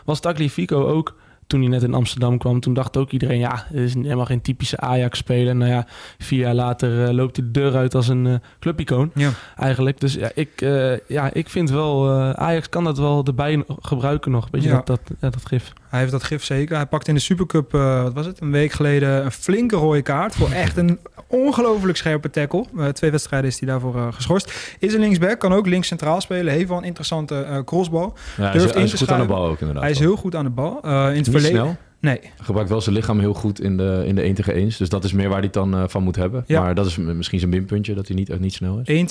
Was 0.05 0.21
Tagliafico 0.21 0.87
ook 0.87 1.15
toen 1.53 1.61
hij 1.61 1.71
net 1.71 1.83
in 1.83 1.95
Amsterdam 1.95 2.39
kwam. 2.39 2.61
Toen 2.61 2.75
dacht 2.75 2.97
ook 2.97 3.11
iedereen, 3.11 3.39
ja, 3.39 3.65
het 3.69 3.79
is 3.79 3.95
helemaal 3.95 4.25
geen 4.25 4.41
typische 4.41 4.77
Ajax-speler. 4.81 5.57
Nou 5.57 5.71
ja, 5.71 5.87
vier 6.19 6.39
jaar 6.39 6.55
later 6.55 7.05
eh, 7.09 7.15
loopt 7.15 7.37
hij 7.37 7.45
de 7.47 7.51
deur 7.51 7.77
uit 7.77 7.95
als 7.95 8.09
een 8.09 8.27
eh, 8.27 8.35
clubicoon 8.59 9.11
Ja. 9.15 9.31
eigenlijk. 9.57 10.01
Dus 10.01 10.15
ja, 10.15 10.31
ik, 10.35 10.61
eh, 10.61 10.99
ja, 11.09 11.31
ik 11.33 11.49
vind 11.49 11.71
wel, 11.71 12.11
Ajax 12.35 12.69
kan 12.69 12.85
dat 12.85 12.99
wel 12.99 13.25
erbij 13.25 13.65
gebruiken 13.81 14.31
nog. 14.31 14.49
Weet 14.51 14.63
je, 14.63 14.69
Ja. 14.69 14.75
dat, 14.75 14.87
dat, 14.87 15.01
ja, 15.21 15.31
dat 15.31 15.47
gif. 15.47 15.73
Hij 15.93 16.01
heeft 16.01 16.13
dat 16.13 16.23
gif 16.23 16.45
zeker. 16.45 16.77
Hij 16.77 16.87
pakte 16.87 17.09
in 17.09 17.15
de 17.15 17.21
Supercup, 17.21 17.75
eh, 17.75 18.03
wat 18.03 18.13
was 18.13 18.27
het, 18.27 18.41
een 18.41 18.51
week 18.51 18.73
geleden... 18.73 19.25
een 19.25 19.33
flinke 19.33 19.77
rode 19.77 20.03
kaart 20.03 20.35
voor 20.35 20.51
echt 20.51 20.77
een 20.77 20.99
ongelooflijk 21.27 21.97
scherpe 21.97 22.31
tackle. 22.31 22.65
Eh, 22.77 22.89
twee 22.89 23.11
wedstrijden 23.11 23.51
is 23.51 23.59
hij 23.59 23.69
daarvoor 23.69 23.97
eh, 23.97 24.07
geschorst. 24.11 24.77
Is 24.79 24.95
een 24.95 25.01
linksback, 25.01 25.39
kan 25.39 25.53
ook 25.53 25.67
links 25.67 25.89
centraal 25.89 26.21
spelen. 26.21 26.53
Heeft 26.53 26.69
wel 26.69 26.79
een 26.79 26.85
interessante 26.85 27.63
crossbal. 27.65 28.15
Ja, 28.37 28.43
hij 28.43 28.55
is, 28.55 28.73
hij 28.73 28.83
is 28.83 28.93
goed 28.93 29.11
aan 29.11 29.21
de 29.21 29.27
bal 29.27 29.47
ook 29.47 29.59
inderdaad. 29.59 29.83
Hij 29.83 29.93
is 29.93 29.99
heel 29.99 30.17
goed 30.17 30.35
aan 30.35 30.45
de 30.45 30.51
bal. 30.51 30.81
In 30.83 30.91
het 30.91 31.15
Niet 31.15 31.31
verleden... 31.31 31.61
snel. 31.61 31.77
Nee, 32.03 32.19
Hij 32.21 32.31
gebruikt 32.37 32.71
wel 32.71 32.81
zijn 32.81 32.95
lichaam 32.95 33.19
heel 33.19 33.35
goed 33.35 33.61
in 33.61 33.77
de, 33.77 34.03
in 34.07 34.15
de 34.15 34.23
1 34.23 34.35
tegen 34.35 34.55
1. 34.55 34.73
Dus 34.79 34.89
dat 34.89 35.05
is 35.05 35.13
meer 35.13 35.29
waar 35.29 35.37
hij 35.37 35.45
het 35.45 35.53
dan 35.53 35.75
eh, 35.75 35.85
van 35.87 36.03
moet 36.03 36.17
hebben. 36.17 36.45
Ja. 36.47 36.61
Maar 36.61 36.75
dat 36.75 36.87
is 36.87 36.97
misschien 36.97 37.39
zijn 37.39 37.51
minpuntje, 37.51 37.95
dat 37.95 38.07
hij 38.07 38.17
niet, 38.17 38.41
niet 38.41 38.53
snel 38.53 38.83
is. 38.85 39.07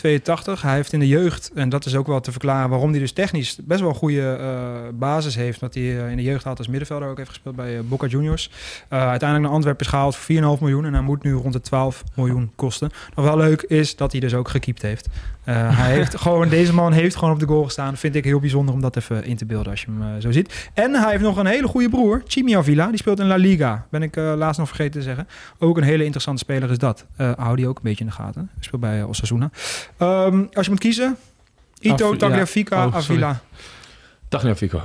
1,82. 0.58 0.62
Hij 0.62 0.76
heeft 0.76 0.94
in 0.94 1.00
de 1.00 1.08
jeugd, 1.08 1.52
en 1.54 1.70
dat 1.70 1.86
is 1.86 1.96
ook 1.96 2.08
wel 2.08 2.20
te 2.20 2.32
verklaren 2.32 2.70
waarom 2.70 2.90
hij 2.90 3.00
dus 3.00 3.12
technisch 3.12 3.58
best 3.64 3.80
wel 3.80 3.90
een 3.90 3.96
goede 3.96 4.22
eh, 4.22 4.50
basis 4.94 5.36
heeft. 5.36 5.60
Dat 5.60 5.74
hij 5.74 5.84
eh, 5.84 6.10
in 6.10 6.18
de 6.18 6.24
jeugd 6.24 6.44
had 6.44 6.58
als 6.58 6.68
middenvelder 6.68 7.10
ook 7.10 7.18
heeft 7.18 7.30
gespeeld 7.30 7.56
bij 7.56 7.82
Boca 7.84 8.08
Juniors. 8.08 8.52
Uiteindelijk 8.90 9.42
naar 9.42 9.56
Antwerpen 9.56 9.86
is 9.86 9.92
gehaald 9.92 10.16
voor 10.16 10.36
4,5 10.36 10.42
miljoen 10.62 10.86
en 10.86 10.94
hij 10.94 11.04
moet 11.04 11.24
nu 11.24 11.34
rond 11.34 11.54
de 11.54 11.62
12 11.62 12.04
miljoen 12.16 12.52
kosten. 12.56 12.90
Nog 13.16 13.26
wel 13.26 13.38
leuk 13.38 13.62
is 13.62 13.96
dat 13.96 14.12
hij 14.12 14.22
dus 14.22 14.34
ook 14.34 14.50
gekiept 14.50 14.82
heeft. 14.82 15.08
Hij 15.44 15.94
heeft 15.98 16.18
gewoon, 16.18 16.50
deze 16.50 16.74
man 16.74 16.92
heeft 16.92 17.16
gewoon 17.16 17.34
op 17.34 17.40
de 17.40 17.48
goal 17.48 17.64
gestaan. 17.64 17.98
Vind 17.98 18.16
ik 18.16 18.24
heel 18.24 18.40
bijzonder 18.40 18.74
om 18.74 18.82
dat 18.82 18.98
even 18.98 19.26
in 19.26 19.38
te 19.38 19.46
beelden 19.46 19.72
als 19.72 19.82
je 19.82 19.88
hem 20.00 20.22
zo 20.22 20.32
ziet. 20.32 20.70
En 20.74 20.94
hij 20.94 21.12
heeft 21.12 21.24
nog 21.24 21.38
een 21.38 21.46
hele 21.46 21.68
goede 21.68 21.90
broer, 21.90 22.22
Chimi 22.26 22.56
Avila. 22.56 22.81
Die 22.88 22.98
speelt 22.98 23.20
in 23.20 23.28
La 23.28 23.36
Liga. 23.36 23.86
Ben 23.90 24.04
ik 24.04 24.18
eh, 24.18 24.34
laatst 24.36 24.60
nog 24.60 24.68
vergeten 24.68 24.92
te 24.92 25.02
zeggen. 25.02 25.28
Ook 25.60 25.78
een 25.78 25.84
hele 25.84 26.04
interessante 26.04 26.44
speler 26.44 26.72
is 26.72 26.78
dat. 26.78 27.06
Eh 27.16 27.32
hou 27.38 27.56
die 27.56 27.68
ook 27.68 27.76
een 27.76 27.84
beetje 27.84 28.04
in 28.04 28.10
de 28.10 28.16
gaten. 28.16 28.50
Hij 28.54 28.64
speelt 28.64 28.82
bij 28.82 29.00
eh, 29.00 29.10
Osasuna. 29.10 29.50
Ehm, 29.98 30.44
als 30.54 30.66
je 30.66 30.72
moet 30.72 30.80
kiezen, 30.80 31.18
Ito, 31.80 32.16
Tagliafico, 32.16 32.76
ja. 32.76 32.86
Oh. 32.86 32.96
Avila. 32.96 33.42
Dag 34.30 34.44
ja, 34.44 34.56
Fico. 34.56 34.82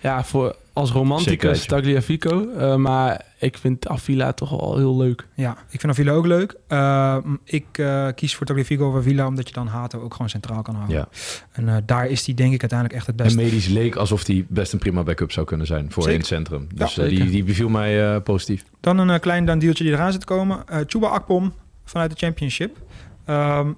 Ja, 0.00 0.24
voor, 0.24 0.56
als 0.76 0.90
romanticus. 0.90 1.66
Tagliafico. 1.66 2.48
eh, 2.50 2.74
maar 2.76 3.24
ik 3.38 3.58
vind 3.58 3.88
Avila 3.88 4.32
toch 4.32 4.50
wel 4.50 4.76
heel 4.76 4.96
leuk. 4.96 5.26
Ja, 5.34 5.56
ik 5.70 5.80
vind 5.80 5.92
Avila 5.92 6.12
ook 6.12 6.26
leuk. 6.26 6.56
Ehm, 6.68 7.34
ik 7.44 7.64
eh, 7.72 8.08
kies 8.14 8.34
voor 8.34 8.46
Tagliafico 8.46 8.88
of 8.88 8.96
Avila, 8.96 9.26
omdat 9.26 9.48
je 9.48 9.54
dan 9.54 9.66
Hato 9.66 10.00
ook 10.00 10.12
gewoon 10.12 10.28
centraal 10.28 10.62
kan 10.62 10.74
houden. 10.74 10.96
Ja. 10.96 11.08
En 11.52 11.68
eh, 11.68 11.76
daar 11.86 12.06
is 12.08 12.26
hij 12.26 12.34
denk 12.34 12.52
ik 12.54 12.60
uiteindelijk 12.60 12.98
echt 12.98 13.06
het 13.06 13.16
En 13.20 13.24
beste. 13.24 13.42
medisch 13.42 13.66
leek 13.68 13.96
alsof 13.96 14.26
hij 14.26 14.44
best 14.48 14.72
een 14.72 14.78
prima 14.78 15.02
backup 15.02 15.32
zou 15.32 15.46
kunnen 15.46 15.66
zijn 15.66 15.92
voor 15.92 16.02
Zeker. 16.02 16.12
in 16.12 16.18
het 16.18 16.28
centrum. 16.28 16.66
Dus 16.74 16.94
Ja, 16.94 17.04
die, 17.04 17.30
die 17.30 17.44
beviel 17.44 17.68
mij 17.68 18.14
eh, 18.14 18.22
positief. 18.22 18.64
Dan 18.80 18.98
een 18.98 19.20
klein 19.20 19.44
dan 19.46 19.58
deeltje 19.58 19.84
die 19.84 19.92
eraan 19.92 20.10
zit 20.12 20.20
te 20.20 20.26
komen. 20.26 20.68
Eh 20.68 20.80
Chuba 20.86 21.06
Akpom 21.08 21.52
vanuit 21.84 22.10
de 22.10 22.16
Championship. 22.16 22.76
Ehm, 23.24 23.68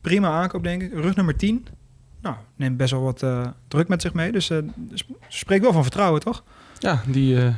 Prima 0.00 0.28
aankoop, 0.28 0.62
denk 0.62 0.82
ik. 0.82 0.92
Rug 0.92 1.16
nummer 1.16 1.36
10. 1.36 1.66
Nou, 2.24 2.36
neemt 2.56 2.76
best 2.76 2.90
wel 2.90 3.02
wat 3.02 3.22
eh, 3.22 3.46
druk 3.68 3.88
met 3.88 4.02
zich 4.02 4.12
mee. 4.12 4.32
Dus 4.32 4.50
uh, 4.50 4.58
spreekt 5.28 5.62
wel 5.62 5.72
van 5.72 5.82
vertrouwen, 5.82 6.20
toch? 6.20 6.42
Ja, 6.78 7.00
die 7.06 7.34
uh, 7.34 7.48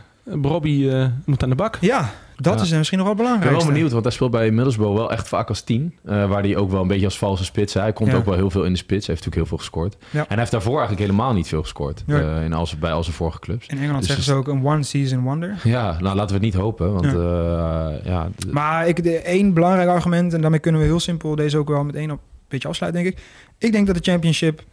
Robbie 0.42 0.92
moet 1.24 1.42
aan 1.42 1.48
de 1.48 1.54
bak. 1.54 1.78
Ja, 1.80 2.10
dat 2.36 2.60
is 2.60 2.70
misschien 2.70 2.98
nog 2.98 3.06
wel 3.06 3.16
belangrijk. 3.16 3.50
Ik 3.50 3.56
ben 3.56 3.64
wel 3.64 3.72
benieuwd, 3.72 3.92
want 3.92 4.04
hij 4.04 4.12
speelt 4.12 4.30
bij 4.30 4.50
Middlesbrough 4.50 4.96
wel 4.96 5.10
echt 5.10 5.28
vaak 5.28 5.48
als 5.48 5.60
tien. 5.60 5.94
Uh, 6.04 6.28
waar 6.28 6.42
hij 6.42 6.56
ook 6.56 6.70
wel 6.70 6.82
een 6.82 6.88
beetje 6.88 7.04
als 7.04 7.18
valse 7.18 7.44
spits. 7.44 7.74
Hij 7.74 7.92
komt 7.92 8.10
ja. 8.10 8.16
ook 8.16 8.24
wel 8.24 8.34
heel 8.34 8.50
veel 8.50 8.64
in 8.64 8.72
de 8.72 8.78
spits. 8.78 9.06
Hij 9.06 9.14
heeft 9.14 9.26
natuurlijk 9.26 9.36
heel 9.36 9.46
veel 9.46 9.56
gescoord. 9.56 9.96
Ja. 10.10 10.20
En 10.20 10.26
hij 10.28 10.38
heeft 10.38 10.50
daarvoor 10.50 10.78
eigenlijk 10.78 11.06
helemaal 11.06 11.32
niet 11.32 11.48
veel 11.48 11.62
gescoord. 11.62 12.02
Ja. 12.06 12.20
Uh, 12.20 12.44
in 12.44 12.52
als, 12.52 12.78
bij 12.78 12.92
al 12.92 13.04
zijn 13.04 13.16
vorige 13.16 13.38
clubs. 13.38 13.66
In 13.66 13.78
Engeland 13.78 13.98
dus 13.98 14.06
zeggen 14.06 14.24
ze 14.24 14.34
ook 14.34 14.48
een 14.48 14.66
one-season 14.66 15.22
wonder. 15.22 15.60
Ja, 15.64 15.96
nou 16.00 16.16
laten 16.16 16.26
we 16.26 16.32
het 16.32 16.42
niet 16.42 16.54
hopen. 16.54 16.92
Want, 16.92 17.04
ja. 17.04 17.90
Uh, 17.90 18.04
ja 18.04 18.28
maar 18.50 18.88
ik, 18.88 19.02
de, 19.02 19.18
één 19.18 19.54
belangrijk 19.54 19.88
argument, 19.88 20.34
en 20.34 20.40
daarmee 20.40 20.60
kunnen 20.60 20.80
we 20.80 20.86
heel 20.86 21.00
simpel 21.00 21.34
deze 21.34 21.58
ook 21.58 21.68
wel 21.68 21.84
met 21.84 21.94
één 21.94 22.10
op, 22.10 22.18
een 22.18 22.44
beetje 22.48 22.68
afsluiten, 22.68 23.02
denk 23.02 23.14
ik. 23.14 23.22
Ik 23.58 23.72
denk 23.72 23.86
dat 23.86 23.96
de 23.96 24.10
championship 24.10 24.64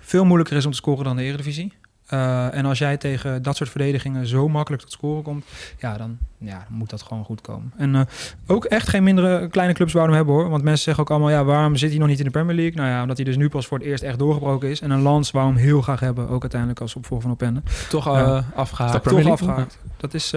veel 0.00 0.24
moeilijker 0.24 0.56
is 0.56 0.64
om 0.64 0.70
te 0.70 0.76
scoren 0.76 1.04
dan 1.04 1.16
de 1.16 1.22
Eredivisie. 1.22 1.72
Uh, 2.12 2.54
en 2.54 2.64
als 2.64 2.78
jij 2.78 2.96
tegen 2.96 3.42
dat 3.42 3.56
soort 3.56 3.70
verdedigingen 3.70 4.26
zo 4.26 4.48
makkelijk 4.48 4.82
tot 4.82 4.92
scoren 4.92 5.22
komt, 5.22 5.44
ja, 5.78 5.96
dan, 5.96 6.18
ja, 6.38 6.64
dan 6.68 6.78
moet 6.78 6.90
dat 6.90 7.02
gewoon 7.02 7.24
goed 7.24 7.40
komen. 7.40 7.72
En 7.76 7.94
uh, 7.94 8.00
ook 8.46 8.64
echt 8.64 8.88
geen 8.88 9.02
mindere 9.02 9.48
kleine 9.48 9.74
clubs 9.74 9.92
waarom 9.92 10.14
hebben 10.14 10.34
hoor. 10.34 10.48
Want 10.48 10.62
mensen 10.62 10.84
zeggen 10.84 11.02
ook 11.02 11.10
allemaal, 11.10 11.30
ja, 11.30 11.44
waarom 11.44 11.76
zit 11.76 11.90
hij 11.90 11.98
nog 11.98 12.08
niet 12.08 12.18
in 12.18 12.24
de 12.24 12.30
Premier 12.30 12.56
League? 12.56 12.76
Nou 12.76 12.88
ja, 12.88 13.00
omdat 13.00 13.16
hij 13.16 13.26
dus 13.26 13.36
nu 13.36 13.48
pas 13.48 13.66
voor 13.66 13.78
het 13.78 13.86
eerst 13.86 14.02
echt 14.02 14.18
doorgebroken 14.18 14.68
is. 14.68 14.80
En 14.80 14.90
een 14.90 15.00
Lans 15.00 15.30
waarom 15.30 15.56
heel 15.56 15.82
graag 15.82 16.00
hebben, 16.00 16.28
ook 16.28 16.40
uiteindelijk 16.40 16.80
als 16.80 16.96
opvolger 16.96 17.22
van 17.22 17.32
Opende. 17.34 17.62
Toch 17.88 18.06
uh, 18.08 18.12
uh, 18.12 18.38
afgehaakt. 18.54 19.04
Toch 19.08 19.26
afgehaakt. 19.26 19.78
Dat 19.96 20.14
is 20.14 20.30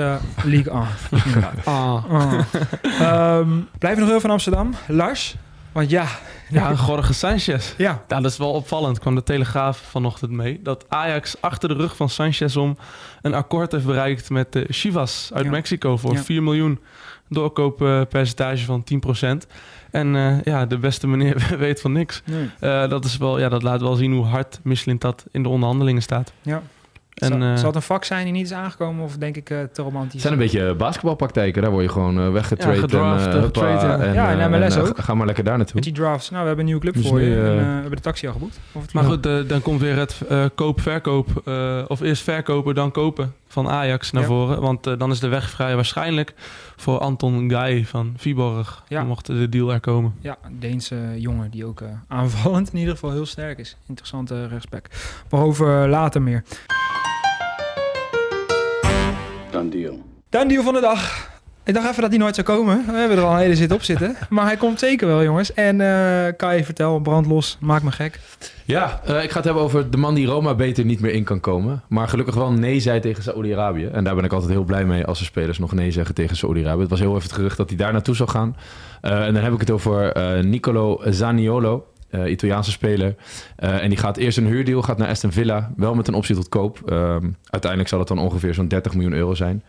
League 0.43 0.73
A. 0.77 0.87
ah. 1.63 2.05
ah. 2.11 3.37
Um, 3.37 3.67
blijven 3.79 4.01
nog 4.01 4.09
heel 4.09 4.21
van 4.21 4.29
Amsterdam. 4.29 4.73
Lars, 4.87 5.35
want 5.73 5.89
ja... 5.89 6.07
Ja, 6.49 6.73
Jorge 6.87 7.13
Sanchez. 7.13 7.73
Ja. 7.77 8.03
Dat 8.07 8.25
is 8.25 8.37
wel 8.37 8.51
opvallend. 8.51 8.99
kwam 8.99 9.15
de 9.15 9.23
Telegraaf 9.23 9.77
vanochtend 9.77 10.31
mee. 10.31 10.59
Dat 10.63 10.85
Ajax 10.87 11.35
achter 11.39 11.69
de 11.69 11.75
rug 11.75 11.95
van 11.95 12.09
Sanchez 12.09 12.55
om 12.55 12.77
een 13.21 13.33
akkoord 13.33 13.71
heeft 13.71 13.85
bereikt 13.85 14.29
met 14.29 14.51
de 14.51 14.65
Chivas 14.69 15.29
uit 15.33 15.45
ja. 15.45 15.51
Mexico 15.51 15.97
voor 15.97 16.13
ja. 16.13 16.23
4 16.23 16.43
miljoen 16.43 16.79
doorkooppercentage 17.29 18.65
van 18.65 18.83
10%. 19.45 19.47
En 19.91 20.15
uh, 20.15 20.41
ja, 20.43 20.65
de 20.65 20.77
beste 20.77 21.07
meneer 21.07 21.47
weet 21.57 21.81
van 21.81 21.91
niks. 21.91 22.21
Nee. 22.25 22.49
Uh, 22.61 22.89
dat, 22.89 23.05
is 23.05 23.17
wel, 23.17 23.39
ja, 23.39 23.49
dat 23.49 23.63
laat 23.63 23.81
wel 23.81 23.95
zien 23.95 24.13
hoe 24.13 24.25
hard 24.25 24.59
Michelin 24.63 24.97
dat 24.97 25.25
in 25.31 25.43
de 25.43 25.49
onderhandelingen 25.49 26.01
staat. 26.01 26.33
Ja. 26.41 26.61
En, 27.13 27.27
zal, 27.27 27.41
uh, 27.41 27.55
zal 27.55 27.65
het 27.65 27.75
een 27.75 27.82
vak 27.82 28.03
zijn 28.03 28.24
die 28.24 28.34
niet 28.34 28.46
is 28.46 28.53
aangekomen 28.53 29.03
of 29.03 29.17
denk 29.17 29.36
ik 29.36 29.50
uh, 29.50 29.63
te 29.74 29.82
romantisch? 29.82 30.13
Het 30.13 30.22
zijn 30.22 30.34
een 30.34 30.39
beetje 30.39 30.75
basketbalpraktijken. 30.75 31.62
Daar 31.62 31.72
word 31.72 31.84
je 31.84 31.89
gewoon 31.89 32.20
uh, 32.20 32.32
weggetraind. 32.32 32.75
Ja, 32.75 32.82
gedraft, 32.82 33.25
en, 33.25 33.43
getraind. 33.43 34.01
En, 34.01 34.13
ja, 34.13 34.39
en 34.39 34.51
MLS 34.51 34.77
ook. 34.77 34.98
Ga 34.98 35.13
maar 35.13 35.25
lekker 35.25 35.43
daar 35.43 35.58
naartoe. 35.58 35.75
Met 35.75 35.84
die 35.84 35.93
drafts. 35.93 36.29
Nou, 36.29 36.41
we 36.41 36.48
hebben 36.48 36.65
een 36.65 36.72
nieuwe 36.72 36.82
club 36.82 36.93
dus 36.93 37.08
voor 37.08 37.20
nu, 37.20 37.29
je. 37.29 37.36
En, 37.36 37.55
we 37.55 37.63
hebben 37.63 37.91
de 37.91 38.01
taxi 38.01 38.27
al 38.27 38.34
geboekt. 38.34 38.60
Maar 38.93 39.03
goed, 39.03 39.24
dan 39.24 39.62
komt 39.62 39.82
weer 39.82 39.96
het 39.96 40.22
koop-verkoop. 40.55 41.27
of 41.88 42.01
eerst 42.01 42.24
verkopen, 42.24 42.75
dan 42.75 42.91
kopen 42.91 43.34
van 43.48 43.70
Ajax 43.70 44.12
naar 44.12 44.22
ja. 44.22 44.27
voren. 44.27 44.62
Want 44.62 44.84
dan 44.84 45.12
is 45.12 45.20
de 45.20 45.27
weg 45.27 45.50
vrij 45.50 45.75
waarschijnlijk 45.75 46.34
voor 46.75 47.00
Anton 47.00 47.50
Guy 47.50 47.86
van 47.86 48.13
Viborg. 48.17 48.84
Ja. 48.88 49.03
Mocht 49.03 49.25
de 49.25 49.50
deal 49.50 49.74
er 49.74 49.79
komen. 49.79 50.13
Ja, 50.20 50.38
een 50.43 50.60
Deense 50.60 51.13
jongen 51.17 51.51
die 51.51 51.65
ook 51.65 51.84
aanvallend 52.08 52.74
in 52.74 52.79
ieder 52.79 52.93
geval 52.93 53.12
heel 53.12 53.25
sterk 53.25 53.58
is. 53.60 53.77
Interessante 53.88 54.48
rechtsback. 54.48 54.89
Waarover 55.29 55.89
later 55.89 56.22
meer. 56.22 56.43
Done 59.70 59.82
deal. 59.82 60.01
Done 60.29 60.48
deal 60.48 60.63
van 60.63 60.74
de 60.74 60.82
dag. 60.82 61.32
Ik 61.63 61.74
dacht 61.74 61.89
even 61.89 62.01
dat 62.01 62.10
hij 62.10 62.20
nooit 62.20 62.36
zou 62.36 62.48
komen. 62.48 62.86
We 62.86 62.98
hebben 62.98 63.17
er 63.17 63.24
al 63.24 63.34
een 63.34 63.39
hele 63.39 63.55
zit 63.55 63.72
op 63.72 63.84
zitten. 63.84 64.15
Maar 64.29 64.46
hij 64.46 64.58
komt 64.58 64.79
zeker 64.79 65.08
wel, 65.08 65.24
jongens. 65.24 65.53
En 65.53 65.79
uh, 65.79 66.27
Kai, 66.38 66.63
vertel, 66.63 67.00
brandlos, 67.00 67.58
maak 67.60 67.84
me 67.84 67.91
gek. 67.91 68.20
Ja, 68.65 69.01
uh, 69.10 69.24
ik 69.24 69.29
ga 69.29 69.36
het 69.36 69.46
hebben 69.46 69.63
over 69.63 69.91
de 69.91 69.98
man 69.98 70.13
die 70.13 70.25
Roma 70.25 70.55
beter 70.55 70.86
niet 70.86 71.00
meer 71.00 71.13
in 71.13 71.24
kan 71.24 71.39
komen. 71.39 71.84
Maar 71.88 72.08
gelukkig 72.08 72.36
wel 72.36 72.51
nee 72.51 72.79
zei 72.79 73.00
tegen 73.00 73.24
Saoedi-Arabië. 73.24 73.86
En 73.86 74.03
daar 74.03 74.15
ben 74.15 74.24
ik 74.24 74.34
altijd 74.34 74.51
heel 74.51 74.63
blij 74.63 74.86
mee 74.86 75.05
als 75.05 75.20
de 75.20 75.25
spelers 75.25 75.60
nog 75.60 75.74
nee 75.74 75.91
zeggen 75.91 76.15
tegen 76.15 76.36
Saoedi-Arabië. 76.36 76.82
Het 76.82 76.89
was 76.89 77.00
heel 77.00 77.15
even 77.15 77.24
het 77.24 77.32
gerucht 77.32 77.58
dat 77.58 77.70
hij 77.70 77.77
daar 77.77 77.91
naartoe 77.91 78.15
zou 78.15 78.29
gaan. 78.29 78.55
Uh, 79.01 79.25
en 79.25 79.34
dan 79.34 79.43
heb 79.43 79.53
ik 79.53 79.60
het 79.60 79.72
over 79.72 80.13
Nicolo 80.46 81.01
Zaniolo. 81.05 81.86
Uh, 82.15 82.32
Italiaanse 82.32 82.72
speler. 82.72 83.15
Uh, 83.60 83.84
en 83.84 83.89
die 83.89 83.98
gaat 83.98 84.17
eerst 84.17 84.38
een 84.38 84.46
huurdeal, 84.46 84.82
gaat 84.82 84.98
naar 84.98 85.08
Aston 85.08 85.32
Villa. 85.32 85.74
Wel 85.75 85.96
met 85.96 86.08
een 86.08 86.13
optie 86.13 86.36
tot 86.36 86.50
koop. 86.50 86.91
Um, 86.91 87.36
uiteindelijk 87.50 87.89
zal 87.89 88.00
het 88.00 88.08
dan 88.08 88.20
ongeveer 88.20 88.53
zo'n 88.53 88.67
30 88.67 88.93
miljoen 88.93 89.13
euro 89.13 89.34
zijn. 89.34 89.63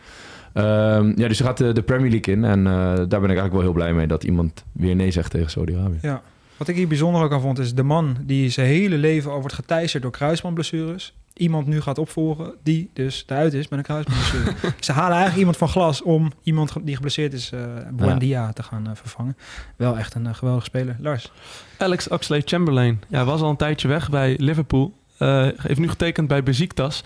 Um, 0.55 1.13
ja, 1.17 1.29
dus 1.29 1.37
ze 1.37 1.45
gaat 1.45 1.57
de, 1.59 1.83
Premier 1.83 2.11
League 2.11 2.35
in. 2.35 2.45
En 2.45 2.59
uh, 2.59 2.65
daar 2.85 3.07
ben 3.07 3.31
ik 3.31 3.37
eigenlijk 3.37 3.53
wel 3.53 3.63
heel 3.63 3.73
blij 3.73 3.93
mee 3.93 4.07
dat 4.07 4.25
iemand 4.25 4.65
weer 4.73 4.95
nee 4.95 5.11
zegt 5.11 5.31
tegen 5.31 5.51
Saudi-Arabië. 5.51 5.99
Ja. 6.03 6.23
Wat 6.57 6.69
ik 6.69 6.77
hier 6.77 6.89
bijzonder 6.89 7.23
ook 7.23 7.33
aan 7.33 7.41
vond, 7.41 7.59
is 7.59 7.75
de 7.75 7.83
man 7.83 8.17
die 8.21 8.49
zijn 8.49 8.67
hele 8.67 8.97
leven 8.97 9.31
al 9.31 9.41
wordt 9.41 9.55
geteisterd 9.55 10.03
door 10.03 10.13
kruisbandblessures. 10.13 11.15
Iemand 11.35 11.67
nu 11.67 11.81
gaat 11.81 11.99
opvolgen 11.99 12.55
die 12.63 12.91
dus 12.93 13.25
eruit 13.27 13.53
is 13.53 13.69
met 13.69 13.79
een 13.79 13.85
kruisbandblessure. 13.85 14.53
Ze 14.81 14.93
halen 14.93 15.11
eigenlijk 15.11 15.39
iemand 15.39 15.57
van 15.57 15.69
glas 15.69 16.03
om 16.03 16.33
iemand 16.43 16.73
die 16.83 16.95
geblesseerd 16.95 17.33
is, 17.33 17.51
uh, 17.55 17.61
Buendia, 17.93 18.43
ja. 18.43 18.53
te 18.53 18.63
gaan 18.63 18.85
uh, 18.89 18.91
vervangen. 18.95 19.37
Wel 19.77 19.99
echt 19.99 20.15
een 20.15 20.25
uh, 20.25 20.35
geweldige 20.35 20.67
speler. 20.67 20.97
Lars? 21.01 21.33
Alex 21.79 22.09
Oxlade-Chamberlain. 22.09 23.03
Ja, 23.09 23.25
was 23.25 23.41
al 23.41 23.51
een 23.51 23.57
tijdje 23.57 23.89
weg 23.89 24.11
bij 24.11 24.37
Liverpool. 24.41 24.95
Uh, 25.19 25.49
heeft 25.57 25.81
nu 25.81 25.89
getekend 25.89 26.29
bij 26.29 26.43
Besiktas. 26.43 27.03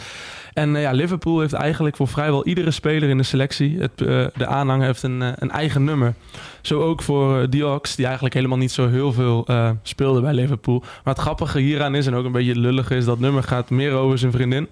En 0.59 0.75
uh, 0.75 0.83
ja, 0.83 0.91
Liverpool 0.91 1.41
heeft 1.41 1.53
eigenlijk 1.53 1.97
voor 1.97 2.09
vrijwel 2.09 2.47
iedere 2.47 2.71
speler 2.71 3.09
in 3.09 3.17
de 3.17 3.23
selectie... 3.23 3.79
Het, 3.79 4.01
uh, 4.01 4.27
de 4.37 4.47
aanhanger 4.47 4.87
heeft 4.87 5.03
een, 5.03 5.21
een 5.21 5.51
eigen 5.51 5.85
nummer. 5.85 6.15
Zo 6.63 6.81
ook 6.81 7.03
voor 7.03 7.51
Diox, 7.51 7.95
die 7.95 8.05
eigenlijk 8.05 8.35
helemaal 8.35 8.59
niet 8.59 8.73
zo 8.73 8.89
heel 8.89 9.13
veel 9.13 9.47
speelde 9.83 10.21
bij 10.21 10.33
Liverpool. 10.33 10.79
Maar 10.81 11.15
het 11.15 11.23
grappige 11.23 11.59
hieraan 11.59 11.95
is, 11.95 12.07
en 12.07 12.15
ook 12.15 12.25
een 12.25 12.33
beetje 12.33 12.59
lullig 12.59 12.91
is... 12.91 13.05
dat 13.05 13.19
nummer 13.19 13.43
gaat 13.43 13.71
meer 13.71 13.93
over 13.93 14.19
zijn 14.19 14.33
vriendin 14.33 14.69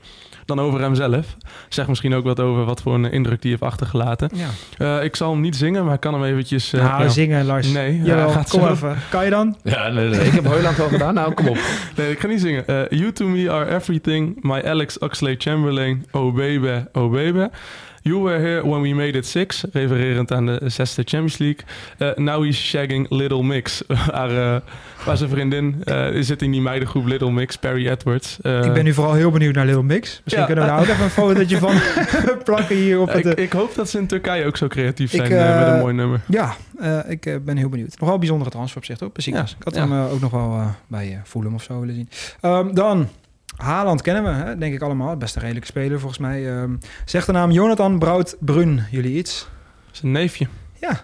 dan 0.46 0.60
over 0.60 0.80
hemzelf. 0.80 1.36
Zeg 1.68 1.88
misschien 1.88 2.14
ook 2.14 2.24
wat 2.24 2.40
over 2.40 2.64
wat 2.64 2.82
voor 2.82 2.94
een 2.94 3.10
indruk 3.12 3.42
die 3.42 3.50
heeft 3.50 3.62
achtergelaten. 3.62 4.30
Ja. 4.34 4.96
Uh, 4.98 5.04
ik 5.04 5.16
zal 5.16 5.30
hem 5.30 5.40
niet 5.40 5.56
zingen, 5.56 5.84
maar 5.84 5.94
ik 5.94 6.00
kan 6.00 6.14
hem 6.14 6.24
eventjes... 6.24 6.72
Uh, 6.72 6.82
nou, 6.82 7.02
ja. 7.02 7.08
zingen 7.08 7.44
Lars. 7.44 7.72
Nee, 7.72 8.02
Jawel, 8.02 8.28
gaat 8.28 8.50
kom 8.50 8.60
zo. 8.60 8.68
even. 8.68 8.96
Kan 9.10 9.24
je 9.24 9.30
dan? 9.30 9.56
Ja, 9.62 9.88
nee, 9.88 10.08
nee. 10.08 10.20
ik 10.20 10.32
heb 10.32 10.46
Hoyland 10.46 10.80
al 10.80 10.88
gedaan. 10.88 11.14
Nou, 11.14 11.34
kom 11.34 11.48
op. 11.48 11.58
Nee, 11.96 12.10
ik 12.10 12.20
ga 12.20 12.26
niet 12.26 12.40
zingen. 12.40 12.64
Uh, 12.66 12.88
you 12.88 13.12
to 13.12 13.26
me 13.26 13.50
are 13.50 13.74
everything. 13.74 14.38
My 14.42 14.62
Alex 14.64 14.98
Oxlade-Chamberlain. 14.98 16.06
Oh 16.10 16.34
baby, 16.34 16.84
oh 16.92 17.12
baby. 17.12 17.46
You 18.06 18.20
were 18.20 18.38
here 18.38 18.62
when 18.68 18.82
we 18.82 18.94
made 18.94 19.18
it 19.18 19.26
six, 19.26 19.64
refererend 19.72 20.32
aan 20.32 20.46
de 20.46 20.60
zesde 20.66 21.02
Champions 21.04 21.38
League. 21.38 21.64
Uh, 21.98 22.14
now 22.14 22.44
he's 22.44 22.56
shagging 22.56 23.10
Little 23.10 23.42
Mix. 23.42 23.82
waar, 24.10 24.30
uh, 24.30 24.56
waar 25.04 25.16
zijn 25.16 25.30
vriendin 25.30 25.82
uh, 25.84 26.06
zit 26.20 26.42
in 26.42 26.50
die 26.50 26.60
meidengroep 26.60 27.06
Little 27.06 27.30
Mix, 27.30 27.56
Perry 27.56 27.88
Edwards. 27.88 28.36
ik 28.36 28.72
ben 28.72 28.84
nu 28.84 28.94
vooral 28.94 29.14
heel 29.14 29.30
benieuwd 29.30 29.54
naar 29.54 29.66
Little 29.66 29.82
Mix. 29.82 30.20
Misschien 30.24 30.46
ja, 30.46 30.46
kunnen 30.46 30.64
we 30.64 30.70
daar 30.70 30.80
ook 30.80 30.86
even 30.86 31.04
een 31.04 31.10
fotootje 31.10 31.58
van 31.58 31.74
plakken 32.44 32.76
hier 32.76 33.00
op 33.00 33.12
het... 33.12 33.26
Ik, 33.26 33.38
ik, 33.38 33.52
hoop 33.52 33.74
dat 33.74 33.90
ze 33.90 33.98
in 33.98 34.06
Turkije 34.06 34.46
ook 34.46 34.56
zo 34.56 34.66
creatief 34.66 35.10
zijn 35.10 35.24
ik, 35.24 35.30
met 35.30 35.66
een 35.66 35.78
mooi 35.78 35.94
nummer. 35.94 36.20
Ja, 36.28 36.56
ik 37.08 37.44
ben 37.44 37.56
heel 37.56 37.68
benieuwd. 37.68 38.00
Nogal 38.00 38.18
bijzondere 38.18 38.50
transfer 38.50 38.78
op 38.78 38.84
zich, 38.84 38.96
toch? 38.96 39.12
Precies. 39.12 39.34
Ja, 39.34 39.42
ik 39.42 39.64
had 39.64 39.74
hem 39.74 39.92
ook 39.92 40.20
nog 40.20 40.30
wel 40.30 40.74
bij 40.86 41.20
Fulham 41.24 41.54
of 41.54 41.62
zo 41.62 41.80
willen 41.80 41.94
zien. 41.94 42.08
Um, 42.42 42.74
dan... 42.74 43.08
Haaland 43.56 44.02
kennen 44.02 44.24
we, 44.24 44.30
hè? 44.30 44.58
denk 44.58 44.74
ik 44.74 44.82
allemaal. 44.82 45.16
Best 45.16 45.34
een 45.34 45.40
redelijke 45.40 45.68
speler 45.68 45.98
volgens 45.98 46.20
mij. 46.20 46.60
Um, 46.60 46.78
zegt 47.04 47.26
de 47.26 47.32
naam 47.32 47.50
Jonathan 47.50 47.98
Brout-Brun 47.98 48.82
jullie 48.90 49.16
iets? 49.18 49.48
Zijn 49.90 50.12
neefje. 50.12 50.46
Ja, 50.80 51.00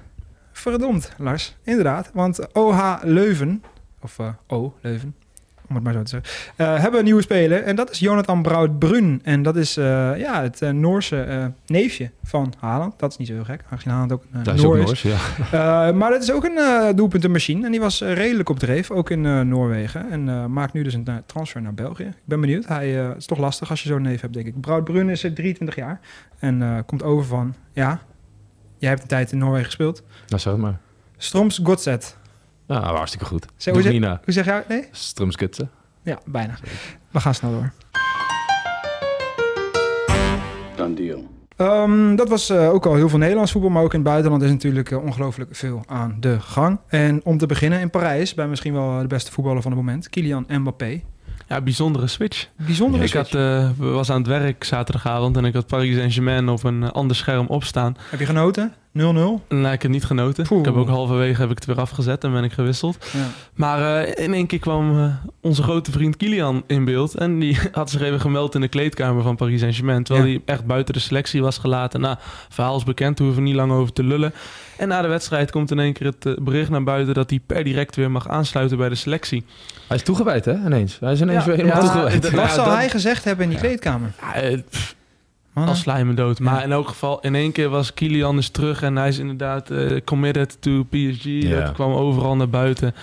verdomd 0.53 1.13
Lars. 1.19 1.57
Inderdaad, 1.63 2.11
want 2.15 2.53
OH 2.53 2.99
Leuven, 3.03 3.63
of 4.01 4.19
uh, 4.19 4.29
O 4.47 4.75
Leuven, 4.81 5.15
om 5.73 5.85
het 5.85 5.85
maar 5.85 5.93
zo 5.93 6.03
te 6.03 6.11
zeggen, 6.11 6.55
uh, 6.57 6.81
hebben 6.81 6.99
een 6.99 7.05
nieuwe 7.05 7.23
speler. 7.23 7.63
En 7.63 7.77
dat 7.77 7.91
is 7.91 7.99
Jonathan 7.99 8.43
Brout-Brun. 8.43 9.21
En 9.25 9.43
dat 9.43 9.57
is 9.57 9.79
uh, 9.79 9.85
ja, 10.19 10.43
het 10.43 10.63
uh, 10.63 10.71
Noorse 10.71 11.53
neefje 11.67 12.11
van 12.25 12.53
Haaland. 12.59 12.99
Dat 12.99 13.11
is 13.11 13.17
niet 13.17 13.29
zo 13.29 13.35
heel 13.35 13.45
gek, 13.45 13.65
aangezien 13.71 13.93
Haaland 13.93 14.13
ook 14.13 14.25
een 14.33 14.55
is. 14.55 14.65
Ook 14.65 14.77
Noors, 14.77 15.03
ja. 15.03 15.93
maar 16.01 16.11
dat 16.11 16.23
is 16.23 16.33
ook 16.33 16.45
een 16.45 16.97
doelpuntenmachine. 16.97 17.65
En 17.65 17.71
die 17.71 17.81
was 17.81 18.01
redelijk 18.01 18.49
op 18.49 18.59
dreef, 18.59 18.91
ook 18.91 19.11
in 19.11 19.49
Noorwegen. 19.49 20.11
En 20.11 20.53
maakt 20.53 20.73
nu 20.73 20.83
dus 20.83 20.95
een 20.95 21.09
transfer 21.27 21.63
naar 21.63 21.75
België. 21.75 22.05
Ik 22.05 22.15
ben 22.25 22.41
benieuwd. 22.41 22.67
Hij, 22.67 22.89
het 22.89 23.17
is 23.17 23.27
toch 23.27 23.39
lastig 23.39 23.71
als 23.71 23.83
je 23.83 23.89
zo'n 23.89 24.03
neef 24.03 24.21
hebt, 24.21 24.35
denk 24.35 24.47
ik. 24.47 24.61
Brout-Brun 24.61 25.09
is 25.09 25.21
23 25.21 25.77
jaar. 25.77 26.01
En 26.39 26.83
komt 26.87 27.03
over 27.03 27.25
van, 27.25 27.55
ja, 27.73 28.01
jij 28.79 28.89
hebt 28.89 29.03
een 29.03 29.09
tijd 29.09 29.33
in 29.33 29.39
Noorwegen 29.39 29.67
gespeeld. 29.67 30.03
Nou, 30.27 30.41
zeg 30.41 30.57
maar. 30.57 30.79
Stroms 31.17 31.61
Godset. 31.63 32.17
Ja, 32.67 32.81
hartstikke 32.81 33.25
goed. 33.27 33.47
Zeg, 33.57 33.75
hoe, 33.75 33.83
zeg, 33.83 33.93
hoe 34.01 34.33
zeg 34.33 34.45
jij? 34.45 34.65
Nee? 34.69 34.89
Strumskutsen. 34.91 35.71
Ja, 36.03 36.19
bijna. 36.25 36.55
We 37.11 37.21
gaan 37.21 37.35
snel 37.35 37.51
door. 37.51 37.73
Done 40.77 40.95
deal. 40.95 41.31
Um, 41.57 42.17
dat 42.17 42.29
was 42.29 42.51
uh, 42.51 42.73
ook 42.73 42.87
al 42.87 42.95
heel 42.95 43.09
veel 43.09 43.19
Nederlands 43.19 43.53
voetbal, 43.53 43.71
maar 43.71 43.83
ook 43.83 43.93
in 43.93 43.99
het 43.99 44.09
buitenland 44.09 44.43
is 44.43 44.51
natuurlijk 44.51 44.91
uh, 44.91 45.05
ongelooflijk 45.05 45.57
veel 45.57 45.83
aan 45.87 46.17
de 46.21 46.41
gang. 46.41 46.79
En 46.89 47.21
om 47.25 47.39
te 47.39 47.47
beginnen 47.47 47.81
in 47.81 47.91
Parijs, 47.91 48.35
bij 48.35 48.49
misschien 48.49 48.73
wel 48.73 49.01
de 49.01 49.07
beste 49.07 49.33
voetballer 49.33 49.63
van 49.63 49.71
het 49.71 49.81
moment, 49.81 50.09
Kylian 50.09 50.45
Mbappé. 50.49 51.03
Ja, 51.53 51.61
bijzondere 51.61 52.07
switch. 52.07 52.47
Bijzondere 52.57 53.03
ik 53.03 53.09
switch. 53.09 53.31
Had, 53.33 53.41
uh, 53.41 53.69
was 53.95 54.11
aan 54.11 54.19
het 54.19 54.27
werk 54.27 54.65
zaterdagavond 54.65 55.37
en 55.37 55.45
ik 55.45 55.55
had 55.55 55.67
Paris 55.67 55.97
Saint-Germain 55.97 56.49
op 56.49 56.65
een 56.65 56.91
ander 56.91 57.17
scherm 57.17 57.47
opstaan. 57.47 57.97
Heb 58.11 58.21
je 58.21 58.27
genoten? 58.27 58.73
0-0. 58.99 59.03
Nou, 59.49 59.73
ik 59.73 59.83
heb 59.83 59.91
niet 59.91 60.05
genoten. 60.05 60.45
Poeh. 60.47 60.61
Ik 60.61 60.67
heb 60.67 60.75
ook 60.77 60.89
halverwege 60.89 61.41
heb 61.41 61.51
ik 61.51 61.55
het 61.57 61.65
weer 61.67 61.81
afgezet 61.81 62.25
en 62.25 62.33
ben 62.33 62.45
ik 62.45 62.53
gewisseld. 62.53 63.07
Ja. 63.13 63.27
Maar 63.55 64.03
eh, 64.05 64.25
in 64.25 64.35
één 64.35 64.47
keer 64.47 64.59
kwam 64.59 64.99
eh, 64.99 65.15
onze 65.41 65.63
grote 65.63 65.91
vriend 65.93 66.17
Kilian 66.17 66.63
in 66.67 66.85
beeld. 66.85 67.15
En 67.15 67.39
die 67.39 67.59
had 67.73 67.91
zich 67.91 68.01
even 68.01 68.21
gemeld 68.21 68.55
in 68.55 68.61
de 68.61 68.69
kleedkamer 68.69 69.23
van 69.23 69.37
Paris 69.37 69.61
Saint-Germain. 69.61 70.03
Terwijl 70.05 70.27
Ja. 70.27 70.33
hij 70.33 70.43
echt 70.55 70.65
buiten 70.67 70.95
de 70.95 71.01
selectie 71.01 71.43
was 71.43 71.59
gelaten. 71.59 72.01
Nou, 72.01 72.17
verhaal 72.49 72.77
is 72.77 72.85
bekend, 72.85 73.17
daar 73.17 73.27
hoeven 73.27 73.43
we 73.45 73.49
niet 73.49 73.59
lang 73.59 73.73
over 73.73 73.93
te 73.93 74.05
lullen. 74.05 74.33
En 74.83 74.89
na 74.89 75.03
de 75.03 75.09
wedstrijd 75.09 75.51
komt 75.51 75.71
in 75.71 75.79
één 75.79 75.93
keer 75.93 76.07
het 76.07 76.27
eh, 76.27 76.33
bericht 76.45 76.71
naar 76.71 76.83
buiten... 76.83 77.15
dat 77.15 77.31
hij 77.31 77.41
per 77.47 77.65
direct 77.65 77.97
weer 77.97 78.11
mag 78.11 78.29
aansluiten 78.29 78.77
bij 78.77 78.89
de 78.89 78.95
selectie. 78.95 79.45
Hij 79.89 79.97
is 79.97 80.03
toegewijd, 80.03 80.45
hè? 80.45 80.53
Ineens. 80.55 80.99
Hij 81.01 81.13
is 81.13 81.21
ineens 81.21 81.45
Ja, 81.45 81.51
weer 81.51 81.57
helemaal 81.57 81.83
ja, 81.85 81.91
toegewijd. 81.91 82.31
Wat 82.31 82.51
zou 82.51 82.71
hij 82.71 82.89
gezegd 82.91 83.25
hebben 83.25 83.45
in 83.45 83.51
die 83.51 83.59
kleedkamer? 83.59 84.11
Ja, 84.21 84.35
eh, 84.35 84.59
als 85.55 85.81
sla 85.81 85.97
je 85.97 86.05
me 86.05 86.15
dood. 86.15 86.39
Maar 86.39 86.55
Ja. 86.59 86.63
in 86.63 86.73
elk 86.73 86.89
geval, 86.89 87.21
in 87.21 87.35
één 87.35 87.53
keer 87.53 87.69
was 87.69 87.95
Kilian 87.95 88.37
dus 88.37 88.49
terug... 88.49 88.83
en 88.83 88.97
hij 88.97 89.09
is 89.09 89.19
inderdaad 89.19 89.71
eh, 89.71 90.01
committed 90.05 90.57
to 90.61 90.83
PSG. 90.91 91.25
Ja. 91.25 91.61
Dat 91.61 91.73
kwam 91.73 91.93
overal 91.93 92.37
naar 92.37 92.49
buiten. 92.49 92.95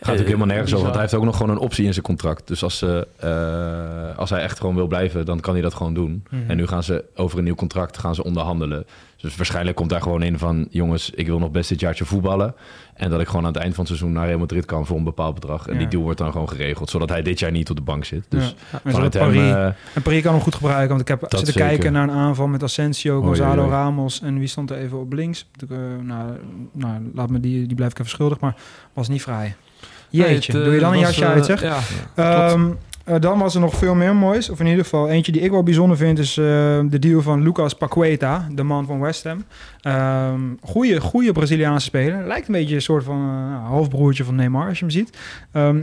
Gaat 0.00 0.08
natuurlijk 0.08 0.36
helemaal 0.36 0.46
nergens 0.56 0.70
over, 0.72 0.82
want 0.84 0.94
hij 0.94 1.02
heeft 1.04 1.14
ook 1.14 1.24
nog 1.24 1.36
gewoon 1.36 1.50
een 1.56 1.62
optie 1.62 1.84
in 1.86 1.92
zijn 1.92 2.04
contract. 2.04 2.46
Dus 2.48 2.62
als, 2.62 2.78
ze, 2.78 3.06
eh, 3.16 4.18
als 4.18 4.30
hij 4.30 4.40
echt 4.40 4.60
gewoon 4.60 4.74
wil 4.74 4.86
blijven, 4.86 5.26
dan 5.26 5.40
kan 5.40 5.52
hij 5.52 5.62
dat 5.62 5.74
gewoon 5.74 5.94
doen. 5.94 6.24
Mhm. 6.30 6.50
En 6.50 6.56
nu 6.56 6.66
gaan 6.66 6.82
ze 6.82 7.04
over 7.14 7.38
een 7.38 7.44
nieuw 7.44 7.54
contract 7.54 7.98
gaan 7.98 8.14
ze 8.14 8.24
onderhandelen. 8.24 8.86
Dus 9.16 9.36
waarschijnlijk 9.36 9.76
komt 9.76 9.90
daar 9.90 10.02
gewoon 10.02 10.22
in 10.22 10.38
van... 10.38 10.66
jongens, 10.70 11.10
ik 11.10 11.26
wil 11.26 11.38
nog 11.38 11.50
best 11.50 11.68
dit 11.68 11.80
jaartje 11.80 12.04
voetballen. 12.04 12.54
En 12.94 13.10
dat 13.10 13.20
ik 13.20 13.26
gewoon 13.26 13.46
aan 13.46 13.52
het 13.52 13.62
eind 13.62 13.74
van 13.74 13.84
het 13.84 13.92
seizoen 13.96 14.12
naar 14.18 14.26
Real 14.26 14.38
Madrid 14.38 14.64
kan 14.64 14.86
voor 14.86 14.96
een 14.96 15.04
bepaald 15.04 15.34
bedrag. 15.34 15.66
En 15.66 15.72
Ja. 15.72 15.78
die 15.78 15.88
deal 15.88 16.02
wordt 16.02 16.18
dan 16.18 16.32
gewoon 16.32 16.48
geregeld, 16.48 16.90
zodat 16.90 17.08
hij 17.08 17.22
dit 17.22 17.38
jaar 17.38 17.50
niet 17.50 17.70
op 17.70 17.76
de 17.76 17.82
bank 17.82 18.04
zit. 18.04 18.24
Dus 18.28 18.54
Ja. 18.72 18.80
Hem... 18.92 19.10
Paris. 19.10 19.36
eh, 19.36 19.64
En 19.94 20.02
Paris 20.02 20.22
kan 20.22 20.32
hem 20.32 20.42
goed 20.42 20.54
gebruiken, 20.54 20.88
want 20.88 21.00
ik 21.00 21.08
heb 21.08 21.20
zitten 21.20 21.52
zeker. 21.52 21.60
kijken 21.68 21.92
naar 21.92 22.02
een 22.02 22.14
aanval 22.14 22.46
met 22.46 22.62
Asensio, 22.62 23.14
Oei, 23.16 23.26
Gonzalo. 23.26 23.68
Ramos 23.68 24.20
en 24.22 24.38
wie 24.38 24.48
stond 24.48 24.70
er 24.70 24.76
even 24.76 24.98
op 25.00 25.12
links. 25.12 25.46
Eh, 25.70 25.76
nou, 26.02 26.30
nou, 26.72 27.10
laat 27.14 27.30
me 27.30 27.40
die, 27.40 27.66
die 27.66 27.76
blijf 27.76 27.90
ik 27.90 27.98
even 27.98 28.10
schuldig, 28.10 28.40
maar 28.40 28.56
was 28.92 29.08
niet 29.08 29.22
vrij. 29.22 29.54
Jeetje, 30.10 30.52
Nee, 30.52 30.62
het, 30.62 30.64
doe 30.64 30.64
je 30.64 30.74
eh, 30.74 30.80
dan 30.80 30.92
een 30.92 30.98
jasje 30.98 31.24
eh, 31.24 31.30
uit, 31.30 31.44
zeg? 31.44 31.62
Ja, 31.62 31.78
Ehm, 32.14 32.70
eh, 33.04 33.20
dan 33.20 33.38
was 33.38 33.54
er 33.54 33.60
nog 33.60 33.74
veel 33.74 33.94
meer 33.94 34.14
moois. 34.16 34.50
Of 34.50 34.60
in 34.60 34.66
ieder 34.66 34.84
geval 34.84 35.08
eentje 35.08 35.32
die 35.32 35.40
ik 35.40 35.50
wel 35.50 35.62
bijzonder 35.62 35.96
vind... 35.96 36.18
is 36.18 36.36
eh, 36.36 36.44
de 36.84 36.98
deal 36.98 37.22
van 37.22 37.42
Lucas 37.42 37.74
Paqueta, 37.74 38.46
de 38.52 38.62
man 38.62 38.86
van 38.86 39.00
West 39.00 39.24
Ham. 39.24 39.44
Ehm 39.80 40.40
goeie, 40.62 41.00
goeie 41.00 41.32
Braziliaanse 41.32 41.86
speler. 41.86 42.26
Lijkt 42.26 42.46
een 42.46 42.54
beetje 42.54 42.74
een 42.74 42.82
soort 42.82 43.04
van 43.04 43.20
eh, 43.20 43.68
halfbroertje 43.68 44.24
van 44.24 44.34
Neymar, 44.34 44.68
als 44.68 44.78
je 44.78 44.84
hem 44.84 44.94
ziet. 44.94 45.18
Ehm, 45.52 45.82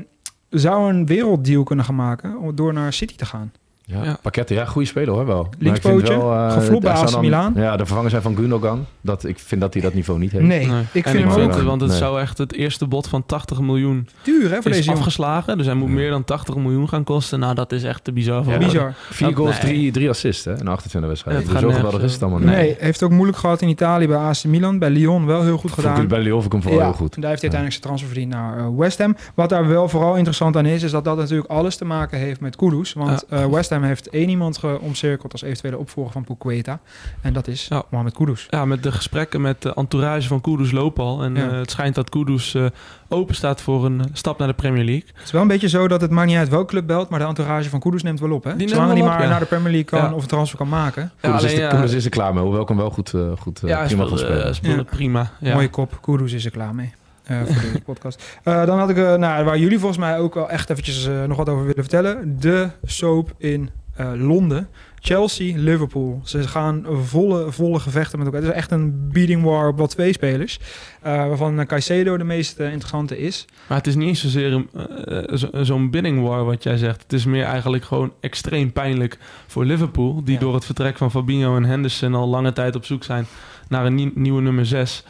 zou 0.49 0.89
een 0.89 1.05
werelddeal 1.05 1.63
kunnen 1.63 1.85
gaan 1.85 1.95
maken 1.95 2.37
om 2.37 2.55
door 2.55 2.73
naar 2.73 2.93
City 2.93 3.15
te 3.15 3.25
gaan. 3.25 3.51
Ja, 3.89 4.03
Ja. 4.03 4.17
Pakketten, 4.21 4.55
ja, 4.55 4.65
goede 4.65 4.87
speler 4.87 5.13
hoor 5.13 5.25
wel. 5.25 5.49
Linkspootje, 5.59 6.17
wel, 6.17 6.33
eh, 6.33 6.51
geflopt 6.51 6.83
bij 6.83 6.91
AC 6.93 7.21
Milan. 7.21 7.53
Ja, 7.55 7.77
de 7.77 7.85
vervanger 7.85 8.09
zijn 8.09 8.21
van 8.21 8.35
Gundogan. 8.35 8.85
Dat, 9.01 9.23
ik 9.25 9.39
vind 9.39 9.61
dat 9.61 9.73
hij 9.73 9.81
dat 9.83 9.93
niveau 9.93 10.19
niet 10.19 10.31
heeft. 10.31 10.43
Nee, 10.43 10.65
Nee. 10.67 10.81
ik 10.91 11.05
En 11.05 11.11
vind 11.11 11.33
hem 11.33 11.41
ook 11.41 11.61
want 11.61 11.81
het 11.81 11.89
Nee. 11.89 11.99
zou 11.99 12.21
echt 12.21 12.37
het 12.37 12.53
eerste 12.53 12.87
bod 12.87 13.07
van 13.07 13.25
80 13.25 13.59
miljoen 13.61 14.07
duur 14.23 14.41
hè, 14.49 14.55
voor 14.55 14.57
is 14.57 14.63
deze 14.71 14.83
jongen. 14.83 14.97
afgeslagen. 14.99 15.57
Dus 15.57 15.65
hij 15.65 15.75
moet 15.75 15.87
Ja. 15.89 15.93
meer 15.93 16.09
dan 16.09 16.23
80 16.23 16.55
miljoen 16.55 16.89
gaan 16.89 17.03
kosten. 17.03 17.39
Nou, 17.39 17.55
dat 17.55 17.71
is 17.71 17.83
echt 17.83 18.03
te 18.03 18.11
bizar. 18.11 18.43
voor 18.43 18.53
Ja. 18.53 18.59
woorden. 18.59 18.73
Bizar. 18.77 18.93
Vier 19.09 19.27
Dat- 19.27 19.37
goals, 19.37 19.61
nee. 19.61 19.71
drie, 19.73 19.91
drie 19.91 20.09
assists 20.09 20.45
hè, 20.45 20.59
in 20.59 20.67
28 20.67 21.09
wedstrijden. 21.09 21.43
Het 21.43 21.51
Dus 21.51 21.61
gaat 21.61 21.71
zo 21.71 21.77
geweldig 21.77 22.01
is 22.03 22.13
het 22.13 22.21
allemaal 22.21 22.39
Nee. 22.39 22.75
heeft 22.79 23.03
ook 23.03 23.11
moeilijk 23.11 23.37
gehad 23.37 23.61
in 23.61 23.69
Italië 23.69 24.07
bij 24.07 24.17
AC 24.17 24.43
Milan. 24.43 24.79
Bij 24.79 24.89
Lyon 24.89 25.25
wel 25.25 25.41
heel 25.43 25.57
goed 25.57 25.69
ik 25.69 25.75
gedaan. 25.75 26.07
bij 26.07 26.19
Lyon 26.19 26.31
vond 26.41 26.45
ik 26.45 26.51
hem 26.51 26.61
vooral 26.61 26.81
heel 26.81 26.93
goed. 26.93 27.15
en 27.15 27.21
daar 27.21 27.29
heeft 27.29 27.41
hij 27.41 27.51
uiteindelijk 27.51 27.71
zijn 27.71 27.81
transfer 27.81 28.07
verdiend 28.07 28.31
naar 28.33 28.57
eh, 28.57 28.77
West 28.77 28.97
Ham. 28.97 29.15
Wat 29.33 29.49
daar 29.49 29.67
wel 29.67 29.89
vooral 29.89 30.15
interessant 30.15 30.57
aan 30.57 30.65
is, 30.65 30.83
is 30.83 30.91
dat 30.91 31.03
dat 31.03 31.17
natuurlijk 31.17 31.49
alles 31.49 31.75
te 31.75 31.85
maken 31.85 32.17
heeft 32.19 32.39
met 32.39 32.55
Kudus. 32.55 32.93
Want 32.93 33.25
Ja. 33.29 33.37
eh, 33.37 33.45
West 33.45 33.69
Ham 33.69 33.76
heeft 33.83 34.09
één 34.09 34.29
iemand 34.29 34.57
geomcirkeld 34.57 35.31
als 35.31 35.41
eventuele 35.41 35.77
opvolger 35.77 36.11
van 36.11 36.23
Puqueta. 36.23 36.79
En 37.21 37.33
dat 37.33 37.47
is 37.47 37.65
Ja. 37.69 37.83
Mohamed 37.89 38.13
Kudus. 38.13 38.47
Ja, 38.49 38.65
met 38.65 38.83
de 38.83 38.91
gesprekken 38.91 39.41
met 39.41 39.61
de 39.61 39.73
entourage 39.73 40.27
van 40.27 40.41
Kudus 40.41 40.71
lopen 40.71 41.03
al. 41.03 41.23
En 41.23 41.35
Ja. 41.35 41.49
eh, 41.49 41.57
het 41.57 41.71
schijnt 41.71 41.95
dat 41.95 42.09
Kudus 42.09 42.53
eh, 42.55 42.65
open 43.09 43.35
staat 43.35 43.61
voor 43.61 43.85
een 43.85 43.99
eh, 43.99 44.05
stap 44.13 44.37
naar 44.39 44.47
de 44.47 44.53
Premier 44.53 44.83
League. 44.83 45.07
Het 45.13 45.23
is 45.25 45.31
wel 45.31 45.41
een 45.41 45.47
beetje 45.47 45.69
zo 45.69 45.87
dat 45.87 46.01
het 46.01 46.11
maakt 46.11 46.27
niet 46.27 46.37
uit 46.37 46.49
welke 46.49 46.65
club 46.65 46.87
belt, 46.87 47.09
maar 47.09 47.19
de 47.19 47.25
entourage 47.25 47.69
van 47.69 47.79
Kudus 47.79 48.03
neemt 48.03 48.19
wel 48.19 48.31
op. 48.31 48.43
Hè? 48.43 48.49
Die 48.49 48.57
neemt 48.59 48.69
Zolang 48.69 48.87
wel 48.87 48.97
hij 48.97 49.05
op, 49.05 49.11
maar 49.13 49.23
ja. 49.23 49.29
naar 49.29 49.39
de 49.39 49.45
Premier 49.45 49.71
League 49.71 49.83
kan 49.89 49.99
Ja. 50.09 50.13
of 50.13 50.21
een 50.21 50.27
transfer 50.27 50.57
kan 50.57 50.69
maken. 50.69 51.01
Ja, 51.01 51.09
Koeders 51.29 51.43
is, 51.43 51.53
er- 51.53 51.59
ja, 51.59 51.69
Koeders 51.69 51.93
is 51.93 52.03
er 52.05 52.11
klaar 52.11 52.33
mee. 52.33 52.43
Hoewel 52.43 52.61
ik 52.61 52.67
hem 52.67 52.77
wel 52.77 52.89
goed, 52.89 53.13
eh, 53.13 53.21
goed 53.39 53.63
eh, 53.63 53.69
ja, 53.69 53.85
prima 53.85 54.05
speelde, 54.05 54.53
spelen. 54.53 54.85
prima. 54.85 55.31
Ja. 55.39 55.53
Mooie 55.53 55.69
kop, 55.69 55.97
Kudus 56.01 56.33
is 56.33 56.45
er 56.45 56.51
klaar 56.51 56.75
mee. 56.75 56.93
Eh, 57.27 57.37
voor 57.45 57.61
deze 57.61 57.81
podcast. 57.91 58.39
Eh, 58.43 58.65
dan 58.65 58.79
had 58.79 58.89
ik, 58.89 58.97
eh, 58.97 59.15
nou, 59.15 59.45
waar 59.45 59.57
jullie 59.57 59.79
volgens 59.79 59.99
mij 59.99 60.19
ook 60.19 60.33
wel 60.33 60.49
echt 60.49 60.69
eventjes 60.69 61.09
nog 61.27 61.37
wat 61.37 61.49
over 61.49 61.65
willen 61.65 61.83
vertellen. 61.83 62.39
De 62.39 62.69
soap 62.85 63.33
in 63.37 63.69
Londen. 64.15 64.67
Chelsea, 64.99 65.53
Liverpool. 65.57 66.21
Ze 66.23 66.47
gaan 66.47 66.85
volle, 67.03 67.51
volle 67.51 67.79
gevechten 67.79 68.17
met 68.17 68.27
elkaar. 68.27 68.41
Het 68.41 68.49
is 68.51 68.55
echt 68.57 68.71
een 68.71 69.09
beating 69.11 69.43
war 69.43 69.67
op 69.67 69.77
wat 69.77 69.89
twee 69.89 70.13
spelers. 70.13 70.59
Waarvan 71.01 71.65
Caicedo 71.65 72.17
de 72.17 72.23
meest 72.23 72.59
interessante 72.59 73.17
is. 73.19 73.45
Maar 73.67 73.77
het 73.77 73.87
is 73.87 73.95
niet 73.95 74.07
eens 74.07 74.21
zozeer 74.21 74.65
eh, 75.05 75.35
zo- 75.37 75.63
zo'n 75.63 75.89
bidding 75.89 76.21
war 76.21 76.45
wat 76.45 76.63
jij 76.63 76.77
zegt. 76.77 77.01
Het 77.03 77.13
is 77.13 77.25
meer 77.25 77.43
eigenlijk 77.43 77.83
gewoon 77.83 78.13
extreem 78.19 78.71
pijnlijk 78.71 79.17
voor 79.47 79.65
Liverpool. 79.65 80.23
Die 80.23 80.33
Ja. 80.33 80.39
door 80.39 80.53
het 80.53 80.65
vertrek 80.65 80.97
van 80.97 81.11
Fabinho 81.11 81.55
en 81.55 81.65
Henderson 81.65 82.15
al 82.15 82.27
lange 82.27 82.53
tijd 82.53 82.75
op 82.75 82.85
zoek 82.85 83.03
zijn 83.03 83.25
naar 83.69 83.85
een 83.85 83.95
nie- 83.95 84.11
nieuwe 84.15 84.41
nummer 84.41 84.65
6. 84.65 85.03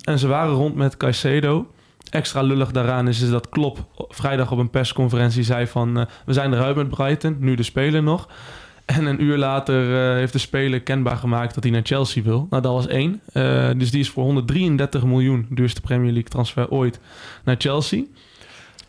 En 0.00 0.18
ze 0.18 0.26
waren 0.26 0.54
rond 0.54 0.74
met 0.74 0.96
Caicedo. 0.96 1.66
Extra 2.10 2.42
lullig 2.42 2.70
daaraan 2.70 3.08
is, 3.08 3.20
is 3.20 3.30
dat 3.30 3.48
Klopp 3.48 3.78
vrijdag 4.08 4.52
op 4.52 4.58
een 4.58 4.70
persconferentie 4.70 5.42
zei 5.42 5.66
van... 5.66 5.98
eh, 5.98 6.04
we 6.26 6.32
zijn 6.32 6.52
eruit 6.52 6.76
met 6.76 6.88
Brighton, 6.88 7.36
nu 7.38 7.54
de 7.54 7.62
speler 7.62 8.02
nog. 8.02 8.28
En 8.84 9.06
een 9.06 9.22
uur 9.22 9.36
later 9.36 10.10
eh, 10.10 10.14
heeft 10.14 10.32
de 10.32 10.38
speler 10.38 10.80
kenbaar 10.80 11.16
gemaakt 11.16 11.54
dat 11.54 11.62
hij 11.62 11.72
naar 11.72 11.82
Chelsea 11.84 12.22
wil. 12.22 12.46
Nou, 12.50 12.62
dat 12.62 12.72
was 12.72 12.86
één. 12.86 13.20
Eh, 13.32 13.70
dus 13.76 13.90
die 13.90 14.00
is 14.00 14.10
voor 14.10 14.24
133 14.24 15.04
miljoen, 15.04 15.46
duurste 15.50 15.80
Premier 15.80 16.12
League 16.12 16.30
transfer 16.30 16.70
ooit, 16.70 17.00
naar 17.44 17.56
Chelsea. 17.58 18.02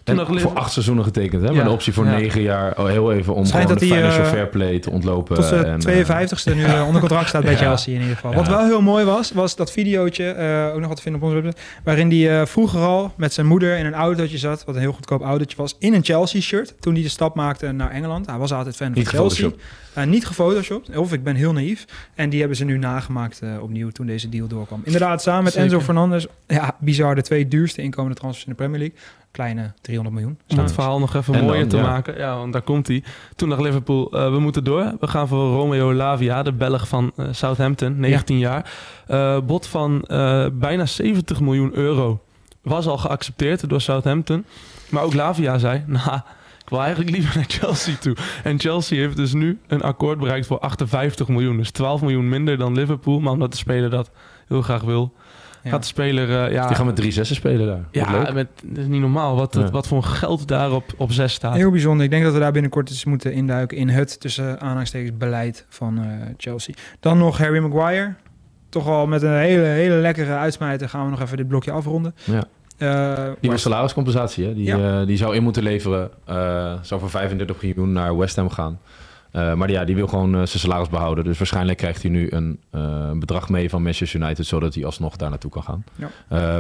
En 0.08 0.40
voor 0.40 0.54
acht 0.54 0.72
seizoenen 0.72 1.04
getekend, 1.04 1.42
hè? 1.42 1.48
Ja, 1.48 1.54
Met 1.54 1.66
de 1.66 1.72
optie 1.72 1.94
voor 1.94 2.06
ja. 2.06 2.18
negen 2.18 2.42
jaar. 2.42 2.78
Oh, 2.78 2.86
heel 2.86 3.14
even 3.14 3.34
om 3.34 3.46
Schijnt 3.46 3.70
gewoon 3.70 3.80
dat 3.80 3.90
de 3.90 3.96
financial 3.96 4.26
eh, 4.26 4.32
fair 4.32 4.48
play 4.48 4.80
te 4.80 4.90
ontlopen. 4.90 5.36
Tot 5.36 5.46
zijn 5.46 5.66
en, 5.66 5.82
52e 5.82 6.56
nu 6.56 6.64
eh, 6.64 6.86
onder 6.86 7.00
contract 7.00 7.30
staat 7.30 7.44
bij. 7.44 7.56
Chelsea 7.68 7.94
in 7.94 8.02
ieder 8.02 8.16
geval. 8.16 8.34
Wat 8.34 8.48
wel 8.48 8.66
heel 8.66 8.82
mooi 8.82 9.06
was, 9.06 9.32
was 9.32 9.56
dat 9.56 9.72
videootje, 9.72 10.30
eh, 10.32 10.74
ook 10.74 10.80
nog 10.80 10.88
wat 10.88 10.96
te 10.96 11.02
vinden 11.02 11.22
op 11.22 11.28
onze 11.28 11.42
website, 11.42 11.64
waarin 11.84 12.10
hij 12.10 12.40
eh, 12.40 12.46
vroeger 12.46 12.80
al 12.80 13.14
met 13.16 13.34
zijn 13.34 13.48
moeder 13.48 13.78
in 13.78 13.86
een 13.86 13.94
autootje 13.94 14.38
zat, 14.38 14.64
wat 14.66 14.76
een 14.76 14.82
heel 14.82 14.92
goedkoop 14.92 15.22
autootje 15.22 15.58
was, 15.58 15.76
in 15.80 15.94
een 15.94 16.04
Chelsea-shirt, 16.04 16.74
toen 16.80 16.94
hij 16.94 17.04
de 17.04 17.10
stap 17.10 17.36
maakte 17.36 17.72
naar 17.72 17.92
Engeland. 17.92 18.26
Hij 18.26 18.38
was 18.38 18.54
altijd 18.54 18.76
fan 18.76 18.92
Niet 18.92 19.10
van 19.10 19.20
Chelsea. 19.20 19.52
Eh, 19.98 20.06
niet 20.06 20.26
gefotoshopt, 20.26 20.98
of 20.98 21.14
ik 21.14 21.24
ben 21.24 21.36
heel 21.36 21.54
naïef. 21.54 21.86
En 22.16 22.30
die 22.30 22.40
hebben 22.40 22.58
ze 22.58 22.66
nu 22.66 22.78
nagemaakt 22.78 23.40
eh, 23.40 23.50
opnieuw 23.62 23.90
toen 23.90 24.06
deze 24.06 24.30
deal 24.30 24.48
doorkwam. 24.48 24.82
Inderdaad, 24.84 25.22
samen 25.22 25.44
met 25.44 25.54
Zeker. 25.54 25.70
Enzo 25.70 25.86
Fernandez, 25.86 26.26
ja, 26.48 26.76
bizar, 26.80 27.16
de 27.16 27.22
twee 27.22 27.48
duurste 27.48 27.82
inkomende 27.82 28.16
transfers 28.16 28.46
in 28.46 28.52
de 28.52 28.58
Premier 28.58 28.80
League. 28.80 28.98
Kleine 29.38 29.74
300 29.82 30.16
miljoen. 30.16 30.40
Om 30.48 30.58
het 30.58 30.74
verhaal 30.74 31.00
nog 31.00 31.16
even 31.16 31.34
En 31.34 31.44
mooier 31.44 31.60
dan, 31.60 31.70
te 31.70 31.78
ja. 31.78 31.82
maken. 31.82 32.18
Ja, 32.18 32.38
want 32.38 32.54
daar 32.54 32.62
komt 32.62 32.88
hij. 32.88 33.04
Toen 33.36 33.50
dacht 33.50 33.62
Liverpool, 33.62 34.12
eh, 34.12 34.32
we 34.32 34.40
moeten 34.40 34.64
door. 34.64 34.96
We 35.00 35.08
gaan 35.08 35.28
voor 35.28 35.52
Romeo 35.52 35.94
Lavia, 35.94 36.44
de 36.44 36.54
Belg 36.54 36.88
van 36.88 37.12
eh, 37.16 37.26
Southampton, 37.32 38.00
19 38.00 38.38
jaar. 38.38 38.72
Eh 39.08 39.40
bod 39.40 39.68
van 39.68 40.04
eh, 40.04 40.46
bijna 40.54 40.86
70 40.86 41.40
miljoen 41.40 41.74
euro. 41.74 42.24
Was 42.62 42.88
al 42.88 42.98
geaccepteerd 42.98 43.70
door 43.70 43.82
Southampton. 43.82 44.46
Maar 44.90 45.04
ook 45.04 45.14
Lavia 45.14 45.58
zei, 45.58 45.84
nou, 46.06 46.16
ik 46.64 46.70
wil 46.70 46.82
eigenlijk 46.82 47.12
liever 47.12 47.36
naar 47.36 47.46
Chelsea 47.48 47.96
toe. 47.96 48.16
En 48.44 48.60
Chelsea 48.60 48.98
heeft 48.98 49.18
dus 49.18 49.34
nu 49.34 49.60
een 49.68 49.82
akkoord 49.82 50.20
bereikt 50.20 50.48
voor 50.48 50.60
58 50.60 51.28
miljoen. 51.28 51.58
Dus 51.58 51.72
12 51.72 52.02
miljoen 52.02 52.30
minder 52.30 52.58
dan 52.58 52.74
Liverpool. 52.74 53.20
Maar 53.20 53.34
omdat 53.34 53.52
de 53.52 53.58
speler 53.58 53.90
dat 53.90 54.12
heel 54.48 54.62
graag 54.62 54.82
wil. 54.82 55.14
Gaat 55.70 55.82
de 55.82 55.88
speler... 55.88 56.46
eh, 56.46 56.52
ja, 56.52 56.68
Die 56.68 56.76
gaan 56.76 56.86
met 56.86 56.96
drie 56.96 57.12
zessen 57.12 57.36
spelen 57.36 57.68
daar. 57.68 57.84
Ja, 57.92 58.12
leuk. 58.12 58.34
met, 58.34 58.48
dat 58.64 58.78
is 58.78 58.86
niet 58.88 59.02
normaal 59.02 59.36
wat, 59.36 59.54
Ja. 59.56 59.70
wat 59.70 59.88
voor 59.88 60.04
geld 60.04 60.48
daar 60.48 60.72
op, 60.72 60.84
op 60.98 61.12
zes 61.12 61.34
staat. 61.34 61.56
Heel 61.56 61.72
bijzonder. 61.72 62.06
Ik 62.06 62.12
denk 62.12 62.24
dat 62.24 62.34
we 62.34 62.40
daar 62.40 62.52
binnenkort 62.52 62.90
eens 62.90 63.06
moeten 63.06 63.34
induiken 63.34 63.78
in 63.78 63.90
het 63.90 64.20
tussen 64.20 64.60
aanhalingstekens 64.62 65.18
beleid 65.18 65.66
van 65.70 65.98
eh, 65.98 66.06
Chelsea. 66.38 66.74
Dan 67.00 67.18
nog 67.18 67.38
Harry 67.38 67.60
Maguire. 67.60 68.14
Toch 68.70 68.88
al 68.88 69.08
met 69.08 69.22
een 69.22 69.34
hele, 69.38 69.64
hele 69.64 69.96
lekkere 69.96 70.34
uitsmijter 70.34 70.90
gaan 70.90 71.04
we 71.04 71.10
nog 71.10 71.22
even 71.22 71.38
dit 71.38 71.48
blokje 71.48 71.72
afronden. 71.72 72.16
Ja. 72.24 72.44
Eh, 72.78 73.32
Die 73.42 73.50
was 73.52 73.62
salariscompensatie, 73.62 74.46
hè? 74.46 74.54
Die, 74.54 74.66
Ja. 74.66 75.06
die 75.06 75.18
zou 75.18 75.36
in 75.36 75.44
moeten 75.44 75.64
leveren. 75.64 76.10
eh, 76.26 76.74
zou 76.82 77.00
voor 77.00 77.10
35 77.10 77.62
miljoen 77.62 77.92
naar 77.92 78.18
West 78.18 78.36
Ham 78.36 78.50
gaan. 78.50 78.80
Eh, 79.32 79.54
maar 79.54 79.70
ja, 79.70 79.86
die 79.86 79.96
wil 79.96 80.08
gewoon 80.08 80.30
eh, 80.30 80.36
zijn 80.36 80.60
salaris 80.60 80.90
behouden. 80.90 81.24
Dus 81.24 81.38
waarschijnlijk 81.38 81.78
krijgt 81.78 82.02
hij 82.02 82.12
nu 82.12 82.28
een 82.32 82.60
eh, 82.72 83.12
bedrag 83.12 83.50
mee 83.50 83.70
van 83.70 83.84
Manchester 83.84 84.22
United... 84.22 84.46
zodat 84.46 84.76
hij 84.76 84.86
alsnog 84.86 85.16
daar 85.16 85.30
naartoe 85.30 85.52
kan 85.52 85.64
gaan. 85.64 85.84
Ja. 85.96 86.10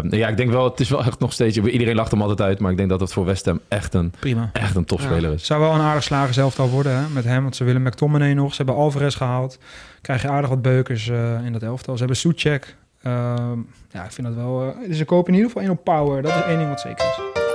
Eh, 0.03 0.11
ja, 0.11 0.27
ik 0.27 0.37
denk 0.37 0.51
wel, 0.51 0.63
het 0.63 0.79
is 0.79 0.89
wel 0.89 1.03
echt 1.03 1.19
nog 1.19 1.33
steeds... 1.33 1.57
Iedereen 1.57 1.95
lacht 1.95 2.11
hem 2.11 2.21
altijd 2.21 2.41
uit, 2.41 2.59
maar 2.59 2.71
ik 2.71 2.77
denk 2.77 2.89
dat 2.89 2.99
het 2.99 3.13
voor 3.13 3.25
West 3.25 3.45
Ham 3.45 3.59
echt 3.67 3.93
een, 3.93 4.11
prima. 4.19 4.49
echt 4.53 4.75
een 4.75 4.85
topspeler 4.85 5.33
is. 5.33 5.45
Zou 5.45 5.61
wel 5.61 5.73
een 5.73 5.79
aardig 5.81 6.03
slager 6.03 6.33
zelftal 6.33 6.69
worden 6.69 6.91
hè, 6.97 7.07
met 7.09 7.23
hem. 7.23 7.41
Want 7.41 7.55
ze 7.55 7.63
willen 7.63 7.81
McTominay 7.81 8.33
nog. 8.33 8.49
Ze 8.53 8.57
hebben 8.57 8.75
Alvarez 8.83 9.17
gehaald. 9.17 9.59
Krijg 10.01 10.21
je 10.21 10.29
aardig 10.29 10.49
wat 10.49 10.61
beukers 10.61 11.09
eh, 11.09 11.45
in 11.45 11.53
dat 11.53 11.63
elftal. 11.63 11.93
Ze 11.93 11.99
hebben 11.99 12.17
Soetjek. 12.17 12.75
Ehm, 13.01 13.59
ja, 13.91 14.03
ik 14.03 14.11
vind 14.11 14.27
dat 14.27 14.35
wel... 14.35 14.61
eh, 14.81 14.87
dus 14.87 14.97
ze 14.97 15.05
kopen 15.05 15.27
in 15.33 15.39
ieder 15.39 15.51
geval 15.51 15.65
in 15.65 15.77
op 15.77 15.83
power. 15.83 16.21
Dat 16.21 16.31
is 16.35 16.41
één 16.41 16.57
ding 16.57 16.69
wat 16.69 16.79
zeker 16.81 17.05
is. 17.05 17.46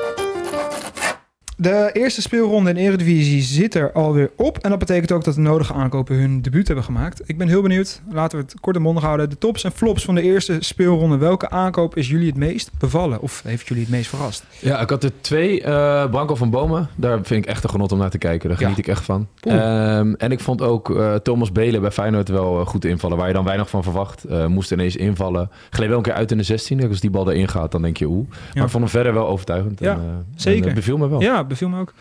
De 1.63 1.91
eerste 1.93 2.23
speelronde 2.23 2.71
in 2.71 2.77
Eredivisie 2.77 3.43
zit 3.43 3.75
er 3.75 3.93
alweer 3.93 4.31
op. 4.37 4.59
En 4.59 4.71
dat 4.71 4.79
betekent 4.79 5.13
ook 5.13 5.25
dat 5.25 5.35
de 5.35 5.41
nodige 5.41 5.73
aankopen 5.73 6.17
hun 6.17 6.43
debuut 6.43 6.67
hebben 6.67 6.85
gemaakt. 6.85 7.23
Ik 7.27 7.39
ben 7.39 7.49
heel 7.49 7.63
benieuwd. 7.63 8.01
Laten 8.11 8.39
we 8.39 8.45
het 8.45 8.61
kort 8.61 8.77
en 8.77 8.83
mondig 8.83 9.03
houden. 9.05 9.31
De 9.31 9.39
tops 9.39 9.65
en 9.65 9.73
flops 9.73 10.05
van 10.05 10.15
de 10.15 10.23
eerste 10.23 10.57
speelronde. 10.61 11.17
Welke 11.17 11.51
aankoop 11.51 11.97
is 11.97 12.09
jullie 12.09 12.27
het 12.27 12.37
meest 12.37 12.71
bevallen? 12.79 13.21
Of 13.21 13.43
heeft 13.47 13.69
jullie 13.69 13.83
het 13.83 13.93
meest 13.93 14.09
verrast? 14.09 14.45
Ja, 14.59 14.81
ik 14.81 14.91
had 14.91 15.05
er 15.05 15.11
twee. 15.21 15.63
eh 15.63 16.11
Branko 16.11 16.35
van 16.35 16.51
Bomen. 16.51 16.89
Daar 16.95 17.19
vind 17.23 17.45
ik 17.45 17.51
echt 17.51 17.65
een 17.65 17.71
genot 17.71 17.93
om 17.93 17.99
naar 17.99 18.11
te 18.11 18.19
kijken. 18.19 18.49
Daar 18.49 18.59
Ja. 18.59 18.65
geniet 18.65 18.79
ik 18.79 18.87
echt 18.89 19.05
van. 19.05 19.27
Ehm, 19.41 20.13
en 20.15 20.31
ik 20.33 20.41
vond 20.41 20.63
ook 20.63 20.97
eh, 20.97 21.15
Thomas 21.15 21.53
Belen 21.53 21.81
bij 21.81 21.91
Feyenoord 21.91 22.29
wel 22.29 22.61
eh, 22.61 22.67
goed 22.67 22.85
invallen. 22.85 23.17
Waar 23.17 23.27
je 23.29 23.35
dan 23.35 23.45
weinig 23.45 23.69
van 23.71 23.83
verwacht. 23.83 24.25
Moest 24.49 24.73
ineens 24.73 24.97
invallen. 24.97 25.51
Gleed 25.71 25.89
wel 25.89 25.97
een 25.97 26.03
keer 26.03 26.13
uit 26.13 26.31
in 26.31 26.37
de 26.39 26.43
16. 26.45 26.89
Als 26.89 27.01
die 27.01 27.11
bal 27.11 27.31
erin 27.31 27.49
gaat, 27.49 27.73
dan 27.73 27.83
denk 27.83 27.97
je 27.97 28.07
oeh. 28.07 28.29
Maar 28.29 28.65
ik 28.65 28.71
vond 28.71 28.73
hem 28.85 28.89
verder 28.89 29.15
wel 29.15 29.29
overtuigend. 29.29 29.81
Ja, 29.81 29.93
en, 29.95 30.27
zeker. 30.37 30.69
En, 30.69 30.75
beviel 30.75 30.97
me 30.97 31.09
wel. 31.09 31.21
Ja, 31.21 31.45
beviel 31.53 31.69
me 31.69 31.81
ook. 31.81 31.93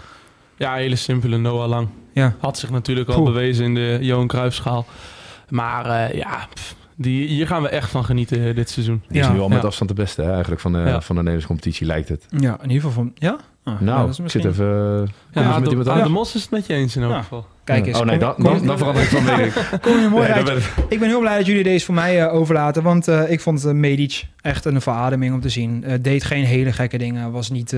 Ja, 0.57 0.73
hele 0.73 0.95
simpele 0.95 1.37
Noah 1.37 1.67
Lang. 1.69 1.87
Ja. 2.13 2.35
Had 2.39 2.57
zich 2.57 2.69
natuurlijk 2.69 3.09
al 3.09 3.15
Poeh. 3.15 3.27
bewezen 3.27 3.65
in 3.65 3.73
de 3.75 3.97
Johan 4.01 4.27
Cruijffschaal. 4.27 4.85
Maar 5.49 5.85
eh, 5.85 6.17
ja, 6.17 6.47
pff, 6.53 6.75
die, 6.95 7.27
hier 7.27 7.47
gaan 7.47 7.61
we 7.61 7.69
echt 7.69 7.89
van 7.89 8.05
genieten 8.05 8.47
eh, 8.47 8.55
dit 8.55 8.69
seizoen. 8.69 9.03
Die 9.07 9.19
is 9.19 9.25
Ja, 9.27 9.31
nu 9.33 9.39
al 9.39 9.47
met 9.49 9.61
ja. 9.61 9.67
afstand 9.67 9.89
de 9.89 9.95
beste 9.95 10.21
hè, 10.21 10.31
eigenlijk 10.31 10.61
van 10.61 10.71
de, 10.71 10.77
Ja. 10.77 10.85
van 11.01 11.15
de 11.15 11.21
Nederlandse 11.21 11.47
competitie, 11.47 11.87
lijkt 11.87 12.09
het. 12.09 12.25
Ja, 12.29 12.53
in 12.61 12.69
ieder 12.69 12.87
geval 12.87 12.91
van... 12.91 13.11
Ja? 13.15 13.37
Ah, 13.63 13.79
Nou, 13.79 13.99
dat 14.01 14.09
is 14.09 14.19
ik 14.19 14.29
zit 14.29 14.45
even... 14.45 14.65
Ja, 15.31 15.41
Ja, 15.41 15.59
met 15.59 15.69
iemand 15.69 15.87
Ado 15.87 15.95
anders. 16.01 16.13
Mos 16.17 16.35
is 16.35 16.41
het 16.41 16.51
met 16.51 16.65
je 16.65 16.73
eens 16.73 16.95
in 16.95 17.01
elk 17.03 17.11
Ja. 17.11 17.21
geval. 17.21 17.45
Kijk 17.63 17.86
eens. 17.88 18.00
Oh 18.00 18.06
nee, 18.06 18.17
dan, 18.17 18.34
dan, 18.38 18.65
dan 18.65 18.78
verander 18.78 19.04
ik 19.04 19.10
van 19.10 19.24
mening. 19.24 19.54
Kom 19.82 20.00
je 20.00 20.08
mooi 20.10 20.24
Nee, 20.28 20.34
uit. 20.36 20.45
ben 20.45 20.58
ik- 20.58 20.74
Ik 20.89 21.00
ben 21.00 21.08
heel 21.08 21.19
blij 21.19 21.38
dat 21.38 21.45
jullie 21.45 21.63
deze 21.63 21.86
voor 21.86 21.93
mij 21.95 22.21
eh, 22.26 22.34
overlaten. 22.34 22.84
Want 22.84 23.08
eh, 23.08 23.32
ik 23.32 23.39
vond 23.41 23.65
uh, 23.65 23.71
Medic 23.71 24.24
echt 24.41 24.65
een 24.65 24.82
verademing 24.82 25.34
om 25.34 25.41
te 25.41 25.50
zien. 25.50 25.86
Deed 26.02 26.24
geen 26.24 26.43
hele 26.43 26.71
gekke 26.71 26.97
dingen. 26.97 27.32
Was 27.32 27.50
niet 27.50 27.74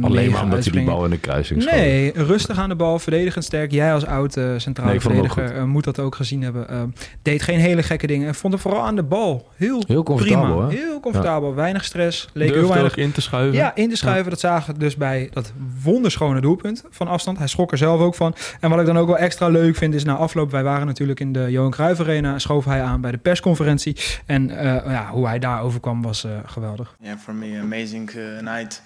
Alleen 0.00 0.30
maar 0.30 0.42
omdat 0.42 0.64
hij 0.64 0.72
die 0.72 0.84
bal 0.84 1.04
in 1.04 1.10
de 1.10 1.18
kruising 1.18 1.62
schoot. 1.62 1.74
Nee, 1.74 2.12
rustig 2.14 2.58
aan 2.58 2.68
de 2.68 2.74
bal, 2.74 2.98
verdedigend 2.98 3.44
sterk. 3.44 3.70
Jij 3.72 3.92
als 3.92 4.06
oud 4.06 4.36
Nee, 4.36 4.54
ook 4.94 5.00
verdediger 5.00 5.68
moet 5.68 5.84
dat 5.84 5.98
ook 5.98 6.14
gezien 6.14 6.42
hebben. 6.42 6.94
Deed 7.22 7.42
geen 7.42 7.58
hele 7.58 7.82
gekke 7.82 8.06
dingen. 8.06 8.26
En 8.28 8.34
vond 8.34 8.52
hem 8.52 8.62
vooral 8.62 8.82
aan 8.82 8.96
de 8.96 9.02
bal 9.02 9.48
heel, 9.56 9.82
Heel 9.86 10.02
comfortabel, 10.02 10.56
prima. 10.56 10.68
hè? 10.68 10.74
Heel 10.76 11.00
comfortabel. 11.00 11.54
Weinig 11.54 11.84
stress. 11.84 12.28
Leek 12.32 12.54
heel 12.54 12.68
weinig 12.68 12.96
in 12.96 13.12
te 13.12 13.20
schuiven. 13.20 13.54
ja, 13.56 13.74
in 13.74 13.90
te 13.90 13.96
schuiven. 13.96 14.30
Dat 14.30 14.40
zagen 14.40 14.72
we 14.74 14.78
dus 14.80 14.96
bij 14.96 15.28
dat 15.32 15.52
wonderschone 15.82 16.40
doelpunt 16.40 16.84
van 16.90 17.08
afstand. 17.08 17.38
Hij 17.38 17.46
schrok 17.46 17.72
er 17.72 17.78
zelf 17.78 18.00
ook 18.00 18.14
van. 18.14 18.34
En 18.60 18.70
wat 18.70 18.80
ik 18.80 18.86
dan 18.86 18.98
ook 18.98 19.06
wel 19.06 19.15
extra 19.18 19.48
leuk 19.48 19.76
vind 19.76 19.94
is 19.94 20.04
na 20.04 20.14
afloop... 20.14 20.50
wij 20.50 20.62
waren 20.62 20.86
natuurlijk 20.86 21.20
in 21.20 21.32
de 21.32 21.50
Johan 21.50 21.70
Cruijff 21.70 22.00
Arena... 22.00 22.38
schoof 22.38 22.64
hij 22.64 22.82
aan 22.82 23.00
bij 23.00 23.10
de 23.10 23.18
persconferentie. 23.18 23.96
En 24.26 24.50
eh, 24.50 24.92
ja, 24.92 25.10
hoe 25.10 25.26
hij 25.26 25.38
daar 25.38 25.62
overkwam 25.62 26.02
was 26.02 26.24
eh, 26.24 26.38
geweldig. 26.46 26.96
Yeah, 27.00 27.18
for 27.18 27.34
me, 27.34 27.58
amazing 27.60 28.14
uh, 28.14 28.40
night, 28.40 28.82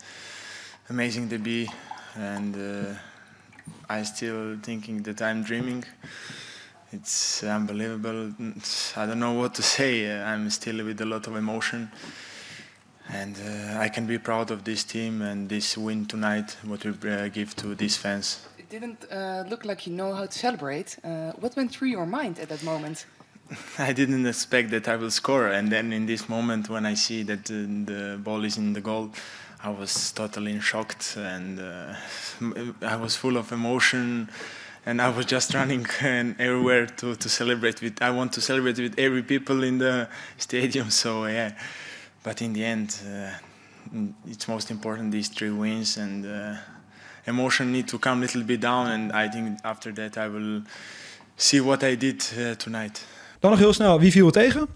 amazing 0.91 1.29
debut, 1.29 1.71
and 2.35 2.57
uh, 2.57 3.99
I 4.01 4.05
still 4.05 4.59
thinking 4.61 5.05
that 5.05 5.21
I'm 5.21 5.43
dreaming. 5.43 5.85
It's 6.91 7.43
unbelievable. 7.43 8.33
I 8.97 9.07
don't 9.07 9.19
know 9.19 9.37
what 9.37 9.55
to 9.55 9.63
say. 9.63 10.23
I'm 10.33 10.51
still 10.51 10.85
with 10.85 11.01
a 11.01 11.05
lot 11.05 11.27
of 11.27 11.37
emotion, 11.37 11.91
and 13.07 13.37
uh, 13.37 13.85
I 13.85 13.91
can 13.91 14.07
be 14.07 14.19
proud 14.19 14.51
of 14.51 14.63
this 14.63 14.85
team 14.85 15.23
and 15.23 15.49
this 15.49 15.77
win 15.77 16.07
tonight. 16.07 16.57
What 16.63 16.85
we 16.85 17.31
give 17.31 17.55
to 17.55 17.75
these 17.75 17.99
fans. 17.99 18.50
Didn't 18.71 19.05
uh, 19.11 19.43
look 19.51 19.65
like 19.65 19.85
you 19.89 19.93
know 19.93 20.15
how 20.15 20.27
to 20.27 20.39
celebrate. 20.39 20.97
Uh, 21.03 21.33
what 21.41 21.57
went 21.57 21.73
through 21.73 21.89
your 21.89 22.07
mind 22.07 22.39
at 22.39 22.51
that 22.51 22.63
moment? 22.63 23.05
I 23.79 23.93
didn't 23.93 24.25
expect 24.25 24.71
that 24.71 24.87
I 24.87 24.95
will 24.95 25.11
score, 25.11 25.49
and 25.49 25.73
then 25.73 25.93
in 25.93 26.07
this 26.07 26.29
moment 26.29 26.69
when 26.69 26.87
I 26.87 26.95
see 26.95 27.25
that 27.25 27.51
uh, 27.51 27.55
the 27.85 28.21
ball 28.23 28.45
is 28.45 28.57
in 28.59 28.73
the 28.73 28.81
goal, 28.81 29.11
I 29.65 29.71
was 29.71 30.13
totally 30.13 30.61
shocked, 30.61 31.17
and 31.17 31.59
uh, 31.59 31.95
I 32.87 32.95
was 32.95 33.17
full 33.17 33.37
of 33.37 33.51
emotion, 33.51 34.31
and 34.87 35.03
I 35.03 35.09
was 35.09 35.27
just 35.27 35.53
running 35.53 35.85
and 36.01 36.41
everywhere 36.41 36.87
to, 36.87 37.17
to 37.17 37.29
celebrate 37.29 37.83
with. 37.83 38.01
I 38.01 38.11
want 38.11 38.33
to 38.35 38.41
celebrate 38.41 38.79
with 38.79 38.97
every 39.01 39.25
people 39.25 39.65
in 39.65 39.79
the 39.79 40.09
stadium, 40.39 40.91
so 40.91 41.27
yeah. 41.27 41.59
But 42.23 42.41
in 42.41 42.53
the 42.53 42.65
end, 42.65 42.97
uh, 43.05 43.31
it's 44.29 44.47
most 44.47 44.71
important 44.71 45.11
these 45.11 45.29
three 45.29 45.51
wins, 45.51 45.97
and 45.97 46.25
uh, 46.25 46.55
emotion 47.25 47.71
need 47.71 47.87
to 47.89 47.99
come 47.99 48.17
a 48.17 48.19
little 48.21 48.45
bit 48.45 48.61
down, 48.61 48.87
and 48.87 49.13
I 49.27 49.29
think 49.31 49.59
after 49.63 49.93
that 49.95 50.17
I 50.17 50.29
will 50.33 50.63
see 51.37 51.63
what 51.63 51.83
I 51.83 51.97
did 51.97 52.35
uh, 52.39 52.51
tonight. 52.51 53.07
Dan 53.41 53.51
nog 53.51 53.59
heel 53.61 53.73
snel, 53.73 54.01
wie 54.01 54.11
viel 54.13 54.27
er 54.27 54.33
tegen? 54.33 54.67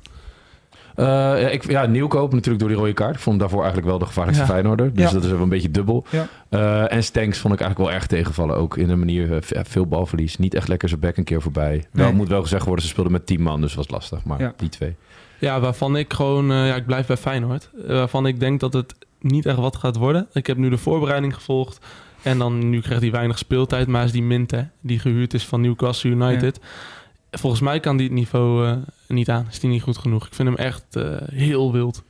Eh, 0.94 1.04
ja, 1.06 1.36
ik, 1.48 1.70
ja, 1.70 1.86
Nieuwkoop 1.86 2.32
natuurlijk 2.32 2.58
door 2.58 2.68
die 2.68 2.78
rode 2.78 2.92
kaart. 2.92 3.14
Ik 3.14 3.20
vond 3.20 3.28
hem 3.30 3.38
daarvoor 3.38 3.58
eigenlijk 3.58 3.88
wel 3.90 3.98
de 3.98 4.06
gevaarlijkste 4.06 4.44
Ja. 4.46 4.50
Feyenoorder. 4.52 4.94
Dus 4.94 5.04
Ja. 5.04 5.10
dat 5.12 5.24
is 5.24 5.30
wel 5.30 5.40
een 5.40 5.48
beetje 5.48 5.70
dubbel. 5.70 6.06
Ja. 6.10 6.26
Eh, 6.48 6.92
en 6.92 7.04
Stenks 7.04 7.38
vond 7.38 7.54
ik 7.54 7.60
eigenlijk 7.60 7.90
wel 7.90 7.98
erg 8.00 8.06
tegenvallen. 8.08 8.56
Ook 8.56 8.76
in 8.76 8.90
een 8.90 8.98
manier, 8.98 9.32
eh, 9.36 9.42
ve- 9.42 9.64
veel 9.68 9.86
balverlies. 9.86 10.36
Niet 10.38 10.54
echt 10.54 10.68
lekker 10.68 10.88
zijn 10.88 11.00
bek 11.00 11.16
een 11.16 11.24
keer 11.24 11.42
voorbij. 11.42 11.84
Wel 11.92 12.04
Nee. 12.06 12.14
moet 12.14 12.28
wel 12.28 12.42
gezegd 12.42 12.64
worden, 12.66 12.84
ze 12.84 12.90
speelden 12.90 13.12
met 13.12 13.26
10 13.26 13.42
man. 13.42 13.60
Dus 13.60 13.74
was 13.74 13.88
lastig. 13.90 14.24
Maar 14.24 14.40
Ja. 14.40 14.52
die 14.56 14.68
twee. 14.68 14.96
Ja, 15.38 15.60
waarvan 15.60 15.96
ik 15.96 16.12
gewoon... 16.12 16.46
ja, 16.46 16.74
ik 16.74 16.86
blijf 16.86 17.06
bij 17.06 17.16
Feyenoord. 17.16 17.70
Waarvan 17.86 18.26
ik 18.26 18.40
denk 18.40 18.60
dat 18.60 18.72
het 18.72 18.94
niet 19.20 19.46
echt 19.46 19.56
wat 19.58 19.76
gaat 19.76 19.96
worden. 19.96 20.28
Ik 20.32 20.46
heb 20.46 20.56
nu 20.56 20.68
de 20.70 20.78
voorbereiding 20.78 21.34
gevolgd. 21.34 21.86
En 22.24 22.38
dan, 22.38 22.70
nu 22.70 22.80
krijgt 22.80 23.02
hij 23.02 23.10
weinig 23.10 23.38
speeltijd. 23.38 23.86
Maar 23.86 24.04
is 24.04 24.12
die 24.12 24.22
Minte, 24.22 24.68
die 24.80 24.98
gehuurd 24.98 25.34
is 25.34 25.46
van 25.46 25.60
Newcastle 25.60 26.10
United... 26.10 26.60
Volgens 27.38 27.62
mij 27.62 27.80
kan 27.80 27.96
die 27.96 28.06
het 28.06 28.14
niveau 28.14 28.66
eh, 28.66 28.76
niet 29.08 29.30
aan. 29.30 29.46
Is 29.50 29.60
die 29.60 29.70
niet 29.70 29.82
goed 29.82 29.98
genoeg. 29.98 30.26
Ik 30.26 30.34
vind 30.34 30.48
hem 30.48 30.56
echt 30.56 30.84
eh, 30.96 31.16
heel 31.32 31.72
wild. 31.72 32.02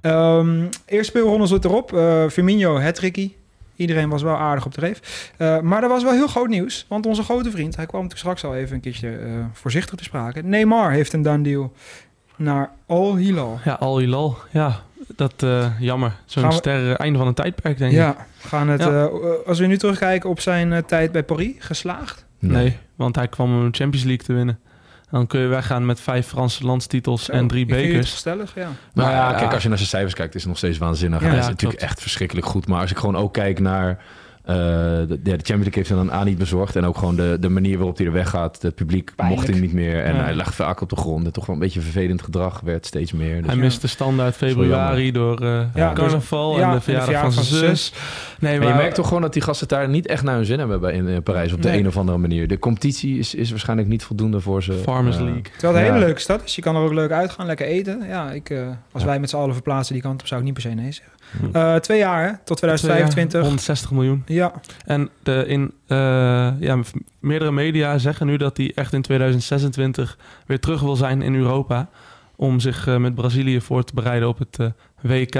Ehm 0.00 0.62
eerste 0.86 1.10
speelronde 1.10 1.46
zit 1.46 1.64
erop. 1.64 1.92
Eh 1.92 2.28
Firmino, 2.28 2.80
hattrickie. 2.80 3.36
Iedereen 3.76 4.08
was 4.08 4.22
wel 4.22 4.36
aardig 4.36 4.66
op 4.66 4.74
de 4.74 4.80
reef. 4.80 5.32
Maar 5.62 5.82
er 5.82 5.88
was 5.88 6.02
wel 6.02 6.12
heel 6.12 6.26
groot 6.26 6.48
nieuws. 6.48 6.86
Want 6.88 7.06
onze 7.06 7.22
grote 7.22 7.50
vriend, 7.50 7.76
hij 7.76 7.86
kwam 7.86 8.02
natuurlijk 8.02 8.28
straks 8.28 8.52
al 8.52 8.60
even 8.60 8.74
een 8.74 8.80
keertje 8.80 9.18
voorzichtig 9.52 9.94
te 9.94 10.04
sprake. 10.04 10.42
Neymar 10.42 10.90
heeft 10.90 11.12
een 11.12 11.22
done 11.22 11.42
deal 11.42 11.72
naar 12.38 12.70
Al 12.86 13.16
Hilal. 13.16 13.58
Ja, 13.64 13.72
Al 13.72 13.98
Hilal. 13.98 14.38
Ja, 14.50 14.80
dat 15.16 15.32
eh, 15.42 15.66
jammer. 15.80 16.12
Zo'n 16.24 16.52
ster, 16.52 16.90
eh, 16.90 17.00
einde 17.00 17.18
van 17.18 17.26
een 17.26 17.34
tijdperk, 17.34 17.78
denk 17.78 17.90
ik. 17.92 17.98
Ja, 17.98 18.16
gaan 18.38 18.68
het, 18.68 18.80
Ja. 18.80 19.04
eh, 19.04 19.06
als 19.46 19.58
we 19.58 19.66
nu 19.66 19.76
terugkijken 19.78 20.30
op 20.30 20.40
zijn 20.40 20.72
eh, 20.72 20.82
tijd 20.82 21.12
bij 21.12 21.22
Paris, 21.22 21.54
geslaagd? 21.58 22.26
Nee. 22.38 22.76
want 22.96 23.16
hij 23.16 23.28
kwam 23.28 23.54
om 23.58 23.64
een 23.64 23.74
Champions 23.74 24.06
League 24.06 24.26
te 24.26 24.32
winnen. 24.32 24.58
Dan 25.10 25.26
kun 25.26 25.40
je 25.40 25.46
weggaan 25.46 25.86
met 25.86 26.00
vijf 26.00 26.26
Franse 26.26 26.64
landstitels 26.64 27.24
Zo, 27.24 27.32
en 27.32 27.46
drie 27.48 27.60
ik 27.62 27.68
bekers. 27.68 28.16
Stellig, 28.16 28.54
ja. 28.54 28.68
Nou 28.92 29.10
ja, 29.10 29.30
ja. 29.30 29.38
kijk, 29.38 29.52
als 29.52 29.62
je 29.62 29.68
naar 29.68 29.76
zijn 29.78 29.90
cijfers 29.90 30.14
kijkt, 30.14 30.34
is 30.34 30.40
het 30.40 30.48
nog 30.48 30.58
steeds 30.58 30.78
waanzinnig. 30.78 31.20
Ja, 31.20 31.26
hij 31.28 31.36
is 31.38 31.44
ja, 31.44 31.50
natuurlijk 31.50 31.78
klopt. 31.78 31.92
echt 31.92 32.02
verschrikkelijk 32.02 32.46
goed. 32.46 32.66
Maar 32.68 32.80
als 32.80 32.90
ik 32.90 32.96
gewoon 32.96 33.16
ook 33.16 33.32
kijk 33.32 33.60
naar... 33.60 33.98
eh, 34.48 34.54
de, 34.56 35.06
de 35.22 35.30
Champions 35.30 35.46
League 35.46 35.72
heeft 35.74 35.88
hij 35.88 35.98
dan 35.98 36.12
aan 36.12 36.26
niet 36.26 36.38
bezorgd. 36.38 36.76
En 36.76 36.84
ook 36.84 36.98
gewoon 36.98 37.16
de, 37.16 37.36
de 37.40 37.48
manier 37.48 37.76
waarop 37.76 37.96
hij 37.96 38.06
er 38.06 38.12
weggaat. 38.12 38.62
Het 38.62 38.74
publiek 38.74 39.12
Pijnlijk. 39.16 39.40
mocht 39.40 39.52
hem 39.52 39.60
niet 39.62 39.72
meer. 39.72 40.02
En 40.04 40.14
Ja. 40.14 40.22
hij 40.22 40.34
lag 40.34 40.54
vaak 40.54 40.80
op 40.80 40.88
de 40.88 40.96
grond. 40.96 41.24
En 41.26 41.32
toch 41.32 41.46
wel 41.46 41.54
een 41.56 41.60
beetje 41.62 41.80
vervelend 41.80 42.22
gedrag 42.22 42.60
werd 42.60 42.86
steeds 42.86 43.12
meer. 43.12 43.36
Dus 43.36 43.46
Hij 43.46 43.54
Ja. 43.54 43.60
miste 43.60 43.88
standaard 43.88 44.34
februari 44.36 45.12
door 45.12 45.40
eh 45.40 45.60
Ja, 45.74 45.92
carnaval 45.92 46.58
ja, 46.58 46.68
en 46.68 46.74
de 46.74 46.80
verjaardag 46.80 47.20
van 47.34 47.44
zijn 47.44 47.44
zus. 47.76 47.92
Nee, 48.40 48.58
Maar 48.58 48.68
je 48.68 48.74
merkt 48.74 48.94
toch 48.94 49.06
gewoon 49.06 49.22
dat 49.22 49.32
die 49.32 49.42
gasten 49.42 49.68
daar 49.68 49.88
niet 49.88 50.06
echt 50.06 50.22
naar 50.22 50.34
hun 50.36 50.44
zin 50.44 50.58
hebben 50.58 50.80
bij, 50.80 50.92
in, 50.92 51.08
eh, 51.08 51.16
Parijs 51.22 51.52
op 51.52 51.62
de 51.62 51.68
Nee. 51.68 51.78
een 51.78 51.86
of 51.86 51.96
andere 51.96 52.18
manier. 52.18 52.48
De 52.48 52.58
competitie 52.58 53.18
is, 53.18 53.34
is 53.34 53.50
waarschijnlijk 53.50 53.88
niet 53.88 54.02
voldoende 54.04 54.40
voor 54.40 54.62
ze. 54.62 54.72
Farmers 54.72 55.16
League. 55.16 55.42
Terwijl 55.42 55.74
het 55.74 55.86
een 55.86 55.92
hele 55.92 56.04
leuke 56.04 56.20
stad 56.20 56.42
is. 56.44 56.54
Je 56.54 56.62
kan 56.62 56.76
er 56.76 56.82
ook 56.82 56.92
leuk 56.92 57.10
uitgaan, 57.10 57.46
lekker 57.46 57.66
eten. 57.66 58.02
Ja, 58.08 58.30
ik, 58.30 58.50
eh, 58.50 58.58
als 58.92 59.04
wij 59.04 59.20
met 59.20 59.30
z'n 59.30 59.36
allen 59.36 59.54
verplaatsen 59.54 59.94
die 59.94 60.02
kant 60.02 60.20
op, 60.20 60.26
zou 60.26 60.40
ik 60.40 60.46
niet 60.46 60.54
per 60.54 60.62
se 60.62 60.68
nee 60.68 60.92
zeggen. 60.92 61.12
Hm. 61.40 61.56
Eh, 61.56 61.74
twee 61.74 61.98
jaar, 61.98 62.24
hè? 62.26 62.32
Tot 62.44 62.56
2025. 62.56 63.40
160 63.40 63.90
miljoen. 63.90 64.22
Ja, 64.38 64.52
En 64.84 65.10
de, 65.22 65.44
in 65.46 65.72
eh, 65.86 66.60
ja, 66.60 66.78
meerdere 67.20 67.52
media 67.52 67.98
zeggen 67.98 68.26
nu 68.26 68.36
dat 68.36 68.56
hij 68.56 68.72
echt 68.74 68.92
in 68.92 69.02
2026 69.02 70.18
weer 70.46 70.60
terug 70.60 70.80
wil 70.80 70.96
zijn 70.96 71.22
in 71.22 71.34
Europa. 71.34 71.88
Om 72.36 72.60
zich 72.60 72.86
eh, 72.86 72.96
met 72.96 73.14
Brazilië 73.14 73.60
voor 73.60 73.84
te 73.84 73.94
bereiden 73.94 74.28
op 74.28 74.38
het 74.38 74.58
eh, 74.58 74.66
WK. 75.00 75.32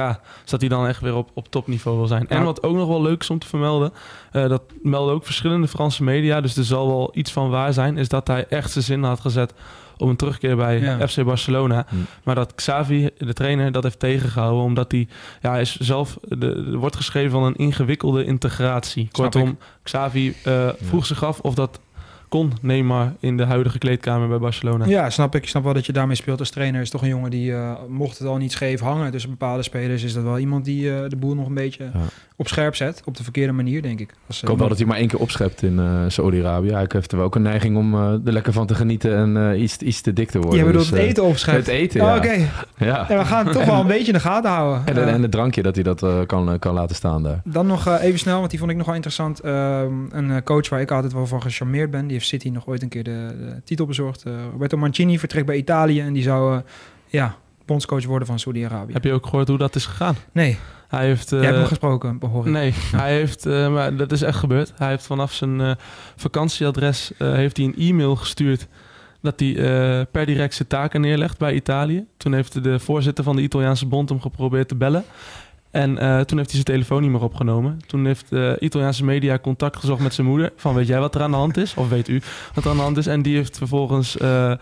Dus 0.42 0.50
dat 0.50 0.60
hij 0.60 0.68
dan 0.68 0.86
echt 0.86 1.00
weer 1.00 1.14
op, 1.14 1.30
op 1.34 1.50
topniveau 1.50 1.96
wil 1.96 2.06
zijn. 2.06 2.28
En 2.28 2.42
wat 2.42 2.62
ook 2.62 2.76
nog 2.76 2.88
wel 2.88 3.02
leuk 3.02 3.20
is 3.20 3.30
om 3.30 3.38
te 3.38 3.46
vermelden. 3.46 3.92
dat 4.32 4.62
melden 4.82 5.14
ook 5.14 5.24
verschillende 5.24 5.68
Franse 5.68 6.04
media. 6.04 6.40
Dus 6.40 6.56
er 6.56 6.64
zal 6.64 6.86
wel 6.86 7.10
iets 7.14 7.32
van 7.32 7.50
waar 7.50 7.72
zijn. 7.72 7.96
Is 7.96 8.08
dat 8.08 8.26
hij 8.26 8.46
echt 8.48 8.70
zijn 8.70 8.84
zin 8.84 9.02
had 9.02 9.20
gezet 9.20 9.54
om 9.98 10.08
een 10.08 10.16
terugkeer 10.16 10.56
bij 10.56 10.80
Ja. 10.80 11.08
FC 11.08 11.24
Barcelona. 11.24 11.86
Hm. 11.88 11.96
Maar 12.22 12.34
dat 12.34 12.54
Xavi, 12.54 13.10
de 13.18 13.32
trainer, 13.32 13.72
dat 13.72 13.82
heeft 13.82 13.98
tegengehouden. 13.98 14.62
Omdat 14.62 14.92
hij, 14.92 15.08
ja, 15.42 15.58
is 15.58 15.76
zelf, 15.76 16.18
de, 16.22 16.66
er 16.72 16.76
wordt 16.76 16.96
geschreven 16.96 17.30
van 17.30 17.42
een 17.42 17.56
ingewikkelde 17.56 18.24
integratie. 18.24 19.08
Snap 19.12 19.32
Kortom, 19.32 19.58
Xavi 19.82 20.34
eh, 20.44 20.68
vroeg 20.82 21.06
zich 21.06 21.24
af 21.24 21.40
of 21.40 21.54
dat 21.54 21.80
kon 22.28 22.52
Neymar 22.62 23.12
in 23.20 23.36
de 23.36 23.44
huidige 23.44 23.78
kleedkamer 23.78 24.28
bij 24.28 24.38
Barcelona. 24.38 24.86
Ja, 24.86 25.10
snap 25.10 25.34
ik. 25.34 25.42
Ik 25.42 25.48
snap 25.48 25.64
wel 25.64 25.72
dat 25.74 25.86
je 25.86 25.92
daarmee 25.92 26.16
speelt 26.16 26.38
als 26.38 26.50
trainer. 26.50 26.80
Is 26.80 26.90
toch 26.90 27.02
een 27.02 27.08
jongen 27.08 27.30
die, 27.30 27.54
eh, 27.54 27.72
mocht 27.88 28.18
het 28.18 28.28
al 28.28 28.36
niet 28.36 28.52
scheef 28.52 28.80
hangen 28.80 29.10
tussen 29.10 29.30
bepaalde 29.30 29.62
spelers, 29.62 30.02
is 30.02 30.12
dat 30.12 30.22
wel 30.22 30.38
iemand 30.38 30.64
die 30.64 30.94
eh, 30.94 31.08
de 31.08 31.16
boel 31.16 31.34
nog 31.34 31.46
een 31.46 31.54
beetje 31.54 31.84
Ja. 31.84 32.00
op 32.36 32.48
scherp 32.48 32.74
zet. 32.74 33.02
Op 33.04 33.16
de 33.16 33.22
verkeerde 33.22 33.52
manier, 33.52 33.82
denk 33.82 34.00
ik. 34.00 34.14
Als, 34.26 34.36
Ik 34.36 34.42
eh, 34.42 34.48
hoop 34.48 34.58
wel 34.58 34.68
dat 34.68 34.78
hij 34.78 34.86
maar 34.86 34.96
één 34.96 35.08
keer 35.08 35.18
opschept 35.18 35.62
in 35.62 35.78
eh 35.78 36.04
Saudi-Arabië. 36.08 36.70
Hij 36.72 36.86
heeft 36.88 37.10
er 37.12 37.16
wel 37.16 37.26
ook 37.26 37.34
een 37.34 37.42
neiging 37.42 37.76
om 37.76 37.94
eh, 37.94 38.00
er 38.12 38.32
lekker 38.32 38.52
van 38.52 38.66
te 38.66 38.74
genieten 38.74 39.16
en 39.16 39.50
eh, 39.52 39.60
iets, 39.62 39.76
iets 39.78 40.00
te 40.00 40.12
dik 40.12 40.30
te 40.30 40.38
worden. 40.38 40.58
Je 40.58 40.64
bedoelt 40.64 40.82
Dus, 40.88 40.92
het 40.92 41.00
eh, 41.02 41.08
eten 41.08 41.24
opschept? 41.24 41.56
Het 41.58 41.68
eten, 41.68 42.00
Oh. 42.02 42.14
Oké. 42.16 42.32
Ja. 42.76 43.06
Ja, 43.08 43.18
we 43.18 43.24
gaan 43.24 43.44
het 43.44 43.54
toch 43.54 43.64
wel 43.64 43.80
een 43.80 43.86
beetje 43.86 44.06
in 44.06 44.12
de 44.12 44.20
gaten 44.20 44.50
houden. 44.50 44.82
En, 44.86 44.96
en, 44.96 45.06
Eh, 45.08 45.12
en 45.14 45.22
het 45.22 45.30
drankje 45.30 45.62
dat 45.62 45.74
hij 45.74 45.84
dat 45.84 46.02
eh, 46.02 46.18
kan, 46.26 46.52
eh, 46.52 46.58
kan 46.58 46.74
laten 46.74 46.96
staan 46.96 47.22
daar. 47.22 47.40
Dan 47.44 47.66
nog 47.66 47.86
eh, 47.86 48.02
even 48.02 48.18
snel, 48.18 48.38
want 48.38 48.50
die 48.50 48.58
vond 48.58 48.70
ik 48.70 48.76
nog 48.76 48.86
wel 48.86 48.94
interessant. 48.94 49.40
Ehm, 49.40 49.92
een 50.10 50.30
eh, 50.30 50.36
coach 50.44 50.68
waar 50.68 50.80
ik 50.80 50.90
altijd 50.90 51.12
wel 51.12 51.26
van 51.26 51.42
gecharmeerd 51.42 51.90
ben. 51.90 52.06
Die 52.06 52.16
heeft 52.18 52.30
City 52.30 52.48
nog 52.48 52.66
ooit 52.66 52.82
een 52.82 52.88
keer 52.88 53.04
de, 53.04 53.36
de 53.38 53.62
titel 53.64 53.86
bezorgd. 53.86 54.22
Eh, 54.22 54.32
Roberto 54.52 54.76
Mancini 54.76 55.18
vertrekt 55.18 55.46
bij 55.46 55.56
Italië. 55.56 56.00
En 56.00 56.12
die 56.12 56.22
zou 56.22 56.56
eh, 56.56 56.62
ja, 57.06 57.36
bondscoach 57.64 58.04
worden 58.04 58.28
van 58.28 58.38
Saudi-Arabië. 58.38 58.92
Heb 58.92 59.04
je 59.04 59.12
ook 59.12 59.26
gehoord 59.26 59.48
hoe 59.48 59.58
dat 59.58 59.74
is 59.74 59.86
gegaan? 59.86 60.16
Nee. 60.32 60.58
Hij 60.88 61.06
heeft... 61.06 61.30
Jij 61.30 61.38
hebt 61.38 61.52
eh, 61.52 61.58
hem 61.58 61.68
gesproken, 61.68 62.18
hoor 62.20 62.46
ik. 62.46 62.52
Nee, 62.52 62.74
hij 62.92 63.14
heeft, 63.14 63.44
maar 63.44 63.96
dat 63.96 64.12
is 64.12 64.22
echt 64.22 64.38
gebeurd. 64.38 64.72
Hij 64.76 64.88
heeft 64.88 65.06
vanaf 65.06 65.32
zijn 65.32 65.76
vakantieadres 66.16 67.12
heeft 67.18 67.56
hij 67.56 67.66
een 67.66 67.76
e-mail 67.76 68.16
gestuurd 68.16 68.66
dat 69.20 69.40
hij 69.40 69.52
per 70.10 70.26
direct 70.26 70.54
zijn 70.54 70.68
taken 70.68 71.00
neerlegt 71.00 71.38
bij 71.38 71.54
Italië. 71.54 72.06
Toen 72.16 72.32
heeft 72.32 72.64
de 72.64 72.78
voorzitter 72.78 73.24
van 73.24 73.36
de 73.36 73.42
Italiaanse 73.42 73.86
bond 73.86 74.08
hem 74.08 74.20
geprobeerd 74.20 74.68
te 74.68 74.74
bellen. 74.74 75.04
En 75.70 75.98
eh, 75.98 76.20
toen 76.20 76.38
heeft 76.38 76.50
hij 76.50 76.60
zijn 76.60 76.64
telefoon 76.64 77.02
niet 77.02 77.10
meer 77.10 77.22
opgenomen. 77.22 77.80
Toen 77.86 78.06
heeft 78.06 78.24
de 78.28 78.56
Italiaanse 78.60 79.04
media 79.04 79.38
contact 79.38 79.76
gezocht 79.76 80.02
met 80.02 80.14
zijn 80.14 80.26
moeder. 80.26 80.52
Van 80.56 80.74
weet 80.74 80.86
jij 80.86 80.98
wat 80.98 81.14
er 81.14 81.22
aan 81.22 81.30
de 81.30 81.36
hand 81.36 81.56
is? 81.56 81.74
Of 81.74 81.88
weet 81.88 82.08
u 82.08 82.22
wat 82.54 82.64
er 82.64 82.70
aan 82.70 82.76
de 82.76 82.82
hand 82.82 82.96
is? 82.96 83.06
En 83.06 83.22
die 83.22 83.36
heeft 83.36 83.56
vervolgens 83.58 84.16
eh, 84.16 84.52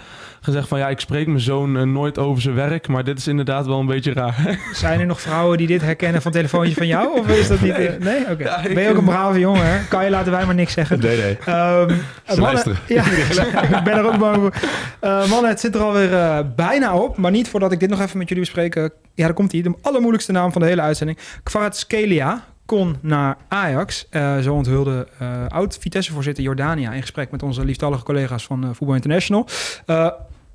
gezegd 0.40 0.68
van 0.68 0.78
ja, 0.78 0.88
ik 0.88 1.00
spreek 1.00 1.26
mijn 1.26 1.40
zoon 1.40 1.76
eh, 1.76 1.82
nooit 1.82 2.18
over 2.18 2.42
zijn 2.42 2.54
werk. 2.54 2.88
Maar 2.88 3.04
dit 3.04 3.18
is 3.18 3.26
inderdaad 3.26 3.66
wel 3.66 3.80
een 3.80 3.86
beetje 3.86 4.12
raar. 4.12 4.58
Zijn 4.72 5.00
er 5.00 5.06
nog 5.06 5.20
vrouwen 5.20 5.58
die 5.58 5.66
dit 5.66 5.82
herkennen 5.82 6.22
van 6.22 6.32
het 6.32 6.40
telefoontje 6.40 6.74
van 6.74 6.86
jou? 6.86 7.18
Of 7.18 7.28
is 7.28 7.48
dat 7.48 7.60
niet... 7.60 7.98
nee? 7.98 8.30
Oké. 8.30 8.44
Ja, 8.44 8.62
ben 8.62 8.82
je 8.82 8.90
ook 8.90 8.96
een 8.96 9.04
brave 9.04 9.38
jongen, 9.38 9.66
hè? 9.66 9.84
Kan 9.88 10.04
je 10.04 10.10
laten 10.10 10.32
wij 10.32 10.46
maar 10.46 10.54
niks 10.54 10.72
zeggen. 10.72 11.00
Nee, 11.00 11.16
nee. 11.16 11.38
Ehm, 11.38 11.92
mannen, 12.26 12.44
luisteren. 12.44 12.78
ja, 12.86 13.04
ik 13.78 13.84
ben 13.84 13.96
er 13.96 14.04
ook 14.04 14.18
bang 14.18 14.36
voor. 14.36 14.52
Eh, 15.00 15.28
mannen, 15.28 15.50
het 15.50 15.60
zit 15.60 15.74
er 15.74 15.80
alweer 15.80 16.46
bijna 16.56 16.96
op. 16.96 17.16
Maar 17.16 17.30
niet 17.30 17.48
voordat 17.48 17.72
ik 17.72 17.80
dit 17.80 17.90
nog 17.90 18.00
even 18.00 18.18
met 18.18 18.28
jullie 18.28 18.44
bespreek. 18.44 18.74
Ja, 19.14 19.24
daar 19.24 19.32
komt 19.32 19.52
hij. 19.52 19.62
De 19.62 19.74
allermoeilijkste 19.82 20.32
naam 20.32 20.52
van 20.52 20.60
de 20.60 20.66
hele 20.66 20.80
uitzending. 20.80 20.95
Kvaratskhelia 21.42 22.44
kon 22.66 22.96
naar 23.00 23.36
Ajax. 23.48 24.06
Eh, 24.10 24.38
zo 24.38 24.54
onthulde 24.54 25.08
eh, 25.18 25.46
oud-Vitesse-voorzitter 25.48 26.44
Jordania... 26.44 26.92
in 26.92 27.00
gesprek 27.00 27.30
met 27.30 27.42
onze 27.42 27.64
lieftallige 27.64 28.04
collega's 28.04 28.44
van 28.44 28.64
eh 28.64 28.70
Voetbal 28.72 28.94
International. 28.94 29.46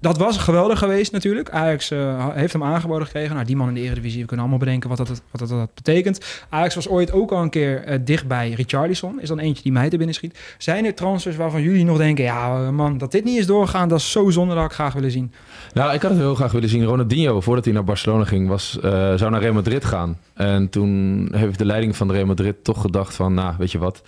Dat 0.01 0.17
was 0.17 0.37
geweldig 0.37 0.79
geweest 0.79 1.11
natuurlijk. 1.11 1.49
Ajax 1.49 1.91
heeft 2.33 2.53
hem 2.53 2.63
aangeboden 2.63 3.05
gekregen. 3.05 3.33
Nou, 3.33 3.45
die 3.45 3.55
man 3.55 3.67
in 3.67 3.73
de 3.73 3.79
Eredivisie, 3.79 4.21
we 4.21 4.25
kunnen 4.25 4.45
allemaal 4.45 4.65
bedenken 4.65 4.89
wat 4.89 4.97
dat, 4.97 5.21
wat 5.31 5.49
dat, 5.49 5.73
betekent. 5.73 6.45
Ajax 6.49 6.75
was 6.75 6.87
ooit 6.87 7.11
ook 7.11 7.31
al 7.31 7.41
een 7.41 7.49
keer 7.49 7.83
eh, 7.83 7.99
dicht 8.03 8.27
bij 8.27 8.51
Richarlison. 8.51 9.21
Is 9.21 9.27
dan 9.27 9.39
eentje 9.39 9.63
die 9.63 9.71
mij 9.71 9.89
te 9.89 9.97
binnen 9.97 10.15
schiet. 10.15 10.39
Zijn 10.57 10.85
er 10.85 10.93
transfers 10.93 11.35
waarvan 11.35 11.61
jullie 11.61 11.85
nog 11.85 11.97
denken... 11.97 12.23
ja 12.23 12.71
man, 12.71 12.97
dat 12.97 13.11
dit 13.11 13.23
niet 13.23 13.37
is 13.37 13.45
doorgegaan, 13.45 13.89
dat 13.89 13.99
is 13.99 14.11
zo 14.11 14.29
zonde 14.29 14.55
dat 14.55 14.65
ik 14.65 14.71
graag 14.71 14.93
willen 14.93 15.11
zien. 15.11 15.33
Nou, 15.73 15.93
ik 15.93 16.01
had 16.01 16.11
het 16.11 16.19
heel 16.19 16.35
graag 16.35 16.51
willen 16.51 16.69
zien. 16.69 16.83
Ronaldinho, 16.83 17.41
voordat 17.41 17.65
hij 17.65 17.73
naar 17.73 17.83
Barcelona 17.83 18.23
ging, 18.23 18.47
was, 18.47 18.79
eh, 18.79 18.91
zou 19.15 19.31
naar 19.31 19.41
Real 19.41 19.53
Madrid 19.53 19.85
gaan. 19.85 20.17
En 20.33 20.69
toen 20.69 21.27
heeft 21.35 21.57
de 21.57 21.65
leiding 21.65 21.95
van 21.95 22.11
Real 22.11 22.25
Madrid 22.25 22.63
toch 22.63 22.81
gedacht 22.81 23.15
van... 23.15 23.33
nou, 23.33 23.55
weet 23.57 23.71
je 23.71 23.77
wat, 23.77 24.01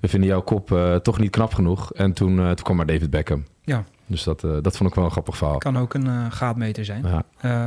we 0.00 0.08
vinden 0.08 0.28
jouw 0.28 0.42
kop 0.42 0.72
eh, 0.72 0.94
toch 0.94 1.18
niet 1.18 1.30
knap 1.30 1.54
genoeg. 1.54 1.92
En 1.92 2.12
toen, 2.12 2.38
eh, 2.38 2.46
toen 2.46 2.64
kwam 2.64 2.76
maar 2.76 2.86
David 2.86 3.10
Beckham. 3.10 3.44
Ja. 3.64 3.84
Dus 4.06 4.22
dat, 4.24 4.44
eh, 4.44 4.50
dat 4.62 4.76
vond 4.76 4.88
ik 4.90 4.94
wel 4.94 5.04
een 5.04 5.10
grappig 5.10 5.36
verhaal. 5.36 5.58
Kan 5.58 5.78
ook 5.78 5.94
een 5.94 6.06
eh, 6.06 6.24
gaatmeter 6.30 6.84
zijn. 6.84 7.04
Ja. 7.06 7.22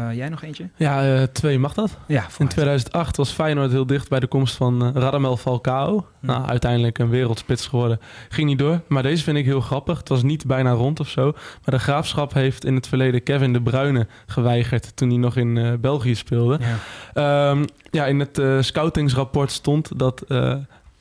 Eh, 0.09 0.15
jij 0.17 0.29
nog 0.29 0.43
eentje? 0.43 0.69
Ja, 0.75 1.15
eh, 1.15 1.23
twee 1.23 1.59
mag 1.59 1.73
dat. 1.73 1.97
Ja, 2.07 2.23
In 2.23 2.29
vooruit. 2.29 2.51
2008 2.51 3.17
was 3.17 3.31
Feyenoord 3.31 3.71
heel 3.71 3.85
dicht 3.85 4.09
bij 4.09 4.19
de 4.19 4.27
komst 4.27 4.55
van 4.55 4.91
Radamel 4.93 5.37
Falcao. 5.37 6.05
Nou, 6.19 6.45
uiteindelijk 6.45 6.99
een 6.99 7.09
wereldspits 7.09 7.67
geworden. 7.67 7.99
Ging 8.29 8.47
niet 8.47 8.59
door. 8.59 8.81
Maar 8.87 9.03
deze 9.03 9.23
vind 9.23 9.37
ik 9.37 9.45
heel 9.45 9.61
grappig. 9.61 9.97
Het 9.97 10.09
was 10.09 10.23
niet 10.23 10.45
bijna 10.45 10.71
rond 10.71 10.99
of 10.99 11.07
zo. 11.09 11.23
Maar 11.31 11.75
de 11.75 11.79
Graafschap 11.79 12.33
heeft 12.33 12.65
in 12.65 12.75
het 12.75 12.87
verleden 12.87 13.23
Kevin 13.23 13.53
de 13.53 13.61
Bruyne 13.61 14.07
geweigerd... 14.25 14.95
toen 14.95 15.09
hij 15.09 15.17
nog 15.17 15.35
in 15.35 15.57
eh, 15.57 15.73
België 15.79 16.15
speelde. 16.15 16.59
Ja. 16.61 17.49
Ehm, 17.49 17.65
ja, 17.91 18.05
in 18.05 18.19
het 18.19 18.37
eh, 18.37 18.57
scoutingsrapport 18.61 19.51
stond 19.51 19.99
dat... 19.99 20.21
eh, 20.21 20.55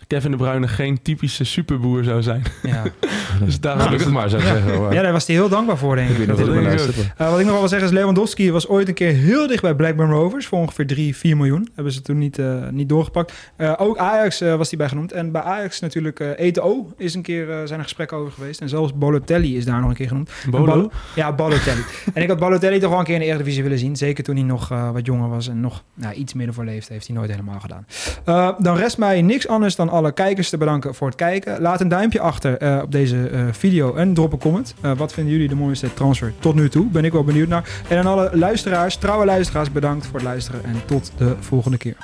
Kevin 0.07 0.31
de 0.31 0.37
Bruyne 0.37 0.69
geen 0.69 1.03
typische 1.03 1.45
superboer 1.45 2.05
zou 2.05 2.23
zijn. 2.23 2.43
Ja. 2.63 2.83
dus 3.45 3.61
daarom 3.61 3.83
Gelukkig 3.83 4.11
maar, 4.11 4.29
zou 4.29 4.43
ik 4.43 4.49
zeggen. 4.49 4.81
Maar 4.83 4.95
ja, 4.95 5.03
daar 5.03 5.13
was 5.13 5.27
hij 5.27 5.37
heel 5.37 5.49
dankbaar 5.49 5.79
voor, 5.79 5.97
denk 5.97 6.09
ik. 6.09 6.27
Dat 6.27 6.39
hij 6.39 6.47
denk 6.47 6.81
ik 6.81 6.95
Eh, 7.17 7.31
wat 7.31 7.39
ik 7.39 7.45
nog 7.45 7.53
wel 7.53 7.59
wil 7.59 7.69
zeggen 7.69 7.89
is, 7.89 7.95
Lewandowski 7.95 8.53
was 8.53 8.69
ooit 8.69 8.89
een 8.89 8.95
keer 8.95 9.13
heel 9.13 9.47
dicht 9.47 9.63
bij 9.63 9.75
Blackburn 9.75 10.11
Rovers 10.11 10.47
voor 10.47 10.59
ongeveer 10.59 10.87
3, 10.87 11.17
4 11.17 11.37
miljoen. 11.37 11.69
Hebben 11.75 11.93
ze 11.93 12.03
toen 12.03 12.19
niet, 12.19 12.39
eh, 12.39 12.69
niet 12.71 12.89
doorgepakt. 12.89 13.33
Eh, 13.57 13.73
ook 13.77 13.99
Ajax 13.99 14.41
eh, 14.41 14.57
was 14.57 14.69
die 14.69 14.79
bij 14.79 14.89
genoemd. 14.89 15.13
En 15.13 15.33
bij 15.33 15.43
Ajax 15.43 15.81
natuurlijk 15.81 16.21
eh 16.21 16.47
ETO 16.47 16.93
is 16.97 17.15
een 17.15 17.23
keer, 17.23 17.51
eh, 17.51 17.57
zijn 17.65 17.79
er 17.79 17.85
gesprekken 17.85 18.17
over 18.17 18.33
geweest. 18.33 18.61
En 18.61 18.69
zelfs 18.69 18.95
Bolotelli 18.95 19.57
is 19.57 19.65
daar 19.65 19.81
nog 19.81 19.89
een 19.89 19.95
keer 19.97 20.09
genoemd. 20.09 20.31
Bolo? 20.51 20.65
Bal- 20.65 20.91
ja, 21.15 21.33
Balotelli. 21.33 21.83
en 22.15 22.23
ik 22.23 22.29
had 22.29 22.39
Balotelli 22.39 22.79
toch 22.79 22.91
wel 22.91 22.99
een 22.99 23.05
keer 23.05 23.15
in 23.15 23.21
de 23.21 23.27
Eredivisie 23.27 23.63
willen 23.63 23.79
zien. 23.79 23.97
Zeker 23.97 24.25
toen 24.25 24.35
hij 24.37 24.45
nog 24.45 24.71
eh, 24.71 24.91
wat 24.91 25.07
jonger 25.07 25.29
was 25.29 25.49
en 25.49 25.61
nog 25.61 25.83
nou, 25.95 26.15
iets 26.15 26.35
midden 26.35 26.55
voor 26.55 26.65
leefde. 26.65 26.93
Heeft 26.93 27.07
hij 27.07 27.17
nooit 27.17 27.31
helemaal 27.31 27.61
gedaan. 27.61 27.87
Eh, 28.25 28.51
dan 28.59 28.77
rest 28.77 28.99
mij 28.99 29.23
niks 29.23 29.49
anders 29.49 29.77
dan 29.77 29.91
alle 29.95 30.13
kijkers 30.13 30.49
te 30.49 30.57
bedanken 30.57 30.95
voor 30.95 31.07
het 31.07 31.17
kijken. 31.17 31.61
Laat 31.61 31.81
een 31.81 31.89
duimpje 31.89 32.21
achter 32.21 32.59
eh, 32.59 32.83
op 32.83 32.93
deze 32.93 33.29
eh, 33.29 33.47
video 33.51 33.95
en 33.95 34.15
drop 34.15 34.33
een 34.33 34.39
comment. 34.39 34.75
Eh, 34.81 34.97
wat 34.97 35.13
vinden 35.13 35.33
jullie 35.33 35.49
de 35.49 35.55
mooiste 35.55 35.95
transfer 35.95 36.33
tot 36.39 36.55
nu 36.55 36.69
toe? 36.69 36.87
Ben 36.87 37.05
ik 37.05 37.13
wel 37.13 37.25
benieuwd 37.25 37.49
naar. 37.49 37.83
En 37.89 37.99
aan 37.99 38.07
alle 38.07 38.31
luisteraars, 38.33 38.97
trouwe 38.97 39.25
luisteraars, 39.25 39.73
bedankt 39.73 40.07
voor 40.07 40.15
het 40.15 40.25
luisteren. 40.25 40.65
En 40.65 40.77
tot 40.87 41.13
de 41.17 41.37
volgende 41.41 41.77
keer. 41.77 41.97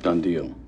Done 0.00 0.20
deal. 0.20 0.63